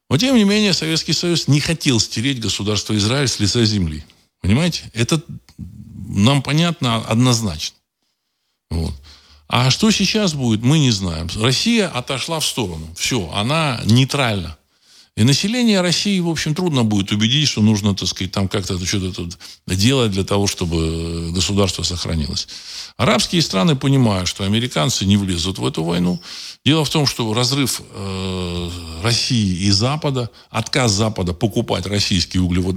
Но, 0.08 0.18
тем 0.18 0.34
не 0.34 0.44
менее, 0.44 0.72
Советский 0.72 1.12
Союз 1.12 1.46
не 1.46 1.60
хотел 1.60 2.00
стереть 2.00 2.40
государство 2.40 2.96
Израиль 2.96 3.28
с 3.28 3.38
лица 3.38 3.64
земли. 3.64 4.04
Понимаете? 4.40 4.90
Это 4.94 5.22
нам 5.58 6.42
понятно 6.42 6.96
однозначно. 6.96 7.76
Вот. 8.70 8.94
А 9.52 9.68
что 9.70 9.90
сейчас 9.90 10.34
будет, 10.34 10.62
мы 10.62 10.78
не 10.78 10.92
знаем. 10.92 11.28
Россия 11.34 11.88
отошла 11.88 12.38
в 12.38 12.46
сторону. 12.46 12.86
Все, 12.96 13.28
она 13.34 13.80
нейтральна. 13.84 14.56
И 15.16 15.24
население 15.24 15.80
России, 15.80 16.20
в 16.20 16.28
общем, 16.28 16.54
трудно 16.54 16.84
будет 16.84 17.10
убедить, 17.10 17.48
что 17.48 17.60
нужно, 17.60 17.96
так 17.96 18.08
сказать, 18.08 18.30
там 18.30 18.46
как-то 18.46 18.78
что-то 18.86 19.12
тут 19.12 19.38
делать 19.66 20.12
для 20.12 20.22
того, 20.22 20.46
чтобы 20.46 21.32
государство 21.32 21.82
сохранилось. 21.82 22.46
Арабские 22.96 23.42
страны 23.42 23.74
понимают, 23.74 24.28
что 24.28 24.44
американцы 24.44 25.04
не 25.04 25.16
влезут 25.16 25.58
в 25.58 25.66
эту 25.66 25.82
войну. 25.82 26.22
Дело 26.64 26.84
в 26.84 26.90
том, 26.90 27.04
что 27.04 27.34
разрыв 27.34 27.82
э, 27.90 28.70
России 29.02 29.64
и 29.64 29.70
Запада, 29.72 30.30
отказ 30.50 30.92
Запада 30.92 31.34
покупать 31.34 31.86
российские 31.86 32.44
углевод, 32.44 32.76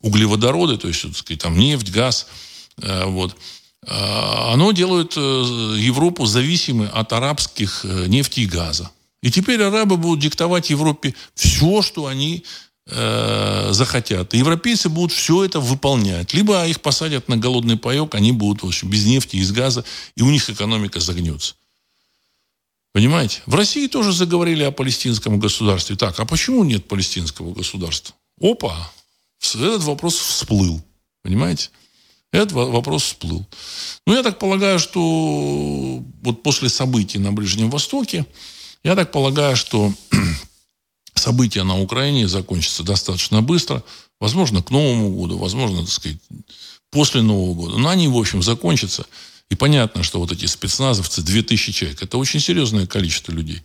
углеводороды, 0.00 0.78
то 0.78 0.88
есть, 0.88 1.02
так 1.02 1.14
сказать, 1.14 1.42
там 1.42 1.58
нефть, 1.58 1.90
газ, 1.90 2.26
э, 2.80 3.04
вот, 3.04 3.36
оно 3.86 4.72
делает 4.72 5.16
э, 5.16 5.20
Европу 5.20 6.26
зависимой 6.26 6.88
от 6.88 7.12
арабских 7.12 7.84
э, 7.84 8.06
нефти 8.06 8.40
и 8.40 8.46
газа. 8.46 8.90
И 9.22 9.30
теперь 9.30 9.62
арабы 9.62 9.96
будут 9.96 10.20
диктовать 10.20 10.70
Европе 10.70 11.14
все, 11.34 11.82
что 11.82 12.06
они 12.06 12.44
э, 12.86 13.68
захотят. 13.70 14.34
И 14.34 14.38
европейцы 14.38 14.88
будут 14.88 15.12
все 15.12 15.44
это 15.44 15.60
выполнять. 15.60 16.34
Либо 16.34 16.66
их 16.66 16.80
посадят 16.80 17.28
на 17.28 17.36
голодный 17.36 17.76
паек, 17.76 18.14
они 18.14 18.32
будут 18.32 18.62
в 18.62 18.66
общем, 18.66 18.90
без 18.90 19.06
нефти, 19.06 19.36
из 19.36 19.52
газа, 19.52 19.84
и 20.16 20.22
у 20.22 20.30
них 20.30 20.48
экономика 20.50 21.00
загнется. 21.00 21.54
Понимаете? 22.92 23.42
В 23.46 23.54
России 23.54 23.86
тоже 23.86 24.12
заговорили 24.12 24.64
о 24.64 24.72
палестинском 24.72 25.38
государстве. 25.38 25.94
Так, 25.96 26.18
а 26.18 26.24
почему 26.24 26.64
нет 26.64 26.88
палестинского 26.88 27.52
государства? 27.52 28.14
Опа! 28.40 28.90
Этот 29.40 29.84
вопрос 29.84 30.16
всплыл. 30.16 30.82
Понимаете? 31.22 31.70
Этот 32.30 32.52
вопрос 32.52 33.04
всплыл. 33.04 33.46
Ну, 34.06 34.14
я 34.14 34.22
так 34.22 34.38
полагаю, 34.38 34.78
что 34.78 35.00
вот 36.22 36.42
после 36.42 36.68
событий 36.68 37.18
на 37.18 37.32
Ближнем 37.32 37.70
Востоке 37.70 38.26
я 38.84 38.94
так 38.94 39.10
полагаю, 39.12 39.56
что 39.56 39.92
события 41.14 41.62
на 41.62 41.80
Украине 41.80 42.28
закончатся 42.28 42.82
достаточно 42.82 43.40
быстро. 43.40 43.82
Возможно, 44.20 44.62
к 44.62 44.70
Новому 44.70 45.10
году, 45.10 45.38
возможно, 45.38 45.80
так 45.80 45.90
сказать, 45.90 46.18
после 46.90 47.22
Нового 47.22 47.54
года. 47.54 47.78
Но 47.78 47.88
они, 47.88 48.08
в 48.08 48.16
общем, 48.16 48.42
закончатся. 48.42 49.06
И 49.48 49.54
понятно, 49.54 50.02
что 50.02 50.20
вот 50.20 50.30
эти 50.30 50.44
спецназовцы, 50.44 51.22
2000 51.22 51.72
человек, 51.72 52.02
это 52.02 52.18
очень 52.18 52.40
серьезное 52.40 52.86
количество 52.86 53.32
людей. 53.32 53.62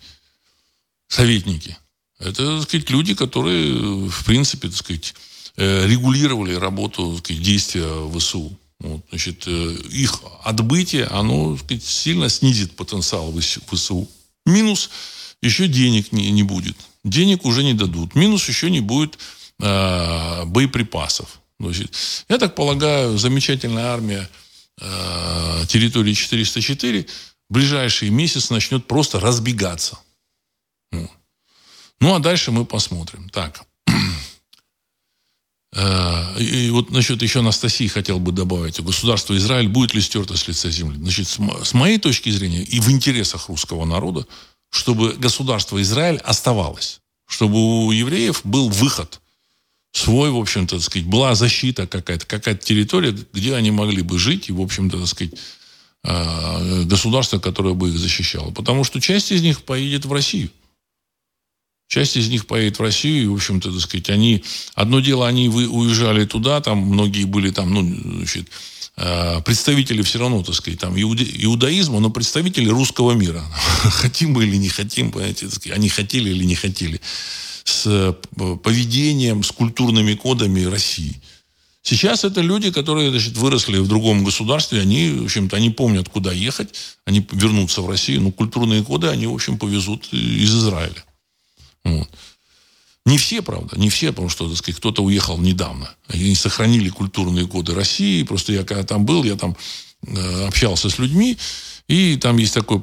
Советники. 1.09 1.77
Это, 2.17 2.59
так 2.59 2.69
сказать, 2.69 2.89
люди, 2.89 3.13
которые, 3.13 4.09
в 4.09 4.23
принципе, 4.23 4.69
так 4.69 4.77
сказать, 4.77 5.13
регулировали 5.57 6.55
работу, 6.55 7.19
действия 7.29 7.87
ВСУ. 8.17 8.57
Вот, 8.83 9.01
значит, 9.09 9.43
э, 9.47 9.77
их 9.91 10.21
отбытие, 10.43 11.05
оно 11.05 11.57
сказать, 11.57 11.83
сильно 11.83 12.27
снизит 12.27 12.75
потенциал 12.75 13.33
ВСУ. 13.71 14.09
Минус 14.45 14.89
еще 15.41 15.67
денег 15.67 16.11
не, 16.11 16.29
не 16.31 16.43
будет. 16.43 16.75
Денег 17.05 17.45
уже 17.45 17.63
не 17.63 17.73
дадут. 17.73 18.13
Минус 18.13 18.47
еще 18.49 18.69
не 18.69 18.81
будет 18.81 19.17
э, 19.61 20.45
боеприпасов. 20.45 21.39
Значит, 21.59 21.95
я 22.27 22.37
так 22.37 22.55
полагаю, 22.55 23.17
замечательная 23.17 23.85
армия 23.85 24.29
э, 24.81 25.65
территории 25.69 26.13
404 26.13 27.05
в 27.49 27.53
ближайший 27.53 28.09
месяц 28.09 28.49
начнет 28.49 28.85
просто 28.85 29.21
разбегаться. 29.21 29.97
Ну, 30.91 32.13
а 32.13 32.19
дальше 32.19 32.51
мы 32.51 32.65
посмотрим. 32.65 33.29
Так. 33.29 33.63
Э, 35.75 36.39
и 36.39 36.69
вот 36.69 36.91
насчет 36.91 37.21
еще 37.21 37.39
Анастасии 37.39 37.87
хотел 37.87 38.19
бы 38.19 38.31
добавить. 38.31 38.79
Государство 38.79 39.35
Израиль 39.35 39.67
будет 39.67 39.93
ли 39.93 40.01
стерто 40.01 40.37
с 40.37 40.47
лица 40.47 40.69
земли? 40.69 40.97
Значит, 40.97 41.27
с 41.27 41.73
моей 41.73 41.97
точки 41.97 42.29
зрения 42.29 42.63
и 42.63 42.79
в 42.79 42.89
интересах 42.89 43.49
русского 43.49 43.85
народа, 43.85 44.25
чтобы 44.69 45.13
государство 45.13 45.81
Израиль 45.81 46.17
оставалось. 46.17 46.99
Чтобы 47.27 47.85
у 47.85 47.91
евреев 47.91 48.41
был 48.43 48.69
выход 48.69 49.19
свой, 49.91 50.29
в 50.29 50.37
общем-то, 50.37 50.75
так 50.75 50.83
сказать, 50.83 51.07
была 51.07 51.35
защита 51.35 51.87
какая-то, 51.87 52.25
какая-то 52.25 52.63
территория, 52.63 53.15
где 53.31 53.55
они 53.55 53.71
могли 53.71 54.01
бы 54.01 54.19
жить, 54.19 54.49
и, 54.49 54.51
в 54.51 54.61
общем-то, 54.61 54.99
так 54.99 55.07
сказать, 55.07 55.33
э, 56.03 56.83
государство, 56.83 57.39
которое 57.39 57.73
бы 57.73 57.89
их 57.89 57.97
защищало. 57.97 58.51
Потому 58.51 58.83
что 58.83 58.99
часть 58.99 59.31
из 59.31 59.41
них 59.41 59.63
поедет 59.63 60.05
в 60.05 60.13
Россию. 60.13 60.49
Часть 61.93 62.17
из 62.17 62.27
них 62.27 62.47
поедет 62.47 62.79
в 62.79 62.81
Россию, 62.81 63.23
и, 63.23 63.27
в 63.27 63.35
общем-то, 63.35 63.71
так 63.71 63.79
сказать, 63.79 64.09
они... 64.09 64.43
Одно 64.73 64.99
дело, 64.99 65.27
они 65.27 65.47
уезжали 65.47 66.25
туда, 66.25 66.59
там 66.59 66.79
многие 66.79 67.25
были 67.25 67.51
там, 67.51 67.71
ну, 67.71 67.83
значит, 67.83 68.47
э, 68.97 69.41
представители 69.45 70.01
все 70.01 70.17
равно, 70.17 70.41
так 70.41 70.55
сказать, 70.55 70.79
там, 70.79 70.99
иудаизма, 70.99 71.99
но 71.99 72.09
представители 72.09 72.67
русского 72.67 73.11
мира. 73.11 73.43
Хотим 73.83 74.31
мы 74.31 74.45
или 74.45 74.55
не 74.55 74.69
хотим, 74.69 75.11
понимаете, 75.11 75.47
сказать, 75.51 75.77
они 75.77 75.87
хотели 75.87 76.31
или 76.31 76.45
не 76.45 76.55
хотели. 76.55 76.99
С 77.63 77.83
э, 77.85 78.13
поведением, 78.63 79.43
с 79.43 79.51
культурными 79.51 80.15
кодами 80.15 80.63
России. 80.63 81.21
Сейчас 81.83 82.23
это 82.23 82.41
люди, 82.41 82.71
которые 82.71 83.11
значит, 83.11 83.37
выросли 83.37 83.77
в 83.77 83.87
другом 83.87 84.23
государстве, 84.23 84.81
они, 84.81 85.11
в 85.11 85.25
общем-то, 85.25 85.57
они 85.57 85.69
помнят, 85.69 86.09
куда 86.09 86.31
ехать, 86.31 86.69
они 87.05 87.23
вернутся 87.31 87.83
в 87.83 87.87
Россию, 87.87 88.21
но 88.21 88.31
культурные 88.31 88.83
коды 88.83 89.09
они, 89.09 89.27
в 89.27 89.33
общем, 89.35 89.59
повезут 89.59 90.11
из 90.11 90.55
Израиля. 90.55 91.03
Вот. 91.83 92.09
Не 93.05 93.17
все, 93.17 93.41
правда, 93.41 93.77
не 93.77 93.89
все, 93.89 94.11
потому 94.11 94.29
что, 94.29 94.47
так 94.47 94.57
сказать, 94.57 94.77
кто-то 94.77 95.03
уехал 95.03 95.37
недавно. 95.37 95.89
Они 96.07 96.35
сохранили 96.35 96.89
культурные 96.89 97.45
коды 97.47 97.73
России. 97.73 98.23
Просто 98.23 98.53
я 98.53 98.63
когда 98.63 98.83
там 98.83 99.05
был, 99.05 99.23
я 99.25 99.35
там 99.35 99.57
э, 100.07 100.47
общался 100.47 100.89
с 100.89 100.97
людьми, 100.99 101.37
и 101.89 102.15
там 102.15 102.37
есть 102.37 102.53
такой, 102.53 102.81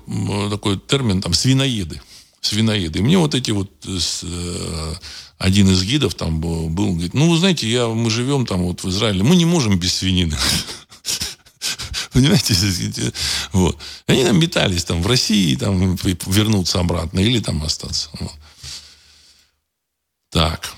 такой 0.50 0.78
термин, 0.78 1.22
там, 1.22 1.32
свиноеды. 1.32 2.02
Свиноеды. 2.42 2.98
И 2.98 3.02
мне 3.02 3.16
вот 3.16 3.34
эти 3.34 3.50
вот, 3.50 3.70
э, 3.86 4.94
один 5.38 5.70
из 5.70 5.82
гидов 5.84 6.14
там 6.14 6.38
был, 6.38 6.68
был, 6.68 6.92
говорит, 6.92 7.14
ну, 7.14 7.30
вы 7.30 7.38
знаете, 7.38 7.70
я, 7.70 7.88
мы 7.88 8.10
живем 8.10 8.44
там 8.44 8.62
вот 8.62 8.84
в 8.84 8.90
Израиле, 8.90 9.22
мы 9.22 9.36
не 9.36 9.46
можем 9.46 9.78
без 9.78 9.94
свинины. 9.94 10.36
Понимаете? 12.12 12.54
Вот. 13.52 13.78
Они 14.06 14.22
там 14.24 14.38
метались 14.38 14.84
там 14.84 15.02
в 15.02 15.06
России, 15.06 15.56
там 15.56 15.96
вернуться 16.26 16.80
обратно 16.80 17.20
или 17.20 17.40
там 17.40 17.62
остаться. 17.62 18.10
Вот. 18.20 18.32
Так. 20.30 20.74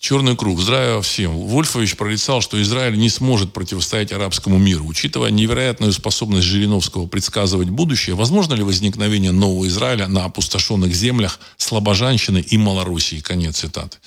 Черный 0.00 0.36
круг. 0.36 0.58
Здравия 0.60 1.00
всем. 1.00 1.46
Вольфович 1.46 1.96
прорицал, 1.96 2.40
что 2.40 2.60
Израиль 2.60 2.98
не 2.98 3.08
сможет 3.08 3.52
противостоять 3.52 4.10
арабскому 4.10 4.58
миру. 4.58 4.84
Учитывая 4.84 5.30
невероятную 5.30 5.92
способность 5.92 6.44
Жириновского 6.44 7.06
предсказывать 7.06 7.70
будущее, 7.70 8.16
возможно 8.16 8.54
ли 8.54 8.64
возникновение 8.64 9.30
нового 9.30 9.68
Израиля 9.68 10.08
на 10.08 10.24
опустошенных 10.24 10.92
землях 10.92 11.38
Слобожанщины 11.56 12.38
и 12.38 12.58
Малоруссии? 12.58 13.20
Конец 13.20 13.58
цитаты. 13.58 13.98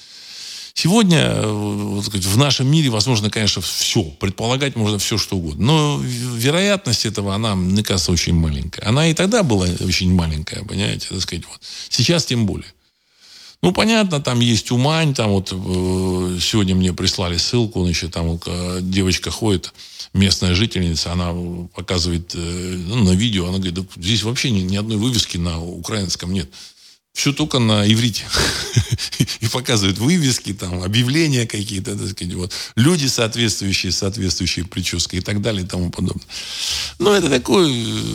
Сегодня 0.74 1.20
э, 1.20 1.48
в 1.48 2.38
нашем 2.38 2.68
мире 2.68 2.90
возможно, 2.90 3.30
конечно, 3.30 3.62
все. 3.62 4.04
Предполагать 4.04 4.76
можно 4.76 5.00
все, 5.00 5.18
что 5.18 5.38
угодно. 5.38 5.66
Но 5.66 6.02
вероятность 6.04 7.06
этого, 7.06 7.34
она, 7.34 7.56
мне 7.56 7.82
кажется, 7.82 8.12
очень 8.12 8.34
маленькая. 8.34 8.86
Она 8.86 9.08
и 9.08 9.14
тогда 9.14 9.44
была 9.44 9.68
очень 9.80 10.14
маленькая, 10.14 10.66
понимаете, 10.66 11.08
так 11.08 11.22
сказать. 11.22 11.46
Вот. 11.50 11.62
Сейчас 11.88 12.26
тем 12.26 12.46
более. 12.46 12.75
Ну, 13.66 13.72
понятно, 13.72 14.22
там 14.22 14.42
есть 14.42 14.70
Умань, 14.70 15.16
там 15.16 15.32
вот 15.32 15.52
э, 15.52 16.40
сегодня 16.40 16.76
мне 16.76 16.94
прислали 16.94 17.38
ссылку, 17.38 17.84
значит, 17.84 18.14
там 18.14 18.40
э, 18.46 18.78
девочка 18.84 19.32
ходит, 19.32 19.74
местная 20.14 20.54
жительница, 20.54 21.14
она 21.14 21.34
показывает 21.74 22.36
э, 22.36 22.38
ну, 22.38 23.06
на 23.06 23.16
видео, 23.16 23.48
она 23.48 23.58
говорит, 23.58 23.74
да 23.74 23.82
здесь 23.96 24.22
вообще 24.22 24.52
ни, 24.52 24.60
ни 24.60 24.78
одной 24.78 24.98
вывески 24.98 25.38
на 25.38 25.60
украинском 25.60 26.32
нет. 26.32 26.48
Все 27.14 27.34
только 27.34 27.58
на 27.58 27.92
иврите. 27.92 28.26
И 29.42 29.48
показывают 29.48 29.98
вывески, 29.98 30.54
там, 30.54 30.84
объявления 30.84 31.48
какие-то, 31.48 31.98
так 31.98 32.08
сказать, 32.10 32.36
вот. 32.36 32.54
Люди 32.76 33.08
соответствующие, 33.08 33.92
соответствующие 33.92 34.66
прической 34.66 35.18
и 35.18 35.22
так 35.24 35.42
далее 35.42 35.64
и 35.64 35.68
тому 35.68 35.90
подобное. 35.90 36.28
Но 37.00 37.16
это 37.16 37.32
такое, 37.32 37.66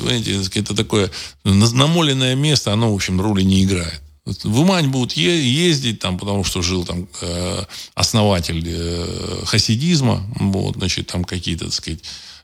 знаете, 0.03 0.41
это 0.55 0.77
такое 0.77 1.11
намоленное 1.43 2.37
место, 2.37 2.73
оно, 2.73 2.93
в 2.93 2.95
общем, 2.95 3.21
роли 3.21 3.43
не 3.43 3.65
играет. 3.65 4.01
В 4.27 4.61
Умань 4.61 4.89
будут 4.89 5.13
ездить, 5.15 5.99
там, 5.99 6.19
потому 6.19 6.45
что 6.45 6.63
жил 6.63 6.85
там 6.85 7.09
э, 7.23 7.65
основатель 7.95 8.63
э, 8.67 9.45
хасидизма, 9.47 10.25
вот, 10.39 10.77
значит, 10.77 11.07
там 11.07 11.25
какие-то, 11.25 11.65
так 11.67 11.75
сказать, 11.75 12.01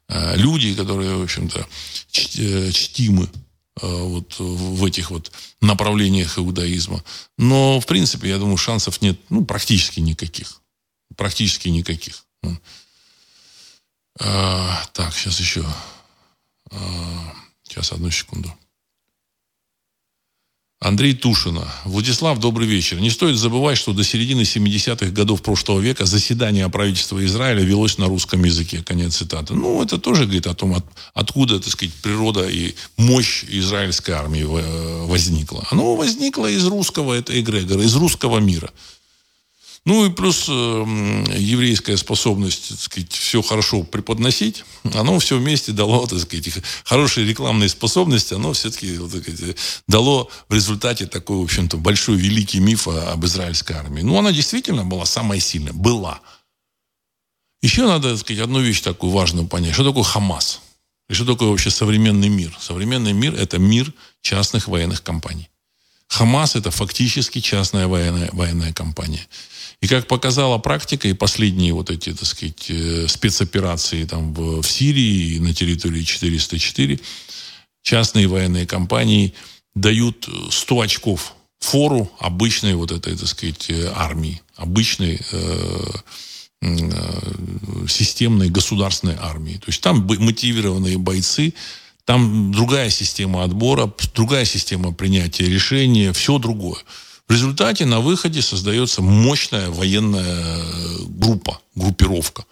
э, 0.08 0.36
люди, 0.36 0.74
которые, 0.74 1.16
в 1.16 1.22
общем-то, 1.22 1.66
чтимы 2.10 3.28
вот 3.82 4.36
в 4.38 4.86
этих 4.86 5.10
вот 5.10 5.30
направлениях 5.60 6.38
иудаизма. 6.38 7.04
Но, 7.36 7.78
в 7.78 7.84
принципе, 7.84 8.30
я 8.30 8.38
думаю, 8.38 8.56
шансов 8.56 9.02
нет, 9.02 9.20
ну, 9.28 9.44
практически 9.44 10.00
никаких. 10.00 10.62
Практически 11.14 11.68
никаких. 11.68 12.24
А, 14.18 14.82
так, 14.94 15.14
сейчас 15.14 15.38
еще. 15.40 15.62
Сейчас, 17.64 17.92
одну 17.92 18.10
секунду. 18.10 18.50
Андрей 20.78 21.14
Тушина. 21.14 21.66
Владислав, 21.86 22.38
добрый 22.38 22.68
вечер. 22.68 23.00
Не 23.00 23.08
стоит 23.08 23.36
забывать, 23.38 23.78
что 23.78 23.94
до 23.94 24.04
середины 24.04 24.42
70-х 24.42 25.10
годов 25.10 25.40
прошлого 25.40 25.80
века 25.80 26.04
заседание 26.04 26.68
правительства 26.68 27.24
Израиля 27.24 27.62
велось 27.62 27.96
на 27.96 28.06
русском 28.08 28.44
языке. 28.44 28.82
Конец 28.82 29.16
цитаты. 29.16 29.54
Ну, 29.54 29.82
это 29.82 29.96
тоже 29.96 30.24
говорит 30.24 30.46
о 30.46 30.54
том, 30.54 30.74
от, 30.74 30.84
откуда, 31.14 31.60
так 31.60 31.72
сказать, 31.72 31.94
природа 31.94 32.46
и 32.46 32.74
мощь 32.98 33.44
израильской 33.48 34.14
армии 34.14 34.44
возникла. 35.06 35.66
Оно 35.70 35.96
возникло 35.96 36.46
из 36.46 36.66
русского, 36.66 37.14
это 37.14 37.40
эгрегора, 37.40 37.82
из 37.82 37.96
русского 37.96 38.38
мира. 38.38 38.70
Ну 39.86 40.04
и 40.04 40.10
плюс 40.10 40.46
э, 40.48 40.52
еврейская 41.36 41.96
способность, 41.96 42.70
так 42.70 42.80
сказать, 42.80 43.12
все 43.12 43.40
хорошо 43.40 43.84
преподносить, 43.84 44.64
оно 44.94 45.16
все 45.20 45.38
вместе 45.38 45.70
дало, 45.70 46.04
так 46.08 46.18
сказать, 46.18 46.48
хорошие 46.84 47.24
рекламные 47.24 47.68
способности, 47.68 48.34
оно 48.34 48.52
все-таки 48.52 48.98
так 48.98 49.22
сказать, 49.22 49.56
дало 49.86 50.28
в 50.48 50.54
результате 50.54 51.06
такой, 51.06 51.36
в 51.36 51.42
общем-то, 51.42 51.76
большой 51.76 52.16
великий 52.16 52.58
миф 52.58 52.88
об 52.88 53.24
израильской 53.26 53.76
армии. 53.76 54.02
Ну, 54.02 54.18
она 54.18 54.32
действительно 54.32 54.84
была 54.84 55.06
самая 55.06 55.38
сильная, 55.38 55.72
была. 55.72 56.20
Еще 57.62 57.86
надо, 57.86 58.10
так 58.10 58.18
сказать, 58.18 58.42
одну 58.42 58.58
вещь 58.58 58.80
такую 58.80 59.12
важную 59.12 59.46
понять. 59.46 59.74
Что 59.74 59.84
такое 59.84 60.02
Хамас? 60.02 60.62
И 61.08 61.14
что 61.14 61.24
такое 61.24 61.48
вообще 61.50 61.70
современный 61.70 62.28
мир? 62.28 62.58
Современный 62.60 63.12
мир– 63.12 63.34
это 63.38 63.60
мир 63.60 63.92
частных 64.20 64.66
военных 64.66 65.04
компаний. 65.04 65.48
Хамас– 66.08 66.54
это 66.56 66.72
фактически 66.72 67.40
частная 67.40 67.86
военная, 67.86 68.30
военная 68.32 68.72
компания. 68.72 69.28
И 69.80 69.88
как 69.88 70.08
показала 70.08 70.58
практика, 70.58 71.06
и 71.06 71.12
последние 71.12 71.72
вот 71.72 71.90
эти, 71.90 72.12
так 72.12 72.26
сказать, 72.26 72.66
э, 72.70 73.06
спецоперации 73.08 74.04
там 74.04 74.32
в, 74.32 74.62
в 74.62 74.70
Сирии 74.70 75.38
на 75.38 75.52
территории 75.54 76.02
404, 76.02 76.98
частные 77.82 78.26
военные 78.26 78.66
компании 78.66 79.34
дают 79.74 80.28
100 80.50 80.80
очков 80.80 81.34
фору 81.60 82.10
обычной 82.18 82.74
вот 82.74 82.92
этой, 82.92 83.16
так 83.16 83.28
сказать, 83.28 83.70
э, 83.70 83.92
армии, 83.94 84.40
обычной 84.56 85.20
э, 85.32 85.84
э, 86.62 87.86
системной 87.88 88.48
государственной 88.48 89.16
армии. 89.20 89.54
То 89.54 89.68
есть 89.68 89.80
там 89.82 90.06
мотивированные 90.06 90.98
бойцы, 90.98 91.54
там 92.04 92.52
другая 92.52 92.90
система 92.90 93.44
отбора, 93.44 93.92
другая 94.14 94.44
система 94.44 94.92
принятия 94.92 95.46
решения, 95.46 96.12
все 96.12 96.38
другое. 96.38 96.78
В 97.28 97.32
результате 97.32 97.86
на 97.86 98.00
выходе 98.00 98.40
создается 98.40 99.02
мощная 99.02 99.70
военная 99.70 100.22
э, 100.22 100.98
группа, 101.08 101.60
группировка, 101.74 102.44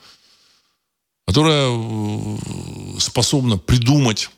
которая 1.27 1.69
э, 1.71 2.37
способна 2.99 3.57
придумать 3.57 4.31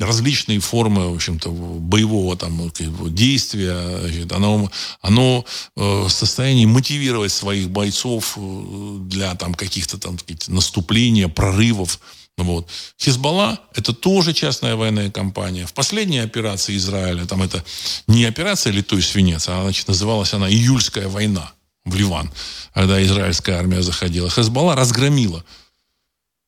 различные 0.00 0.58
формы, 0.58 1.10
в 1.10 1.14
общем-то, 1.14 1.50
боевого 1.50 2.36
там 2.36 2.72
действия. 3.10 4.26
Оно, 4.32 4.68
оно 5.00 5.44
э, 5.76 5.80
в 5.80 6.08
состоянии 6.08 6.66
мотивировать 6.66 7.30
своих 7.30 7.70
бойцов 7.70 8.36
для 8.36 9.36
там 9.36 9.54
каких-то 9.54 9.98
там 9.98 10.18
сказать, 10.18 10.48
наступления, 10.48 11.28
прорывов. 11.28 12.00
Вот. 12.36 12.68
Хизбалла– 13.00 13.60
это 13.74 13.92
тоже 13.92 14.32
частная 14.32 14.74
военная 14.74 15.10
компания. 15.10 15.66
В 15.66 15.72
последней 15.72 16.18
операции 16.18 16.76
Израиля, 16.76 17.26
там 17.26 17.42
это 17.42 17.64
не 18.08 18.24
операция 18.24 18.72
«Литой 18.72 19.02
свинец», 19.02 19.48
а 19.48 19.62
значит, 19.62 19.86
называлась 19.86 20.34
она 20.34 20.50
«Июльская 20.50 21.08
война» 21.08 21.52
в 21.84 21.94
Ливан, 21.94 22.30
когда 22.72 23.02
израильская 23.04 23.52
армия 23.52 23.82
заходила. 23.82 24.30
Хизбалла 24.30 24.74
разгромила 24.74 25.44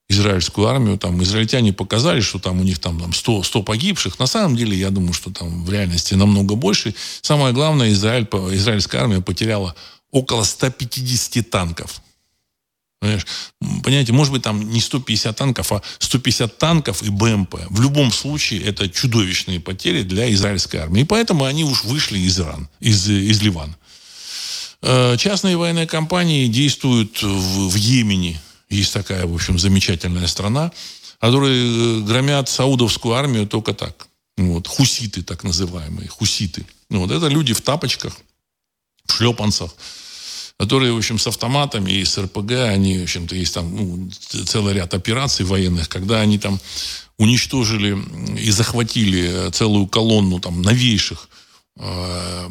израильскую 0.09 0.67
армию. 0.67 0.99
Там 0.99 1.23
израильтяне 1.23 1.73
показали, 1.73 2.21
что 2.21 2.39
там 2.39 2.61
у 2.61 2.65
них 2.65 2.79
там, 2.79 3.01
там 3.01 3.13
100, 3.13 3.43
100 3.43 3.63
погибших. 3.63 4.19
На 4.19 4.27
самом 4.27 4.57
деле, 4.57 4.77
я 4.77 4.91
думаю, 4.91 5.13
что 5.13 5.31
там 5.31 5.65
в 5.65 5.71
реальности 5.71 6.15
намного 6.15 6.55
больше. 6.55 6.95
Самое 7.23 7.53
главное, 7.53 7.91
Израиль, 7.91 8.25
израильская 8.53 8.99
армия 8.99 9.21
потеряла 9.21 9.75
около 10.11 10.45
150 10.45 11.49
танков. 11.51 12.01
Понимаешь? 13.07 13.27
Понимаете, 13.85 14.13
может 14.13 14.33
быть, 14.33 14.43
там 14.43 14.69
не 14.71 14.81
150 14.81 15.37
танков, 15.37 15.73
а 15.73 15.83
150 15.99 16.59
танков 16.59 17.03
и 17.03 17.11
БМП. 17.11 17.55
В 17.71 17.81
любом 17.81 18.11
случае, 18.11 18.63
это 18.63 18.89
чудовищные 18.89 19.61
потери 19.61 20.03
для 20.03 20.33
израильской 20.33 20.81
армии. 20.81 21.03
И 21.03 21.05
поэтому 21.05 21.45
они 21.45 21.65
уж 21.65 21.85
вышли 21.85 22.19
из 22.19 22.41
Иран, 22.41 22.69
из, 22.81 23.09
из 23.09 23.41
Ливана. 23.43 23.77
Э, 24.83 25.17
частные 25.17 25.57
военные 25.57 25.87
компании 25.87 26.49
действуют 26.49 27.23
в, 27.23 27.69
в 27.69 27.77
Йемене. 27.77 28.41
Есть 28.69 28.93
такая, 28.93 29.25
в 29.27 29.35
общем, 29.35 29.59
замечательная 29.59 30.27
страна, 30.27 30.73
которые 31.21 32.01
э, 32.01 32.01
громят 32.01 32.49
саудовскую 32.49 33.15
армию 33.15 33.47
только 33.47 33.73
так. 33.73 34.09
Вот, 34.37 34.67
хуситы, 34.67 35.23
так 35.23 35.45
называемые, 35.45 36.09
хуситы. 36.09 36.67
Вот, 36.91 37.11
это 37.11 37.29
люди 37.29 37.55
в 37.55 37.61
тапочках, 37.61 38.17
в 39.07 39.13
шлепанцах, 39.13 39.71
которые, 40.59 40.93
в 40.93 40.97
общем, 40.97 41.19
с 41.19 41.27
автоматами 41.27 41.93
и 41.93 42.05
с 42.05 42.17
РПГ, 42.19 42.53
они, 42.53 42.99
в 42.99 43.03
общем-то, 43.03 43.35
есть 43.35 43.55
там 43.55 43.77
ну, 43.77 44.11
целый 44.47 44.75
ряд 44.75 44.95
операций 44.95 45.45
военных, 45.45 45.89
когда 45.89 46.21
они 46.21 46.39
там 46.39 46.59
уничтожили 47.19 47.97
и 48.39 48.51
захватили 48.51 49.51
целую 49.51 49.87
колонну 49.87 50.41
там 50.41 50.63
новейших 50.63 51.29
э, 51.79 52.49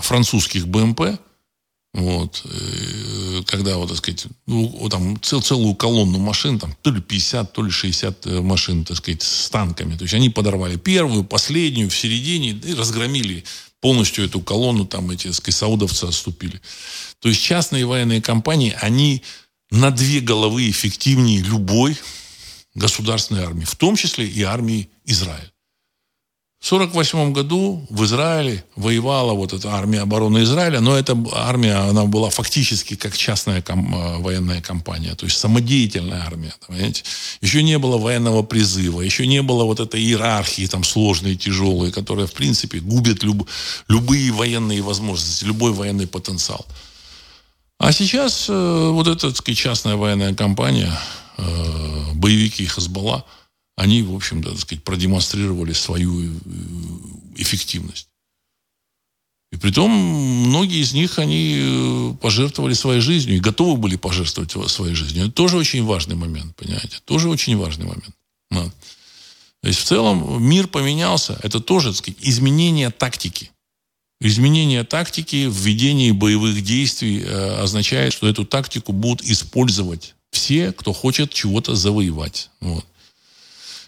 французских 0.00 0.68
БМП, 0.68 1.18
вот, 1.94 2.42
э, 2.46 3.42
когда, 3.46 3.76
вот, 3.76 3.88
так 3.88 3.98
сказать, 3.98 4.26
ну, 4.46 4.88
там 4.88 5.20
цел, 5.20 5.42
целую 5.42 5.74
колонну 5.74 6.18
машин, 6.18 6.58
там, 6.58 6.74
то 6.80 6.90
ли 6.90 7.02
50, 7.02 7.52
то 7.52 7.62
ли 7.62 7.70
60 7.70 8.26
э, 8.26 8.40
машин, 8.40 8.84
так 8.84 8.96
сказать, 8.96 9.22
с 9.22 9.50
танками. 9.50 9.96
То 9.96 10.04
есть 10.04 10.14
они 10.14 10.30
подорвали 10.30 10.76
первую, 10.76 11.24
последнюю, 11.24 11.90
в 11.90 11.96
середине 11.96 12.50
и 12.50 12.74
разгромили 12.74 13.44
полностью 13.80 14.24
эту 14.24 14.40
колонну, 14.40 14.86
там 14.86 15.10
эти, 15.10 15.26
так 15.26 15.34
сказать, 15.34 15.58
саудовцы 15.58 16.04
отступили. 16.04 16.62
То 17.20 17.28
есть 17.28 17.42
частные 17.42 17.84
военные 17.84 18.22
компании, 18.22 18.74
они 18.80 19.22
на 19.70 19.90
две 19.90 20.20
головы 20.20 20.70
эффективнее 20.70 21.40
любой 21.40 21.98
государственной 22.74 23.44
армии, 23.44 23.64
в 23.64 23.76
том 23.76 23.96
числе 23.96 24.26
и 24.26 24.42
армии 24.42 24.88
Израиля. 25.04 25.51
В 26.62 26.72
1948 26.72 27.32
году 27.32 27.84
в 27.90 28.04
Израиле 28.04 28.64
воевала 28.76 29.32
вот 29.32 29.52
эта 29.52 29.72
армия 29.72 29.98
обороны 30.02 30.44
Израиля, 30.44 30.80
но 30.80 30.96
эта 30.96 31.18
армия, 31.32 31.74
она 31.74 32.04
была 32.04 32.30
фактически 32.30 32.94
как 32.94 33.16
частная 33.16 33.60
ком- 33.62 33.92
э, 33.92 34.18
военная 34.18 34.62
компания, 34.62 35.16
то 35.16 35.26
есть 35.26 35.38
самодеятельная 35.38 36.22
армия. 36.24 36.54
Понимаете? 36.64 37.02
Еще 37.40 37.64
не 37.64 37.78
было 37.78 37.98
военного 37.98 38.44
призыва, 38.44 39.00
еще 39.00 39.26
не 39.26 39.42
было 39.42 39.64
вот 39.64 39.80
этой 39.80 40.00
иерархии 40.00 40.68
там 40.68 40.84
сложной, 40.84 41.34
тяжелой, 41.34 41.90
которая, 41.90 42.28
в 42.28 42.32
принципе, 42.32 42.78
губит 42.78 43.24
люб- 43.24 43.48
любые 43.88 44.30
военные 44.30 44.82
возможности, 44.82 45.44
любой 45.44 45.72
военный 45.72 46.06
потенциал. 46.06 46.64
А 47.78 47.90
сейчас 47.90 48.46
э, 48.48 48.88
вот 48.92 49.08
эта, 49.08 49.26
так 49.30 49.36
сказать, 49.36 49.58
частная 49.58 49.96
военная 49.96 50.32
компания, 50.32 50.96
э, 51.38 52.12
боевики 52.14 52.66
Хазбалла, 52.66 53.24
они, 53.76 54.02
в 54.02 54.14
общем-то, 54.14 54.50
так 54.50 54.60
сказать, 54.60 54.84
продемонстрировали 54.84 55.72
свою 55.72 56.22
э, 56.24 56.28
эффективность. 57.36 58.08
И 59.52 59.56
при 59.56 59.70
том 59.70 59.90
многие 59.90 60.80
из 60.80 60.94
них, 60.94 61.18
они 61.18 61.58
э, 61.60 62.14
пожертвовали 62.20 62.72
своей 62.72 63.00
жизнью 63.00 63.36
и 63.36 63.40
готовы 63.40 63.76
были 63.76 63.96
пожертвовать 63.96 64.70
своей 64.70 64.94
жизнью. 64.94 65.24
Это 65.24 65.32
тоже 65.32 65.58
очень 65.58 65.84
важный 65.84 66.16
момент, 66.16 66.56
понимаете? 66.56 66.98
Тоже 67.04 67.28
очень 67.28 67.56
важный 67.56 67.84
момент. 67.84 68.16
Да. 68.50 68.64
То 69.60 69.68
есть 69.68 69.78
в 69.78 69.84
целом 69.84 70.42
мир 70.42 70.68
поменялся. 70.68 71.38
Это 71.42 71.60
тоже, 71.60 71.88
так 71.90 71.98
сказать, 71.98 72.18
изменение 72.22 72.90
тактики. 72.90 73.50
Изменение 74.20 74.84
тактики 74.84 75.46
в 75.46 75.56
ведении 75.56 76.12
боевых 76.12 76.62
действий 76.62 77.22
э, 77.22 77.60
означает, 77.60 78.12
что 78.12 78.28
эту 78.28 78.44
тактику 78.44 78.92
будут 78.92 79.22
использовать 79.22 80.14
все, 80.30 80.72
кто 80.72 80.92
хочет 80.92 81.32
чего-то 81.32 81.74
завоевать. 81.74 82.50
Вот. 82.60 82.86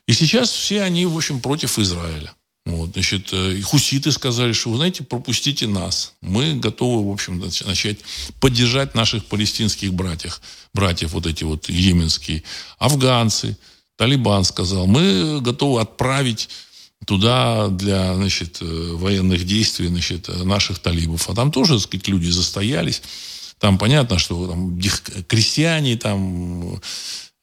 И 0.07 0.13
сейчас 0.13 0.51
все 0.51 0.83
они, 0.83 1.07
в 1.07 1.17
общем, 1.17 1.41
против 1.41 1.79
Израиля. 1.79 2.35
Вот, 2.67 2.93
значит, 2.95 3.29
э, 3.33 3.61
хуситы 3.61 4.11
сказали, 4.11 4.53
что, 4.53 4.71
вы 4.71 4.77
знаете, 4.77 5.05
пропустите 5.05 5.67
нас. 5.67 6.15
Мы 6.23 6.55
готовы, 6.55 7.09
в 7.09 7.13
общем, 7.13 7.39
начать 7.39 7.99
поддержать 8.41 8.95
наших 8.95 9.27
палестинских 9.27 9.93
братьев, 9.93 10.41
братьев 10.73 11.13
вот 11.13 11.27
эти 11.27 11.45
вот 11.45 11.69
йеменские. 11.69 12.43
Афганцы, 12.79 13.59
Талибан 13.97 14.45
сказал, 14.45 14.87
мы 14.87 15.41
готовы 15.43 15.83
отправить 15.83 16.49
туда 17.07 17.69
для 17.69 18.15
значит, 18.15 18.59
э, 18.63 18.65
военных 18.93 19.45
действий 19.45 19.89
значит, 19.89 20.29
наших 20.45 20.79
талибов. 20.79 21.29
А 21.29 21.35
там 21.35 21.53
тоже, 21.53 21.75
так 21.75 21.83
сказать, 21.83 22.09
люди 22.09 22.31
застоялись. 22.31 23.03
Там 23.59 23.77
понятно, 23.79 24.19
что 24.19 24.49
там 24.49 24.81
крестьяне, 25.29 25.97
там 25.97 26.77
э, 26.77 26.81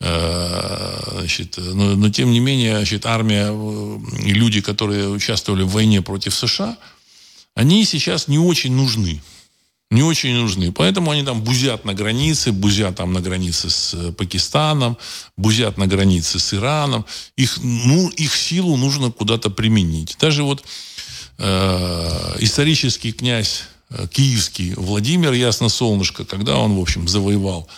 Значит, 0.02 1.58
но, 1.58 1.96
но 1.96 2.10
тем 2.10 2.32
не 2.32 2.40
менее, 2.40 2.76
значит, 2.78 3.06
армия 3.06 3.50
э, 3.52 4.00
и 4.24 4.34
люди, 4.34 4.60
которые 4.60 5.10
участвовали 5.10 5.62
в 5.62 5.70
войне 5.70 6.02
против 6.02 6.34
США, 6.34 6.78
они 7.54 7.86
сейчас 7.86 8.28
не 8.28 8.40
очень 8.40 8.76
нужны. 8.76 9.22
Не 9.92 10.04
очень 10.04 10.34
нужны. 10.34 10.72
Поэтому 10.72 11.12
они 11.12 11.24
там 11.24 11.42
бузят 11.42 11.86
на 11.86 11.94
границе, 11.94 12.52
бузят 12.52 12.96
там 12.96 13.14
на 13.14 13.22
границе 13.22 13.70
с 13.70 13.94
э, 13.94 14.12
Пакистаном, 14.14 14.98
бузят 15.38 15.78
на 15.78 15.86
границе 15.86 16.40
с 16.40 16.54
Ираном. 16.54 17.06
Их, 17.36 17.60
ну, 17.62 18.10
их 18.10 18.36
силу 18.36 18.78
нужно 18.78 19.12
куда-то 19.12 19.50
применить. 19.50 20.18
Даже 20.20 20.44
вот 20.44 20.64
э, 21.38 22.36
исторический 22.40 23.12
князь 23.12 23.64
э, 23.90 24.08
киевский 24.08 24.74
Владимир 24.76 25.34
Ясно 25.34 25.70
Солнышко, 25.70 26.26
когда 26.26 26.58
он, 26.58 26.76
в 26.76 26.82
общем, 26.82 27.08
завоевал 27.08 27.70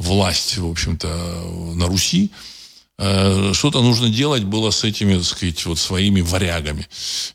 власть, 0.00 0.58
в 0.58 0.68
общем-то, 0.68 1.08
на 1.74 1.86
Руси, 1.86 2.30
Э, 3.02 3.52
что-то 3.54 3.82
нужно 3.82 4.10
делать 4.10 4.44
было 4.44 4.70
с 4.70 4.84
этими, 4.84 5.14
так 5.14 5.24
сказать, 5.24 5.64
вот 5.64 5.78
своими 5.78 6.20
варягами. 6.20 6.86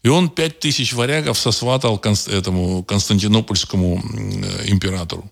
И 0.04 0.10
он 0.10 0.30
пять 0.30 0.60
тысяч 0.60 0.94
варягов 0.94 1.40
сосватал 1.40 1.98
этому 1.98 2.84
константинопольскому 2.84 4.00
императору 4.68 5.32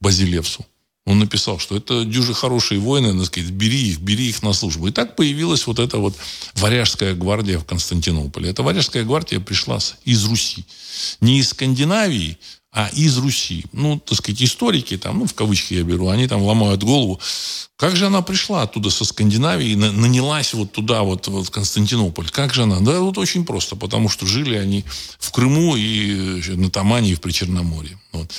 Базилевсу. 0.00 0.64
Он 1.04 1.18
написал, 1.18 1.58
что 1.58 1.76
это 1.76 2.04
дюжи 2.04 2.32
хорошие 2.32 2.78
воины, 2.78 3.16
так 3.18 3.26
сказать, 3.26 3.50
бери 3.50 3.90
их, 3.90 4.00
бери 4.00 4.28
их 4.28 4.42
на 4.42 4.52
службу. 4.52 4.86
И 4.86 4.92
так 4.92 5.16
появилась 5.16 5.66
вот 5.66 5.80
эта 5.80 5.98
вот 5.98 6.14
варяжская 6.54 7.14
гвардия 7.14 7.58
в 7.58 7.64
Константинополе. 7.64 8.50
Эта 8.50 8.62
варяжская 8.62 9.02
гвардия 9.04 9.40
пришла 9.40 9.78
из 10.04 10.24
Руси. 10.24 10.64
Не 11.20 11.40
из 11.40 11.48
Скандинавии, 11.48 12.38
а 12.70 12.88
из 12.94 13.18
Руси. 13.18 13.66
Ну, 13.72 13.98
так 13.98 14.16
сказать, 14.16 14.42
историки 14.42 14.96
там, 14.96 15.18
ну, 15.18 15.26
в 15.26 15.34
кавычки 15.34 15.74
я 15.74 15.82
беру, 15.82 16.08
они 16.08 16.26
там 16.26 16.40
ломают 16.42 16.82
голову. 16.84 17.20
Как 17.76 17.96
же 17.96 18.06
она 18.06 18.22
пришла 18.22 18.62
оттуда 18.62 18.88
со 18.88 19.04
Скандинавии 19.04 19.70
и 19.70 19.76
нанялась 19.76 20.54
вот 20.54 20.72
туда, 20.72 21.02
вот, 21.02 21.26
вот 21.26 21.48
в 21.48 21.50
Константинополь? 21.50 22.30
Как 22.30 22.54
же 22.54 22.62
она? 22.62 22.80
Да 22.80 23.00
вот 23.00 23.18
очень 23.18 23.44
просто, 23.44 23.76
потому 23.76 24.08
что 24.08 24.24
жили 24.24 24.54
они 24.54 24.84
в 25.18 25.32
Крыму 25.32 25.76
и 25.76 26.40
на 26.54 26.70
Тамане 26.70 27.10
и 27.10 27.14
в 27.14 27.20
Причерноморье. 27.20 27.98
Вот. 28.12 28.30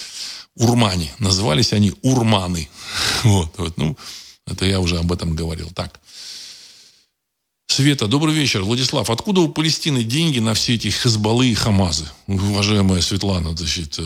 Урмане. 0.56 1.12
Назывались 1.20 1.74
они 1.74 1.94
урманы. 2.02 2.70
Вот, 3.24 3.54
вот, 3.58 3.78
ну, 3.78 3.98
это 4.48 4.66
я 4.66 4.80
уже 4.80 4.98
об 4.98 5.12
этом 5.12 5.36
говорил. 5.36 5.70
Так. 5.72 6.00
Света, 7.68 8.06
добрый 8.08 8.36
вечер. 8.36 8.62
Владислав, 8.62 9.10
откуда 9.10 9.42
у 9.42 9.48
Палестины 9.48 10.04
деньги 10.04 10.38
на 10.38 10.54
все 10.54 10.76
эти 10.76 10.90
хезбаллы 10.90 11.48
и 11.48 11.56
хамазы? 11.56 12.06
Уважаемая 12.28 13.02
Светлана, 13.02 13.58
значит, 13.58 13.96
э, 13.98 14.02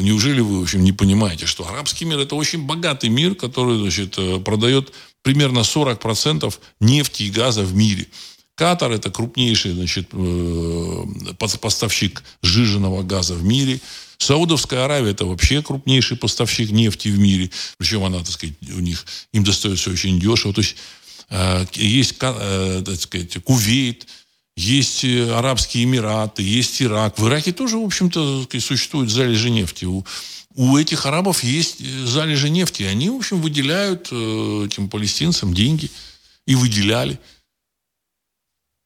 неужели 0.00 0.40
вы, 0.40 0.60
в 0.60 0.62
общем, 0.62 0.84
не 0.84 0.92
понимаете, 0.92 1.46
что 1.46 1.66
арабский 1.66 2.04
мир– 2.04 2.18
это 2.20 2.36
очень 2.36 2.64
богатый 2.66 3.08
мир, 3.08 3.34
который, 3.34 3.80
значит, 3.80 4.14
э, 4.16 4.38
продает 4.38 4.92
примерно 5.22 5.64
40% 5.64 6.56
нефти 6.78 7.24
и 7.24 7.30
газа 7.30 7.62
в 7.62 7.74
мире. 7.74 8.06
Катар– 8.54 8.92
это 8.92 9.10
крупнейший, 9.10 9.72
значит, 9.72 10.10
э, 10.12 11.04
поставщик 11.36 12.22
сжиженного 12.42 13.02
газа 13.02 13.34
в 13.34 13.42
мире. 13.42 13.80
Саудовская 14.20 14.84
Аравия– 14.84 15.10
это 15.12 15.24
вообще 15.24 15.62
крупнейший 15.62 16.16
поставщик 16.16 16.70
нефти 16.70 17.08
в 17.08 17.18
мире. 17.18 17.50
Причем 17.78 18.04
она, 18.04 18.18
так 18.18 18.30
сказать, 18.30 18.54
у 18.62 18.80
них, 18.80 19.04
им 19.32 19.44
достается 19.44 19.90
очень 19.90 20.20
дешево. 20.20 20.54
То 20.54 20.60
есть 20.60 20.76
Э, 21.30 21.64
есть, 21.74 22.16
э, 22.20 22.82
так 22.84 22.96
сказать, 22.96 23.42
Кувейт, 23.44 24.06
есть 24.56 25.04
э, 25.04 25.32
Арабские 25.32 25.84
Эмираты, 25.84 26.42
есть 26.42 26.82
Ирак. 26.82 27.18
В 27.18 27.26
Ираке 27.28 27.52
тоже, 27.52 27.78
в 27.78 27.84
общем-то, 27.84 28.46
существуют 28.58 29.10
залежи 29.10 29.48
нефти. 29.48 29.84
У, 29.84 30.04
у 30.56 30.76
этих 30.76 31.06
арабов 31.06 31.44
есть 31.44 31.78
залежи 32.06 32.50
нефти. 32.50 32.82
Они, 32.82 33.08
в 33.08 33.16
общем, 33.16 33.40
выделяют 33.40 34.08
этим 34.08 34.88
палестинцам 34.88 35.54
деньги. 35.54 35.90
И 36.46 36.56
выделяли. 36.56 37.20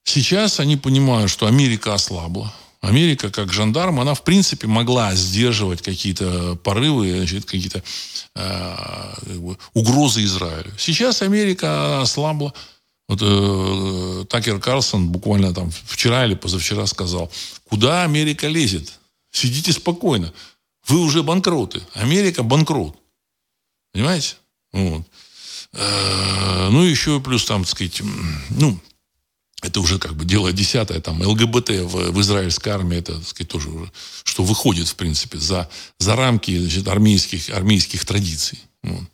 Сейчас 0.04 0.60
они 0.60 0.76
понимают, 0.76 1.30
что 1.30 1.46
Америка 1.46 1.94
ослабла. 1.94 2.52
Америка, 2.86 3.30
как 3.30 3.52
жандарм, 3.52 4.00
она, 4.00 4.14
в 4.14 4.22
принципе, 4.22 4.66
могла 4.66 5.14
сдерживать 5.14 5.82
какие-то 5.82 6.56
порывы, 6.56 7.16
значит, 7.16 7.44
какие-то 7.44 7.82
э, 8.34 8.76
как 9.26 9.40
бы, 9.40 9.58
угрозы 9.72 10.24
Израилю. 10.24 10.72
Сейчас 10.78 11.22
Америка 11.22 12.00
ослабла. 12.02 12.52
Вот 13.08 13.20
э, 13.22 14.24
Такер 14.28 14.60
Карлсон 14.60 15.08
буквально 15.08 15.54
там 15.54 15.70
вчера 15.86 16.24
или 16.26 16.34
позавчера 16.34 16.86
сказал, 16.86 17.30
куда 17.68 18.04
Америка 18.04 18.48
лезет? 18.48 18.92
Сидите 19.30 19.72
спокойно. 19.72 20.32
Вы 20.86 21.00
уже 21.00 21.22
банкроты. 21.22 21.82
Америка 21.94 22.42
банкрот. 22.42 22.96
Понимаете? 23.92 24.36
Вот. 24.72 25.02
Э, 25.72 26.68
ну, 26.70 26.82
еще 26.82 27.20
плюс 27.20 27.44
там, 27.44 27.64
так 27.64 27.70
сказать, 27.70 28.02
ну, 28.50 28.78
это 29.64 29.80
уже 29.80 29.98
как 29.98 30.14
бы 30.14 30.24
дело 30.24 30.52
десятое, 30.52 31.00
там, 31.00 31.22
ЛГБТ 31.22 31.70
в, 31.70 32.12
в 32.12 32.20
израильской 32.20 32.72
армии, 32.72 32.98
это, 32.98 33.14
так 33.14 33.26
сказать, 33.26 33.48
тоже 33.48 33.70
уже, 33.70 33.90
что 34.22 34.44
выходит, 34.44 34.88
в 34.88 34.94
принципе, 34.94 35.38
за, 35.38 35.68
за 35.98 36.16
рамки 36.16 36.56
значит, 36.58 36.86
армейских, 36.86 37.48
армейских 37.50 38.04
традиций. 38.04 38.58
Вот. 38.82 39.04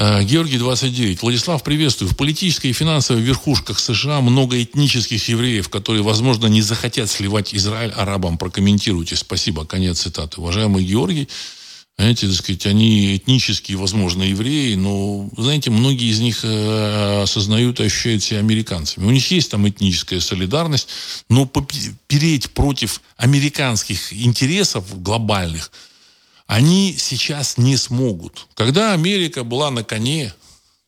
А, 0.00 0.22
Георгий 0.22 0.58
29. 0.58 1.22
Владислав, 1.22 1.62
приветствую. 1.62 2.10
В 2.10 2.16
политической 2.16 2.68
и 2.68 2.72
финансовой 2.72 3.22
верхушках 3.22 3.78
США 3.78 4.20
много 4.20 4.62
этнических 4.62 5.28
евреев, 5.28 5.68
которые, 5.68 6.02
возможно, 6.02 6.46
не 6.46 6.62
захотят 6.62 7.10
сливать 7.10 7.54
Израиль 7.54 7.90
арабам. 7.90 8.38
Прокомментируйте. 8.38 9.16
Спасибо. 9.16 9.66
Конец 9.66 10.00
цитаты. 10.00 10.40
Уважаемый 10.40 10.84
Георгий, 10.84 11.28
знаете, 11.98 12.28
так 12.28 12.36
сказать, 12.36 12.66
они 12.66 13.16
этнические, 13.16 13.76
возможно, 13.76 14.22
евреи, 14.22 14.76
но, 14.76 15.28
знаете, 15.36 15.70
многие 15.70 16.10
из 16.10 16.20
них 16.20 16.44
э, 16.44 17.22
осознают 17.22 17.80
и 17.80 17.84
ощущают 17.84 18.22
себя 18.22 18.38
американцами. 18.38 19.04
У 19.04 19.10
них 19.10 19.28
есть 19.32 19.50
там 19.50 19.68
этническая 19.68 20.20
солидарность, 20.20 20.88
но 21.28 21.44
переть 22.06 22.50
против 22.52 23.02
американских 23.16 24.12
интересов 24.12 25.02
глобальных 25.02 25.72
они 26.46 26.96
сейчас 26.98 27.58
не 27.58 27.76
смогут. 27.76 28.46
Когда 28.54 28.94
Америка 28.94 29.44
была 29.44 29.70
на 29.70 29.84
коне, 29.84 30.32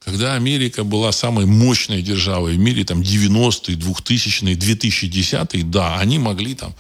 когда 0.05 0.35
Америка 0.35 0.83
была 0.83 1.13
самой 1.13 1.47
мощной 1.47 2.03
державой 2.03 2.55
в 2.55 2.59
мире, 2.59 2.85
там 2.85 3.03
90-е, 3.03 3.77
2000-е, 3.77 4.55
2010-е, 4.55 5.63
да, 5.65 5.99
они 5.99 6.19
могли 6.19 6.55
там 6.55 6.75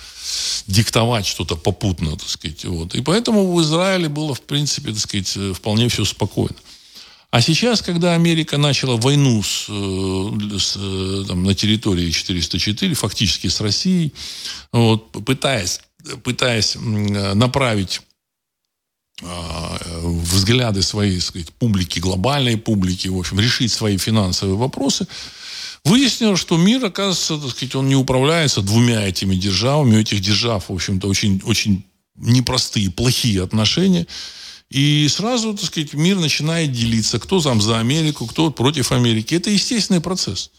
диктовать 0.66 1.26
что-то 1.26 1.56
попутно, 1.56 2.16
так 2.16 2.28
сказать. 2.28 2.64
Вот. 2.64 2.94
И 2.94 3.02
поэтому 3.02 3.52
в 3.52 3.60
Израиле 3.60 4.08
было, 4.08 4.34
в 4.34 4.40
принципе, 4.40 4.92
так 4.92 5.00
сказать, 5.00 5.36
вполне 5.54 5.88
все 5.88 6.04
спокойно. 6.04 6.56
А 7.30 7.42
сейчас, 7.42 7.82
когда 7.82 8.14
Америка 8.14 8.58
начала 8.58 8.96
войну 8.96 9.42
с, 9.42 9.66
э, 9.68 10.58
с, 10.58 10.76
э, 10.76 11.24
там, 11.28 11.44
на 11.44 11.54
территории 11.54 12.10
404, 12.10 12.94
фактически 12.94 13.48
с 13.48 13.60
Россией, 13.60 14.12
вот, 14.72 15.12
пытаясь, 15.12 15.80
пытаясь 16.24 16.76
направить 16.76 18.00
взгляды 19.22 20.82
своей 20.82 21.20
сказать, 21.20 21.52
публики, 21.52 21.98
глобальной 21.98 22.56
публики, 22.56 23.08
в 23.08 23.18
общем, 23.18 23.40
решить 23.40 23.72
свои 23.72 23.98
финансовые 23.98 24.56
вопросы, 24.56 25.06
выяснилось, 25.84 26.40
что 26.40 26.56
мир, 26.56 26.84
оказывается, 26.84 27.38
так 27.38 27.50
сказать, 27.50 27.74
он 27.74 27.88
не 27.88 27.96
управляется 27.96 28.62
двумя 28.62 29.06
этими 29.06 29.34
державами. 29.34 29.96
У 29.96 30.00
этих 30.00 30.20
держав, 30.20 30.68
в 30.68 30.72
общем-то, 30.72 31.08
очень, 31.08 31.42
очень 31.44 31.84
непростые, 32.16 32.90
плохие 32.90 33.42
отношения. 33.42 34.06
И 34.70 35.08
сразу, 35.08 35.54
так 35.54 35.66
сказать, 35.66 35.94
мир 35.94 36.18
начинает 36.18 36.72
делиться, 36.72 37.18
кто 37.18 37.40
там 37.40 37.60
за 37.60 37.80
Америку, 37.80 38.26
кто 38.26 38.50
против 38.50 38.92
Америки. 38.92 39.34
Это 39.34 39.50
естественный 39.50 40.00
процесс. 40.00 40.50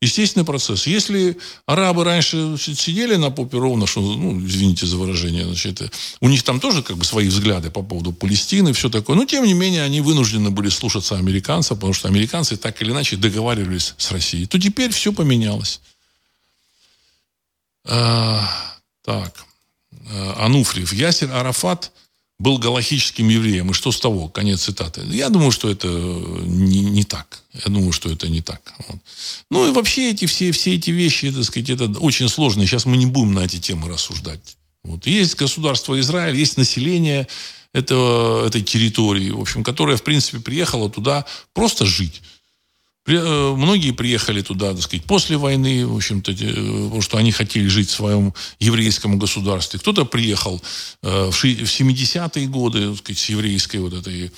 Естественный 0.00 0.46
процесс. 0.46 0.86
Если 0.86 1.38
арабы 1.66 2.04
раньше 2.04 2.56
сидели 2.56 3.16
на 3.16 3.30
попе 3.30 3.58
ровно, 3.58 3.88
что, 3.88 4.00
ну, 4.00 4.38
извините 4.46 4.86
за 4.86 4.96
выражение, 4.96 5.44
значит, 5.44 5.92
у 6.20 6.28
них 6.28 6.44
там 6.44 6.60
тоже 6.60 6.84
как 6.84 6.96
бы 6.96 7.04
свои 7.04 7.26
взгляды 7.26 7.70
по 7.70 7.82
поводу 7.82 8.12
Палестины 8.12 8.68
и 8.68 8.72
все 8.72 8.90
такое, 8.90 9.16
но 9.16 9.24
тем 9.24 9.44
не 9.44 9.54
менее 9.54 9.82
они 9.82 10.00
вынуждены 10.00 10.50
были 10.50 10.68
слушаться 10.68 11.16
американцев, 11.16 11.78
потому 11.78 11.94
что 11.94 12.06
американцы 12.06 12.56
так 12.56 12.80
или 12.80 12.92
иначе 12.92 13.16
договаривались 13.16 13.94
с 13.98 14.12
Россией. 14.12 14.46
То 14.46 14.60
теперь 14.60 14.92
все 14.92 15.12
поменялось. 15.12 15.80
А, 17.84 18.48
так. 19.02 19.44
А, 20.10 20.44
Ануфриев. 20.46 20.92
Ясер 20.92 21.32
Арафат– 21.32 21.90
был 22.38 22.58
галахическим 22.58 23.28
евреем. 23.28 23.70
И 23.70 23.74
что 23.74 23.90
с 23.90 23.98
того? 23.98 24.28
Конец 24.28 24.62
цитаты. 24.62 25.02
Я 25.10 25.28
думаю, 25.28 25.50
что 25.50 25.70
это 25.70 25.88
не, 25.88 26.80
не 26.80 27.04
так. 27.04 27.42
Я 27.52 27.72
думаю, 27.72 27.92
что 27.92 28.10
это 28.10 28.28
не 28.28 28.40
так. 28.40 28.72
Вот. 28.86 28.98
Ну 29.50 29.68
и 29.68 29.72
вообще 29.72 30.10
эти 30.10 30.26
все, 30.26 30.52
все 30.52 30.76
эти 30.76 30.90
вещи, 30.90 31.32
так 31.32 31.44
сказать, 31.44 31.70
это 31.70 31.86
очень 31.98 32.28
сложно. 32.28 32.64
Сейчас 32.64 32.86
мы 32.86 32.96
не 32.96 33.06
будем 33.06 33.34
на 33.34 33.40
эти 33.40 33.58
темы 33.58 33.88
рассуждать. 33.88 34.56
Вот. 34.84 35.06
Есть 35.06 35.34
государство 35.34 35.98
Израиль, 35.98 36.36
есть 36.36 36.56
население 36.56 37.26
этого, 37.72 38.46
этой 38.46 38.62
территории, 38.62 39.30
в 39.30 39.40
общем, 39.40 39.64
которое, 39.64 39.96
в 39.96 40.04
принципе, 40.04 40.38
приехало 40.38 40.88
туда 40.88 41.24
просто 41.52 41.86
жить. 41.86 42.22
Э, 43.08 43.54
многие 43.56 43.92
приехали 43.92 44.42
туда, 44.42 44.74
так 44.74 44.82
сказать, 44.82 45.04
после 45.04 45.38
войны, 45.38 45.86
в 45.86 45.96
общем-то, 45.96 46.32
потому 46.32 47.00
что 47.00 47.16
они 47.16 47.32
хотели 47.32 47.66
жить 47.66 47.88
в 47.88 47.94
своем 47.94 48.34
еврейском 48.60 49.18
государстве. 49.18 49.80
Кто-то 49.80 50.04
приехал 50.04 50.60
э, 51.02 51.30
в 51.30 51.44
70-е 51.44 52.46
годы, 52.48 52.90
так 52.90 52.98
сказать, 52.98 53.18
с 53.18 53.28
еврейской 53.30 53.78
вот 53.78 53.94
этой 53.94 54.24
э, 54.24 54.30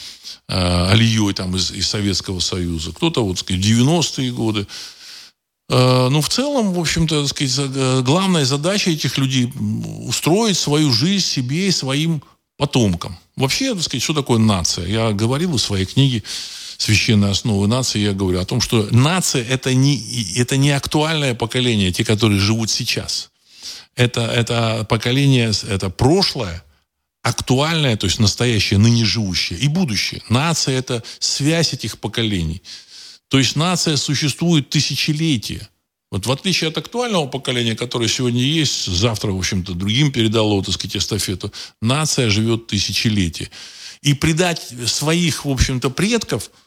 алией 0.48 1.32
там 1.32 1.56
из, 1.56 1.72
из 1.72 1.88
Советского 1.88 2.38
Союза. 2.38 2.92
Кто-то, 2.92 3.24
вот, 3.24 3.38
так 3.38 3.40
сказать, 3.40 3.64
в 3.64 3.68
90-е 3.68 4.32
годы. 4.32 4.66
Но 5.68 6.20
в 6.20 6.28
целом, 6.28 6.72
в 6.72 6.80
общем-то, 6.80 7.28
сказать, 7.28 8.02
главная 8.02 8.44
задача 8.44 8.90
этих 8.90 9.16
людей 9.18 9.52
устроить 10.04 10.58
свою 10.58 10.90
жизнь 10.90 11.24
себе 11.24 11.68
и 11.68 11.70
своим 11.70 12.24
потомкам. 12.56 13.16
Вообще, 13.36 13.72
так 13.74 13.84
сказать, 13.84 14.02
что 14.02 14.12
такое 14.12 14.38
нация? 14.38 14.88
Я 14.88 15.12
говорил 15.12 15.52
в 15.52 15.60
своей 15.60 15.86
книге 15.86 16.24
священной 16.80 17.30
основы 17.30 17.68
нации, 17.68 17.98
я 17.98 18.14
говорю 18.14 18.40
о 18.40 18.46
том, 18.46 18.62
что 18.62 18.88
нация 18.90 19.44
это 19.44 19.74
не, 19.74 20.02
это 20.36 20.56
не 20.56 20.70
актуальное 20.70 21.34
поколение, 21.34 21.92
те, 21.92 22.04
которые 22.04 22.40
живут 22.40 22.70
сейчас. 22.70 23.30
Это, 23.96 24.22
это 24.22 24.86
поколение, 24.88 25.52
это 25.68 25.90
прошлое, 25.90 26.64
актуальное, 27.20 27.98
то 27.98 28.06
есть 28.06 28.18
настоящее, 28.18 28.78
ныне 28.78 29.04
живущее 29.04 29.58
и 29.58 29.68
будущее. 29.68 30.22
Нация– 30.30 30.78
это 30.78 31.02
связь 31.18 31.74
этих 31.74 31.98
поколений. 31.98 32.62
То 33.28 33.38
есть 33.38 33.56
нация 33.56 33.96
существует 33.96 34.70
тысячелетия. 34.70 35.68
Вот 36.10 36.24
в 36.24 36.32
отличие 36.32 36.68
от 36.70 36.78
актуального 36.78 37.26
поколения, 37.26 37.76
которое 37.76 38.08
сегодня 38.08 38.42
есть, 38.42 38.86
завтра, 38.86 39.32
в 39.32 39.38
общем-то, 39.38 39.74
другим 39.74 40.12
передало, 40.12 40.64
так 40.64 40.72
сказать, 40.72 40.96
эстафету, 40.96 41.52
нация 41.82 42.30
живет 42.30 42.68
тысячелетия. 42.68 43.50
И 44.00 44.14
предать 44.14 44.66
своих, 44.86 45.44
в 45.44 45.50
общем-то, 45.50 45.90
предков– 45.90 46.50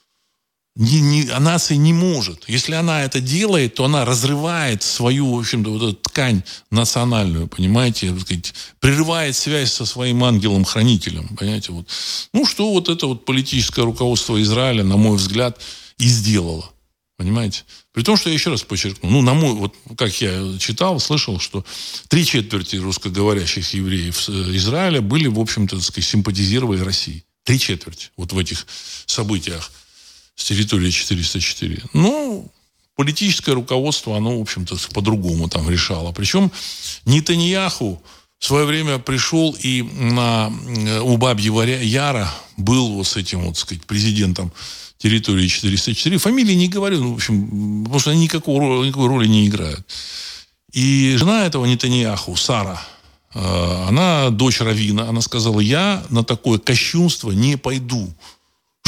не, 0.76 1.02
не, 1.02 1.24
нация 1.40 1.78
не 1.78 1.94
может. 1.94 2.46
Если 2.48 2.74
она 2.74 3.04
это 3.04 3.20
делает, 3.20 3.76
то 3.76 3.86
она 3.86 4.06
разрывает 4.06 4.82
свою, 4.82 5.36
в 5.36 5.40
общем-то, 5.40 5.70
вот 5.70 5.84
эту 5.84 5.94
ткань 5.94 6.44
национальную, 6.72 7.48
понимаете, 7.48 8.18
сказать, 8.20 8.54
прерывает 8.80 9.36
связь 9.36 9.72
со 9.72 9.86
своим 9.86 10.24
ангелом-хранителем, 10.24 11.36
понимаете, 11.36 11.74
вот. 11.74 11.88
Ну, 12.34 12.46
что 12.46 12.72
вот 12.72 12.90
это 12.90 13.06
вот 13.06 13.26
политическое 13.26 13.84
руководство 13.84 14.42
Израиля, 14.42 14.84
на 14.84 14.98
мой 14.98 15.18
взгляд, 15.18 15.62
и 16.00 16.08
сделало. 16.08 16.70
Понимаете? 17.18 17.64
При 17.92 18.02
том, 18.02 18.18
что 18.18 18.30
я 18.30 18.34
еще 18.34 18.50
раз 18.50 18.64
подчеркну, 18.64 19.08
ну, 19.08 19.22
на 19.22 19.36
мой, 19.36 19.54
вот 19.54 19.76
как 19.96 20.20
я 20.20 20.58
читал, 20.58 21.00
слышал, 21.00 21.40
что 21.40 21.64
три 22.08 22.26
четверти 22.26 22.78
русскоговорящих 22.78 23.76
евреев 23.76 24.28
Израиля 24.28 25.02
были, 25.02 25.28
в 25.28 25.40
общем-то, 25.40 25.76
так 25.76 25.86
сказать, 25.86 26.10
симпатизировали 26.10 26.82
России. 26.82 27.24
Три 27.44 27.60
четверти 27.60 28.10
вот 28.18 28.34
в 28.34 28.38
этих 28.40 28.66
событиях 29.06 29.72
с 30.36 30.46
территории 30.46 30.90
404. 30.90 31.84
Ну, 31.94 32.52
политическое 32.96 33.54
руководство, 33.54 34.18
оно, 34.18 34.38
в 34.38 34.42
общем-то, 34.42 34.78
по-другому 34.94 35.50
там 35.50 35.70
решало. 35.70 36.12
Причем 36.12 36.52
Нетаньяху 37.06 38.02
в 38.40 38.46
свое 38.46 38.66
время 38.66 39.00
пришел 39.00 39.56
и 39.58 39.84
на, 39.84 40.52
э, 40.68 41.00
у 41.00 41.18
Бабьего 41.18 41.62
Яра 41.62 42.30
был 42.58 42.94
вот 42.94 43.08
с 43.08 43.16
этим, 43.16 43.42
вот, 43.42 43.58
сказать, 43.58 43.86
президентом 43.86 44.52
территории 44.98 45.48
404. 45.48 46.18
Фамилии 46.18 46.54
не 46.54 46.68
говорю, 46.68 47.02
ну, 47.02 47.12
в 47.14 47.16
общем, 47.16 47.84
потому 47.84 48.00
что 48.00 48.12
они 48.12 48.24
никакого, 48.24 48.84
никакой 48.84 49.08
роли 49.08 49.28
не 49.28 49.48
играют. 49.48 49.86
И 50.74 51.16
жена 51.18 51.46
этого 51.46 51.66
Нетаньяху, 51.66 52.36
Сара, 52.36 52.82
э, 53.34 53.86
она 53.88 54.30
дочь 54.30 54.60
Равина, 54.60 55.10
она 55.10 55.22
сказала, 55.22 55.60
я 55.60 56.04
на 56.10 56.24
такое 56.24 56.58
кощунство 56.58 57.32
не 57.32 57.58
пойду 57.58 58.14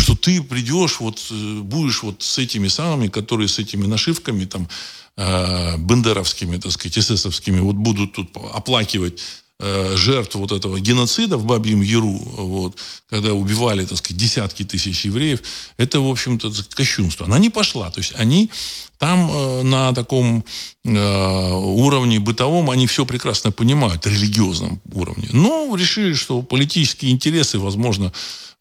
что 0.05 0.15
ты 0.15 0.41
придешь, 0.43 0.99
вот 0.99 1.19
э, 1.31 1.59
будешь 1.61 2.03
вот 2.03 2.21
с 2.21 2.37
этими 2.37 2.67
самыми, 2.67 3.07
которые 3.07 3.47
с 3.47 3.57
этими 3.57 3.87
нашивками 3.87 4.45
там 4.45 4.69
э, 5.17 5.77
бендеровскими, 5.77 6.57
так 6.57 6.71
сказать, 6.71 6.99
эсэсовскими, 6.99 7.59
вот 7.59 7.75
будут 7.75 8.13
тут 8.13 8.29
оплакивать 8.53 9.19
э, 9.59 9.95
жертв 9.95 10.35
вот 10.35 10.51
этого 10.51 10.79
геноцида 10.79 11.37
в 11.37 11.45
Бабьем 11.45 11.81
Яру, 11.81 12.11
вот, 12.37 12.77
когда 13.09 13.33
убивали, 13.33 13.83
так 13.83 13.97
сказать, 13.97 14.17
десятки 14.17 14.63
тысяч 14.63 15.05
евреев, 15.05 15.41
это, 15.77 15.99
в 15.99 16.07
общем-то, 16.07 16.51
кощунство. 16.75 17.25
Она 17.25 17.39
не 17.39 17.49
пошла. 17.49 17.89
То 17.89 18.01
есть 18.01 18.13
они 18.15 18.51
там 18.99 19.31
э, 19.31 19.63
на 19.63 19.91
таком 19.93 20.45
э, 20.83 21.51
уровне 21.51 22.19
бытовом 22.19 22.69
они 22.69 22.85
все 22.85 23.07
прекрасно 23.07 23.51
понимают, 23.51 24.05
религиозном 24.05 24.79
уровне. 24.93 25.29
Но 25.31 25.75
решили, 25.75 26.13
что 26.13 26.43
политические 26.43 27.11
интересы, 27.11 27.57
возможно, 27.57 28.13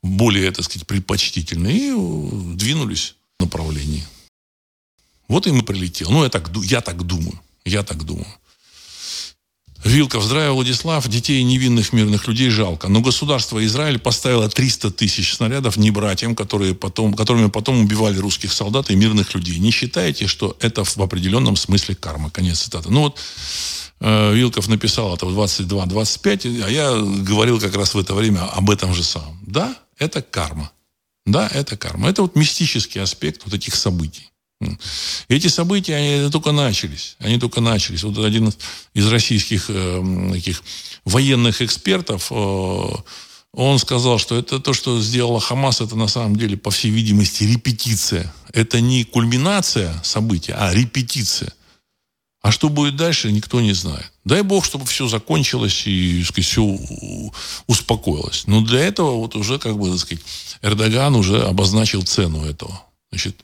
более, 0.05 0.51
так 0.53 0.65
сказать, 0.65 0.87
предпочтительные, 0.87 1.77
и 1.77 1.91
э, 1.91 2.57
двинулись 2.57 3.17
в 3.39 3.43
направлении. 3.43 4.05
Вот 5.29 5.47
и 5.47 5.63
прилетел. 5.63 6.11
Ну, 6.11 6.23
я 6.23 6.29
так, 6.29 6.51
я 6.63 6.81
так 6.83 7.03
думаю. 7.03 7.41
Я 7.65 7.83
так 7.83 8.05
думаю. 8.05 8.27
Вилков, 9.83 10.23
здравия, 10.23 10.51
Владислав. 10.51 11.09
Детей 11.09 11.43
невинных 11.43 11.95
мирных 11.95 12.29
людей 12.29 12.51
жалко. 12.51 12.89
Но 12.89 13.01
государство 13.01 13.65
Израиль 13.65 13.99
поставило 13.99 14.49
300 14.49 14.91
тысяч 14.91 15.35
снарядов 15.35 15.79
не 15.79 15.91
братьям, 15.91 16.37
которые 16.37 16.75
потом, 16.75 17.15
которыми 17.15 17.49
потом 17.49 17.81
убивали 17.81 18.19
русских 18.19 18.53
солдат 18.53 18.91
и 18.91 18.97
мирных 18.97 19.35
людей. 19.35 19.59
Не 19.59 19.71
считаете, 19.71 20.27
что 20.27 20.57
это 20.61 20.85
в 20.85 20.99
определенном 20.99 21.57
смысле 21.57 21.95
карма? 21.95 22.31
Конец 22.31 22.61
цитаты. 22.61 22.91
Ну 22.91 23.01
вот, 23.01 23.19
э, 24.01 24.35
Вилков 24.35 24.69
написал 24.69 25.15
это 25.15 25.25
в 25.25 25.39
22-25, 25.39 26.63
а 26.63 26.71
я 26.71 26.93
говорил 27.23 27.59
как 27.59 27.75
раз 27.75 27.95
в 27.95 27.99
это 27.99 28.15
время 28.15 28.41
об 28.41 28.71
этом 28.71 28.95
же 28.95 29.03
самом. 29.03 29.39
Да, 29.47 29.75
это 29.99 30.23
карма. 30.23 30.73
Да, 31.27 31.49
это 31.49 31.77
карма. 31.77 32.11
Это 32.11 32.23
вот 32.23 32.37
мистический 32.37 33.01
аспект 33.01 33.45
вот 33.45 33.55
этих 33.55 33.75
событий. 33.75 34.31
Эти 35.29 35.49
события, 35.49 35.97
они 35.97 36.31
только 36.31 36.53
начались. 36.53 37.17
Они 37.19 37.39
только 37.39 37.61
начались. 37.61 38.03
Вот 38.03 38.19
один 38.25 38.53
из 38.95 39.07
российских 39.09 39.67
э, 39.69 40.29
таких 40.33 40.63
военных 41.05 41.61
экспертов, 41.61 42.29
э, 42.31 42.89
он 43.53 43.79
сказал, 43.79 44.19
что 44.19 44.37
это 44.37 44.61
то, 44.61 44.73
что 44.73 45.01
сделала 45.01 45.41
Хамас, 45.41 45.81
это 45.81 45.97
на 45.97 46.09
самом 46.09 46.37
деле, 46.37 46.57
по 46.57 46.71
всей 46.71 46.91
видимости, 46.91 47.45
репетиция. 47.45 48.33
Это 48.53 48.81
не 48.81 49.05
кульминация 49.05 50.01
события, 50.03 50.55
а 50.55 50.73
репетиция. 50.73 51.53
А 52.45 52.53
что 52.53 52.69
будет 52.69 52.97
дальше, 52.97 53.33
никто 53.33 53.63
не 53.63 53.73
знает. 53.73 54.13
Дай 54.27 54.43
бог, 54.43 54.67
чтобы 54.67 54.85
все 54.85 55.09
закончилось 55.09 55.87
и 55.87 56.23
сказать, 56.25 56.45
все 56.45 56.79
успокоилось. 57.67 58.47
Но 58.47 58.61
для 58.61 58.81
этого 58.81 59.13
вот 59.13 59.35
уже, 59.35 59.59
как 59.59 59.79
бы, 59.79 59.91
так 59.91 59.99
сказать, 59.99 60.23
Эрдоган 60.61 61.17
уже 61.17 61.43
обозначил 61.43 62.03
цену 62.03 62.45
этого. 62.45 62.85
Значит, 63.11 63.35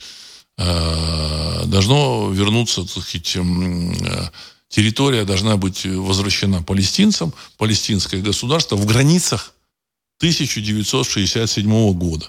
э, 0.58 1.62
должно 1.64 2.30
вернуться, 2.30 2.82
так 2.82 3.02
сказать, 3.02 3.36
э, 3.36 4.28
территория 4.68 5.24
должна 5.24 5.56
быть 5.56 5.86
возвращена 5.86 6.62
палестинцам, 6.62 7.32
палестинское 7.56 8.20
государство 8.20 8.76
в 8.76 8.84
границах 8.84 9.54
1967 10.18 11.94
года. 11.94 12.28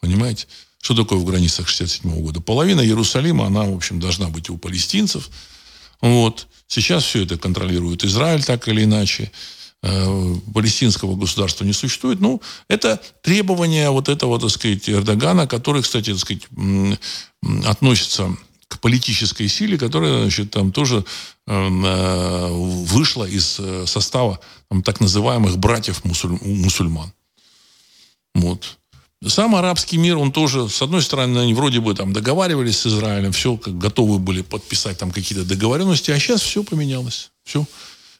Понимаете? 0.00 0.46
Что 0.80 0.94
такое 0.94 1.18
в 1.18 1.26
границах 1.26 1.66
1967 1.66 2.22
года? 2.22 2.40
Половина 2.40 2.80
Иерусалима, 2.80 3.44
она, 3.48 3.64
в 3.64 3.74
общем, 3.74 4.00
должна 4.00 4.28
быть 4.28 4.48
у 4.48 4.56
палестинцев– 4.56 5.28
вот. 6.00 6.46
Сейчас 6.68 7.04
все 7.04 7.22
это 7.22 7.38
контролирует 7.38 8.04
Израиль 8.04 8.44
так 8.44 8.66
или 8.68 8.84
иначе. 8.84 9.30
Э, 9.82 10.34
палестинского 10.52 11.14
государства 11.14 11.64
не 11.64 11.72
существует. 11.72 12.20
Ну, 12.20 12.40
это 12.68 13.00
требование 13.22 13.90
вот 13.90 14.08
этого, 14.08 14.40
так 14.40 14.50
сказать, 14.50 14.88
Эрдогана, 14.88 15.46
который, 15.46 15.82
кстати, 15.82 16.10
так 16.10 16.18
сказать, 16.18 16.48
относится 17.64 18.36
к 18.68 18.80
политической 18.80 19.46
силе, 19.48 19.78
которая, 19.78 20.22
значит, 20.22 20.50
там 20.50 20.72
тоже 20.72 21.04
э, 21.46 22.48
вышла 22.50 23.24
из 23.24 23.60
э, 23.60 23.86
состава 23.86 24.40
там, 24.68 24.82
так 24.82 25.00
называемых 25.00 25.58
братьев 25.58 26.04
мусуль, 26.04 26.38
мусульман. 26.42 27.12
Вот. 28.34 28.78
Сам 29.24 29.56
арабский 29.56 29.96
мир, 29.96 30.18
он 30.18 30.30
тоже, 30.30 30.68
с 30.68 30.82
одной 30.82 31.02
стороны, 31.02 31.38
они 31.38 31.54
вроде 31.54 31.80
бы 31.80 31.94
там 31.94 32.12
договаривались 32.12 32.78
с 32.78 32.86
Израилем, 32.86 33.32
все 33.32 33.56
как 33.56 33.78
готовы 33.78 34.18
были 34.18 34.42
подписать 34.42 34.98
там 34.98 35.10
какие-то 35.10 35.44
договоренности, 35.44 36.10
а 36.10 36.18
сейчас 36.18 36.42
все 36.42 36.62
поменялось. 36.62 37.30
Все. 37.44 37.64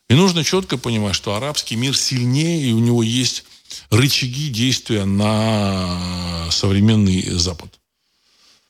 И 0.09 0.15
нужно 0.15 0.43
четко 0.43 0.79
понимать, 0.79 1.15
что 1.15 1.35
арабский 1.35 1.77
мир 1.77 1.97
сильнее, 1.97 2.71
и 2.71 2.73
у 2.73 2.79
него 2.79 3.03
есть 3.03 3.45
рычаги 3.91 4.49
действия 4.49 5.05
на 5.05 6.49
современный 6.51 7.23
Запад. 7.33 7.79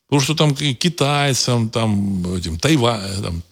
Потому 0.08 0.22
что 0.22 0.34
там 0.34 0.54
китайцам, 0.54 1.68
там, 1.68 2.34
этим, 2.34 2.58
Тайва, 2.58 3.02
там, 3.22 3.42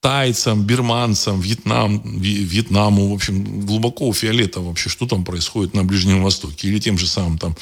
тайцам, 0.00 0.64
бирманцам, 0.64 1.40
Вьетнам, 1.40 2.20
Вьетнаму, 2.20 3.10
в 3.10 3.14
общем, 3.14 3.66
глубоко 3.66 4.12
фиолетово 4.12 4.68
вообще, 4.68 4.88
что 4.88 5.06
там 5.06 5.24
происходит 5.24 5.74
на 5.74 5.84
Ближнем 5.84 6.22
Востоке. 6.22 6.68
Или 6.68 6.78
тем 6.78 6.96
же 6.96 7.06
самым 7.06 7.38
там 7.38 7.56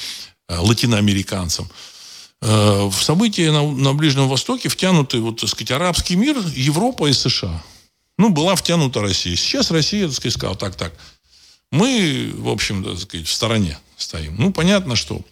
латиноамериканцам. 0.49 1.69
Э, 2.41 2.89
в 2.91 3.03
события 3.03 3.51
на, 3.53 3.71
на 3.71 3.95
Ближнем 3.95 4.29
Востоке 4.29 4.69
втянуты, 4.69 5.21
вот, 5.21 5.41
так 5.41 5.49
сказать, 5.49 5.71
арабский 5.71 6.16
мир, 6.16 6.37
Европа 6.55 7.07
и 7.07 7.12
США. 7.12 7.62
Ну, 8.19 8.29
была 8.29 8.55
втянута 8.55 9.01
Россия. 9.01 9.35
Сейчас 9.35 9.71
Россия, 9.71 10.07
так 10.07 10.16
сказать, 10.16 10.35
сказала, 10.35 10.57
так, 10.57 10.77
так, 10.77 10.93
мы, 11.73 12.33
в 12.37 12.49
общем, 12.49 12.85
так 12.85 12.99
сказать, 12.99 13.27
в 13.27 13.33
стороне 13.33 13.79
стоим. 13.97 14.37
Ну, 14.39 14.53
понятно, 14.53 14.95
что 14.95 15.23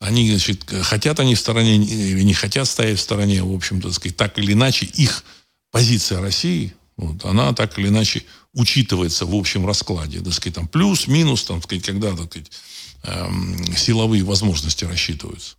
они, 0.00 0.28
значит, 0.30 0.64
хотят 0.82 1.18
они 1.18 1.34
в 1.34 1.40
стороне 1.40 1.76
или 1.76 2.22
не 2.22 2.34
хотят 2.34 2.68
стоять 2.68 2.98
в 2.98 3.02
стороне, 3.02 3.42
в 3.42 3.52
общем-то, 3.52 3.88
так 3.88 3.96
сказать, 3.96 4.16
так 4.16 4.38
или 4.38 4.52
иначе, 4.52 4.86
их 4.86 5.24
позиция 5.72 6.20
России, 6.20 6.74
вот, 6.96 7.24
она 7.24 7.52
так 7.54 7.78
или 7.78 7.88
иначе 7.88 8.24
учитывается 8.54 9.26
в 9.26 9.34
общем 9.34 9.66
раскладе, 9.66 10.20
так 10.20 10.32
сказать, 10.32 10.54
там 10.54 10.68
плюс, 10.68 11.06
минус, 11.06 11.44
там, 11.44 11.56
так 11.56 11.64
сказать, 11.64 11.84
когда, 11.84 12.10
так 12.10 12.26
сказать, 12.26 12.50
силовые 13.76 14.24
возможности 14.24 14.84
рассчитываются. 14.84 15.56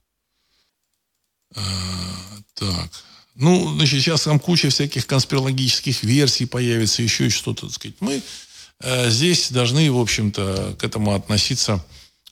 Э, 1.56 1.62
так. 2.54 2.90
Ну, 3.36 3.74
значит, 3.76 4.02
сейчас 4.02 4.24
там 4.24 4.40
куча 4.40 4.70
всяких 4.70 5.08
конспирологических 5.08 6.04
версий 6.04 6.46
появится, 6.46 7.02
еще 7.02 7.30
что-то, 7.30 7.68
так 7.68 7.76
сказать. 7.76 7.98
Мы 8.02 8.22
э, 8.82 9.10
здесь 9.10 9.52
должны, 9.52 9.92
в 9.92 10.00
общем-то, 10.00 10.76
к 10.78 10.84
этому 10.84 11.14
относиться 11.14 11.84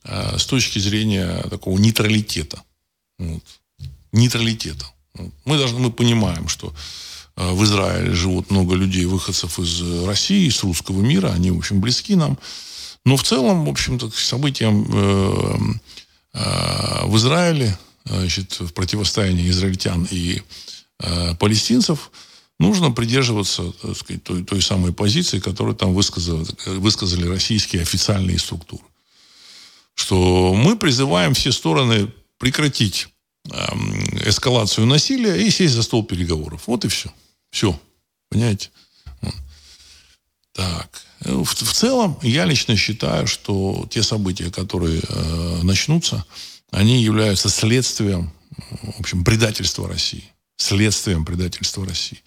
э, 0.04 0.38
с 0.38 0.46
точки 0.46 0.80
зрения 0.80 1.42
такого 1.50 1.78
нейтралитета. 1.78 2.62
Вот. 3.18 3.44
Нейтралитета. 4.12 4.86
Мы 5.46 5.58
должны, 5.58 5.80
мы 5.80 5.92
понимаем, 5.92 6.48
что 6.48 6.74
в 7.36 7.64
Израиле 7.64 8.14
живут 8.14 8.50
много 8.50 8.76
людей, 8.76 9.06
выходцев 9.06 9.60
из 9.60 10.06
России, 10.06 10.48
из 10.48 10.64
русского 10.64 11.02
мира, 11.02 11.32
они, 11.32 11.52
в 11.52 11.58
общем, 11.58 11.82
близки 11.82 12.16
нам. 12.16 12.38
Но 13.08 13.16
в 13.16 13.24
целом, 13.24 13.64
в 13.64 13.70
общем-то, 13.70 14.10
к 14.10 14.16
событиям 14.18 14.86
э, 14.94 15.58
э, 16.34 17.06
в 17.06 17.16
Израиле, 17.16 17.78
значит, 18.04 18.60
в 18.60 18.74
противостоянии 18.74 19.50
израильтян 19.50 20.06
и 20.12 20.42
э, 21.00 21.36
палестинцев, 21.36 22.12
нужно 22.60 22.92
придерживаться 22.92 23.72
так 23.82 23.96
сказать, 23.96 24.26
той, 24.26 24.44
той 24.44 24.62
самой 24.62 24.92
позиции, 24.92 25.40
которую 25.40 25.78
там 25.78 25.94
высказали, 25.94 26.46
высказали 26.66 27.26
российские 27.26 27.84
официальные 27.84 28.40
структуры. 28.40 28.84
Что 29.96 30.54
мы 30.54 30.78
призываем 30.78 31.34
все 31.34 31.54
стороны 31.54 32.12
прекратить 32.38 33.08
эм, 33.50 34.04
эскалацию 34.28 34.86
насилия 34.86 35.48
и 35.48 35.50
сесть 35.50 35.76
за 35.76 35.84
стол 35.84 36.04
переговоров. 36.04 36.64
Вот 36.68 36.84
и 36.84 36.90
все. 36.90 37.10
Все. 37.52 37.80
Понимаете? 38.30 38.70
Так. 40.52 41.07
В, 41.22 41.46
в 41.46 41.74
целом, 41.74 42.18
я 42.22 42.46
лично 42.46 42.76
считаю, 42.76 43.28
что 43.28 43.88
те 43.90 44.04
события, 44.04 44.52
которые 44.52 45.02
э, 45.02 45.60
начнутся, 45.64 46.26
они 46.72 47.02
являются 47.02 47.50
следствием, 47.50 48.32
в 48.82 49.00
общем, 49.00 49.24
предательства 49.24 49.88
России. 49.88 50.24
Следствием 50.58 51.26
предательства 51.26 51.86
России. 51.86 52.22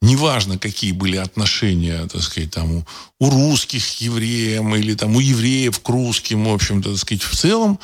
Неважно, 0.00 0.58
какие 0.58 0.92
были 0.92 1.16
отношения, 1.16 2.06
так 2.08 2.22
сказать, 2.22 2.50
там, 2.50 2.72
у, 2.72 2.84
у 3.20 3.30
русских 3.30 3.84
к 3.84 4.00
евреям 4.00 4.74
или 4.74 4.94
там, 4.94 5.14
у 5.16 5.20
евреев 5.20 5.78
к 5.80 5.88
русским, 5.88 6.44
в 6.44 6.52
общем-то, 6.52 6.90
так 6.90 6.98
сказать, 6.98 7.22
в 7.22 7.36
целом, 7.36 7.78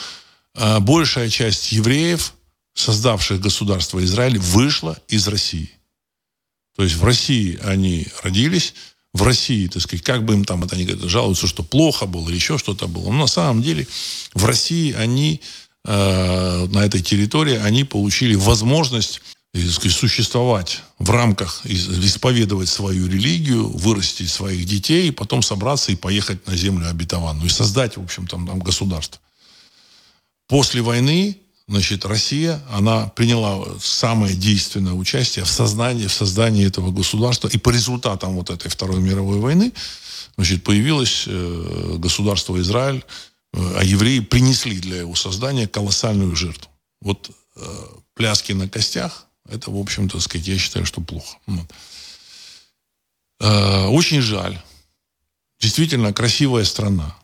э, 0.55 0.79
большая 0.81 1.31
часть 1.31 1.73
евреев, 1.73 2.35
создавших 2.75 3.41
государство 3.41 4.03
Израиль, 4.05 4.39
вышла 4.39 4.99
из 5.09 5.27
России. 5.29 5.71
То 6.77 6.83
есть 6.85 6.97
в 6.97 7.05
России 7.05 7.59
они 7.65 8.07
родились, 8.23 8.75
в 9.19 9.23
России, 9.23 9.67
так 9.67 9.83
сказать, 9.83 10.05
как 10.05 10.25
бы 10.25 10.35
им 10.35 10.45
там, 10.45 10.65
это 10.65 10.77
они 10.77 10.85
говорят, 10.85 11.11
жалуются, 11.11 11.47
что 11.47 11.63
плохо 11.63 12.07
было 12.07 12.29
еще 12.31 12.57
что-то 12.57 12.87
было. 12.87 13.11
Но 13.11 13.19
на 13.19 13.27
самом 13.27 13.63
деле 13.63 13.87
в 14.33 14.45
России 14.45 14.93
они, 14.93 15.41
э, 15.85 16.67
на 16.67 16.85
этой 16.85 17.03
территории, 17.03 17.57
они 17.57 17.85
получили 17.85 18.35
возможность 18.37 19.21
так 19.53 19.71
сказать, 19.71 19.97
существовать 19.97 20.83
в 20.99 21.11
рамках, 21.11 21.63
исповедовать 21.65 22.69
свою 22.69 23.09
религию, 23.09 23.69
вырастить 23.71 24.31
своих 24.31 24.65
детей, 24.67 25.11
потом 25.11 25.43
собраться 25.43 25.91
и 25.91 25.97
поехать 25.97 26.47
на 26.47 26.55
землю 26.55 26.89
обетованную 26.89 27.47
и 27.47 27.53
создать, 27.53 27.97
в 27.97 28.03
общем, 28.03 28.27
там, 28.27 28.47
там 28.47 28.61
государство. 28.61 29.21
После 30.47 30.83
войны 30.83 31.39
значит, 31.69 32.07
Россия, 32.07 32.61
она 32.71 33.09
приняла 33.09 33.65
самое 33.79 34.35
действенное 34.35 34.95
участие 34.95 35.45
в 35.45 35.51
создании, 35.51 36.07
в 36.07 36.13
создании 36.13 36.67
этого 36.67 36.91
государства. 36.91 37.49
И 37.49 37.59
по 37.59 37.71
результатам 37.71 38.35
вот 38.35 38.51
этой 38.51 38.69
Второй 38.69 39.01
мировой 39.01 39.39
войны, 39.39 39.73
значит, 40.37 40.65
появилось 40.65 41.25
э, 41.27 41.97
государство 41.99 42.59
Израиль, 42.61 43.05
э, 43.53 43.75
а 43.77 43.85
евреи 43.85 44.21
принесли 44.21 44.79
для 44.79 45.01
его 45.01 45.15
создания 45.15 45.69
колоссальную 45.69 46.35
жертву. 46.35 46.71
Вот 47.03 47.31
э, 47.57 47.87
пляски 48.15 48.53
на 48.53 48.69
костях, 48.69 49.27
это, 49.49 49.71
в 49.71 49.79
общем-то, 49.79 50.19
сказать, 50.21 50.49
я 50.49 50.59
считаю, 50.59 50.87
что 50.87 51.01
плохо. 51.01 51.37
Вот. 51.47 51.67
Очень 53.41 54.21
жаль. 54.21 54.61
Действительно 55.61 56.13
красивая 56.13 56.65
страна 56.65 57.17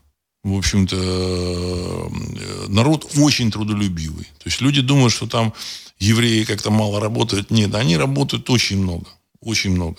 в 0.45 0.57
общем-то, 0.57 0.95
э, 0.95 2.67
народ 2.67 3.09
очень 3.17 3.49
трудолюбивый. 3.49 4.25
То 4.25 4.45
есть 4.45 4.61
люди 4.61 4.79
думают, 4.79 5.11
что 5.11 5.25
там 5.25 5.53
евреи 5.97 6.43
как-то 6.43 6.69
мало 6.69 6.99
работают. 6.99 7.49
Нет, 7.49 7.73
они 7.73 7.97
работают 7.97 8.47
очень 8.51 8.77
много. 8.77 9.07
Очень 9.41 9.71
много. 9.71 9.97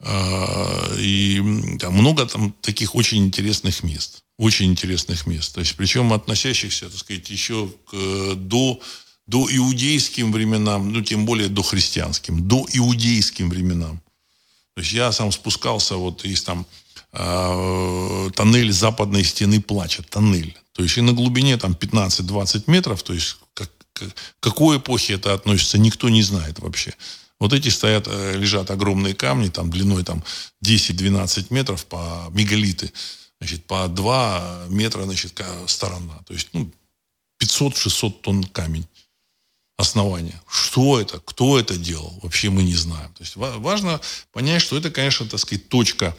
А, 0.00 0.94
и 0.98 1.42
там 1.80 1.94
много 1.94 2.26
там 2.26 2.52
таких 2.60 2.94
очень 2.94 3.24
интересных 3.24 3.82
мест. 3.82 4.22
Очень 4.36 4.66
интересных 4.66 5.26
мест. 5.26 5.54
То 5.54 5.60
есть, 5.60 5.76
причем 5.76 6.12
относящихся, 6.12 6.90
так 6.90 6.98
сказать, 6.98 7.30
еще 7.30 7.70
к, 7.90 8.34
до, 8.34 8.78
до 9.26 9.48
иудейским 9.50 10.30
временам, 10.30 10.92
ну, 10.92 11.00
тем 11.00 11.24
более 11.24 11.48
до 11.48 11.62
христианским, 11.62 12.46
до 12.46 12.66
иудейским 12.70 13.48
временам. 13.48 14.02
То 14.74 14.82
есть 14.82 14.92
я 14.92 15.10
сам 15.10 15.32
спускался, 15.32 15.96
вот 15.96 16.26
есть 16.26 16.44
там 16.44 16.66
тоннель 17.18 18.72
западной 18.72 19.24
стены 19.24 19.60
плача, 19.60 20.02
тоннель. 20.02 20.56
То 20.72 20.82
есть 20.84 20.96
и 20.98 21.00
на 21.00 21.12
глубине 21.12 21.56
там 21.56 21.72
15-20 21.72 22.64
метров, 22.68 23.02
то 23.02 23.12
есть 23.12 23.38
как, 23.54 23.70
к 23.92 24.04
какой 24.38 24.78
эпохе 24.78 25.14
это 25.14 25.34
относится, 25.34 25.78
никто 25.78 26.08
не 26.08 26.22
знает 26.22 26.60
вообще. 26.60 26.94
Вот 27.40 27.52
эти 27.52 27.68
стоят, 27.68 28.06
э, 28.06 28.36
лежат 28.36 28.70
огромные 28.70 29.14
камни, 29.14 29.48
там 29.48 29.70
длиной 29.70 30.04
там 30.04 30.22
10-12 30.64 31.46
метров 31.50 31.84
по 31.86 32.28
мегалиты, 32.30 32.92
значит, 33.40 33.64
по 33.64 33.88
2 33.88 34.66
метра, 34.68 35.02
значит, 35.02 35.40
сторона. 35.66 36.18
То 36.26 36.34
есть, 36.34 36.48
ну, 36.52 36.70
500-600 37.42 38.20
тонн 38.22 38.44
камень 38.44 38.86
основания. 39.76 40.40
Что 40.48 41.00
это, 41.00 41.20
кто 41.20 41.58
это 41.58 41.76
делал, 41.76 42.18
вообще 42.22 42.50
мы 42.50 42.64
не 42.64 42.74
знаем. 42.74 43.12
То 43.14 43.22
есть 43.22 43.36
важно 43.36 44.00
понять, 44.32 44.62
что 44.62 44.76
это, 44.76 44.90
конечно, 44.90 45.26
так 45.26 45.38
сказать, 45.40 45.68
точка 45.68 46.16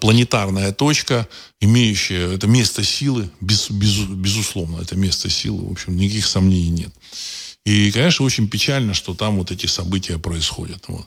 планетарная 0.00 0.72
точка, 0.72 1.28
имеющая 1.60 2.34
это 2.34 2.46
место 2.46 2.84
силы, 2.84 3.30
без, 3.40 3.70
без, 3.70 3.98
безусловно, 3.98 4.80
это 4.80 4.94
место 4.96 5.28
силы, 5.28 5.68
в 5.68 5.72
общем, 5.72 5.96
никаких 5.96 6.26
сомнений 6.26 6.70
нет. 6.70 6.94
И, 7.64 7.90
конечно, 7.90 8.24
очень 8.24 8.48
печально, 8.48 8.94
что 8.94 9.14
там 9.14 9.36
вот 9.36 9.50
эти 9.50 9.66
события 9.66 10.18
происходят. 10.18 10.84
Вот. 10.88 11.06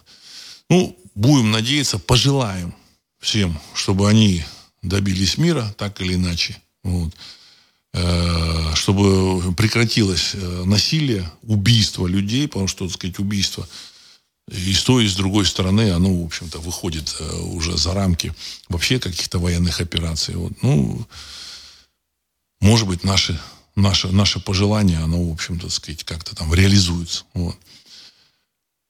Ну, 0.70 0.98
будем 1.16 1.52
надеяться, 1.52 1.98
пожелаем 1.98 2.76
всем, 3.20 3.60
чтобы 3.74 4.10
они 4.10 4.44
добились 4.82 5.38
мира, 5.38 5.74
так 5.78 6.02
или 6.02 6.16
иначе. 6.16 6.58
Вот. 6.84 7.14
Э, 7.94 8.74
чтобы 8.74 9.54
прекратилось 9.54 10.32
э, 10.34 10.64
насилие, 10.66 11.30
убийство 11.44 12.08
людей, 12.08 12.48
потому 12.48 12.68
что, 12.68 12.86
так 12.86 12.96
сказать, 12.96 13.20
убийство 13.20 13.68
и 14.52 14.74
с 14.74 14.84
той, 14.84 15.06
и 15.06 15.08
с 15.08 15.16
другой 15.16 15.46
стороны, 15.46 15.92
оно, 15.92 16.14
в 16.14 16.26
общем-то, 16.26 16.60
выходит 16.60 17.16
э, 17.20 17.40
уже 17.42 17.78
за 17.78 17.94
рамки 17.94 18.34
вообще 18.68 19.00
каких-то 19.00 19.40
военных 19.40 19.80
операций. 19.80 20.36
Вот. 20.36 20.52
Ну, 20.62 21.08
может 22.60 22.88
быть, 22.88 23.04
наши, 23.04 23.40
наше, 23.76 24.10
наше 24.10 24.40
пожелание, 24.40 25.00
оно, 25.00 25.30
в 25.30 25.34
общем-то, 25.34 25.70
сказать, 25.70 26.04
как-то 26.04 26.36
там 26.36 26.54
реализуется. 26.54 27.24
Вот. 27.34 27.58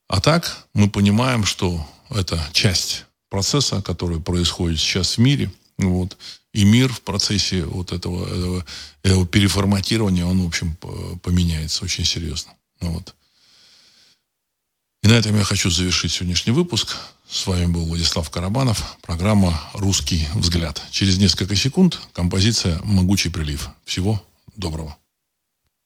А 0.08 0.20
так 0.20 0.66
мы 0.74 0.90
понимаем, 0.90 1.44
что 1.44 1.86
это 2.10 2.44
часть 2.52 3.04
процесса, 3.30 3.80
который 3.82 4.20
происходит 4.20 4.80
сейчас 4.80 5.16
в 5.16 5.20
мире. 5.20 5.50
Вот. 5.78 6.18
И 6.52 6.64
мир 6.64 6.92
в 6.92 7.02
процессе 7.02 7.64
вот 7.64 7.92
этого, 7.92 8.26
этого, 8.26 8.66
этого 9.02 9.26
переформатирования, 9.26 10.26
он, 10.26 10.42
в 10.42 10.46
общем, 10.46 10.76
поменяется 11.22 11.84
очень 11.84 12.04
серьезно. 12.04 12.52
Вот. 12.80 13.14
И 15.02 15.08
на 15.08 15.14
этом 15.14 15.36
я 15.36 15.42
хочу 15.42 15.68
завершить 15.68 16.12
сегодняшний 16.12 16.52
выпуск. 16.52 16.96
С 17.28 17.46
вами 17.46 17.66
был 17.66 17.86
Владислав 17.86 18.30
Карабанов. 18.30 18.96
Программа 19.02 19.60
«Русский 19.74 20.28
взгляд». 20.34 20.80
Через 20.92 21.18
несколько 21.18 21.56
секунд 21.56 21.98
композиция 22.12 22.78
«Могучий 22.84 23.30
прилив». 23.30 23.70
Всего 23.84 24.22
доброго. 24.54 24.96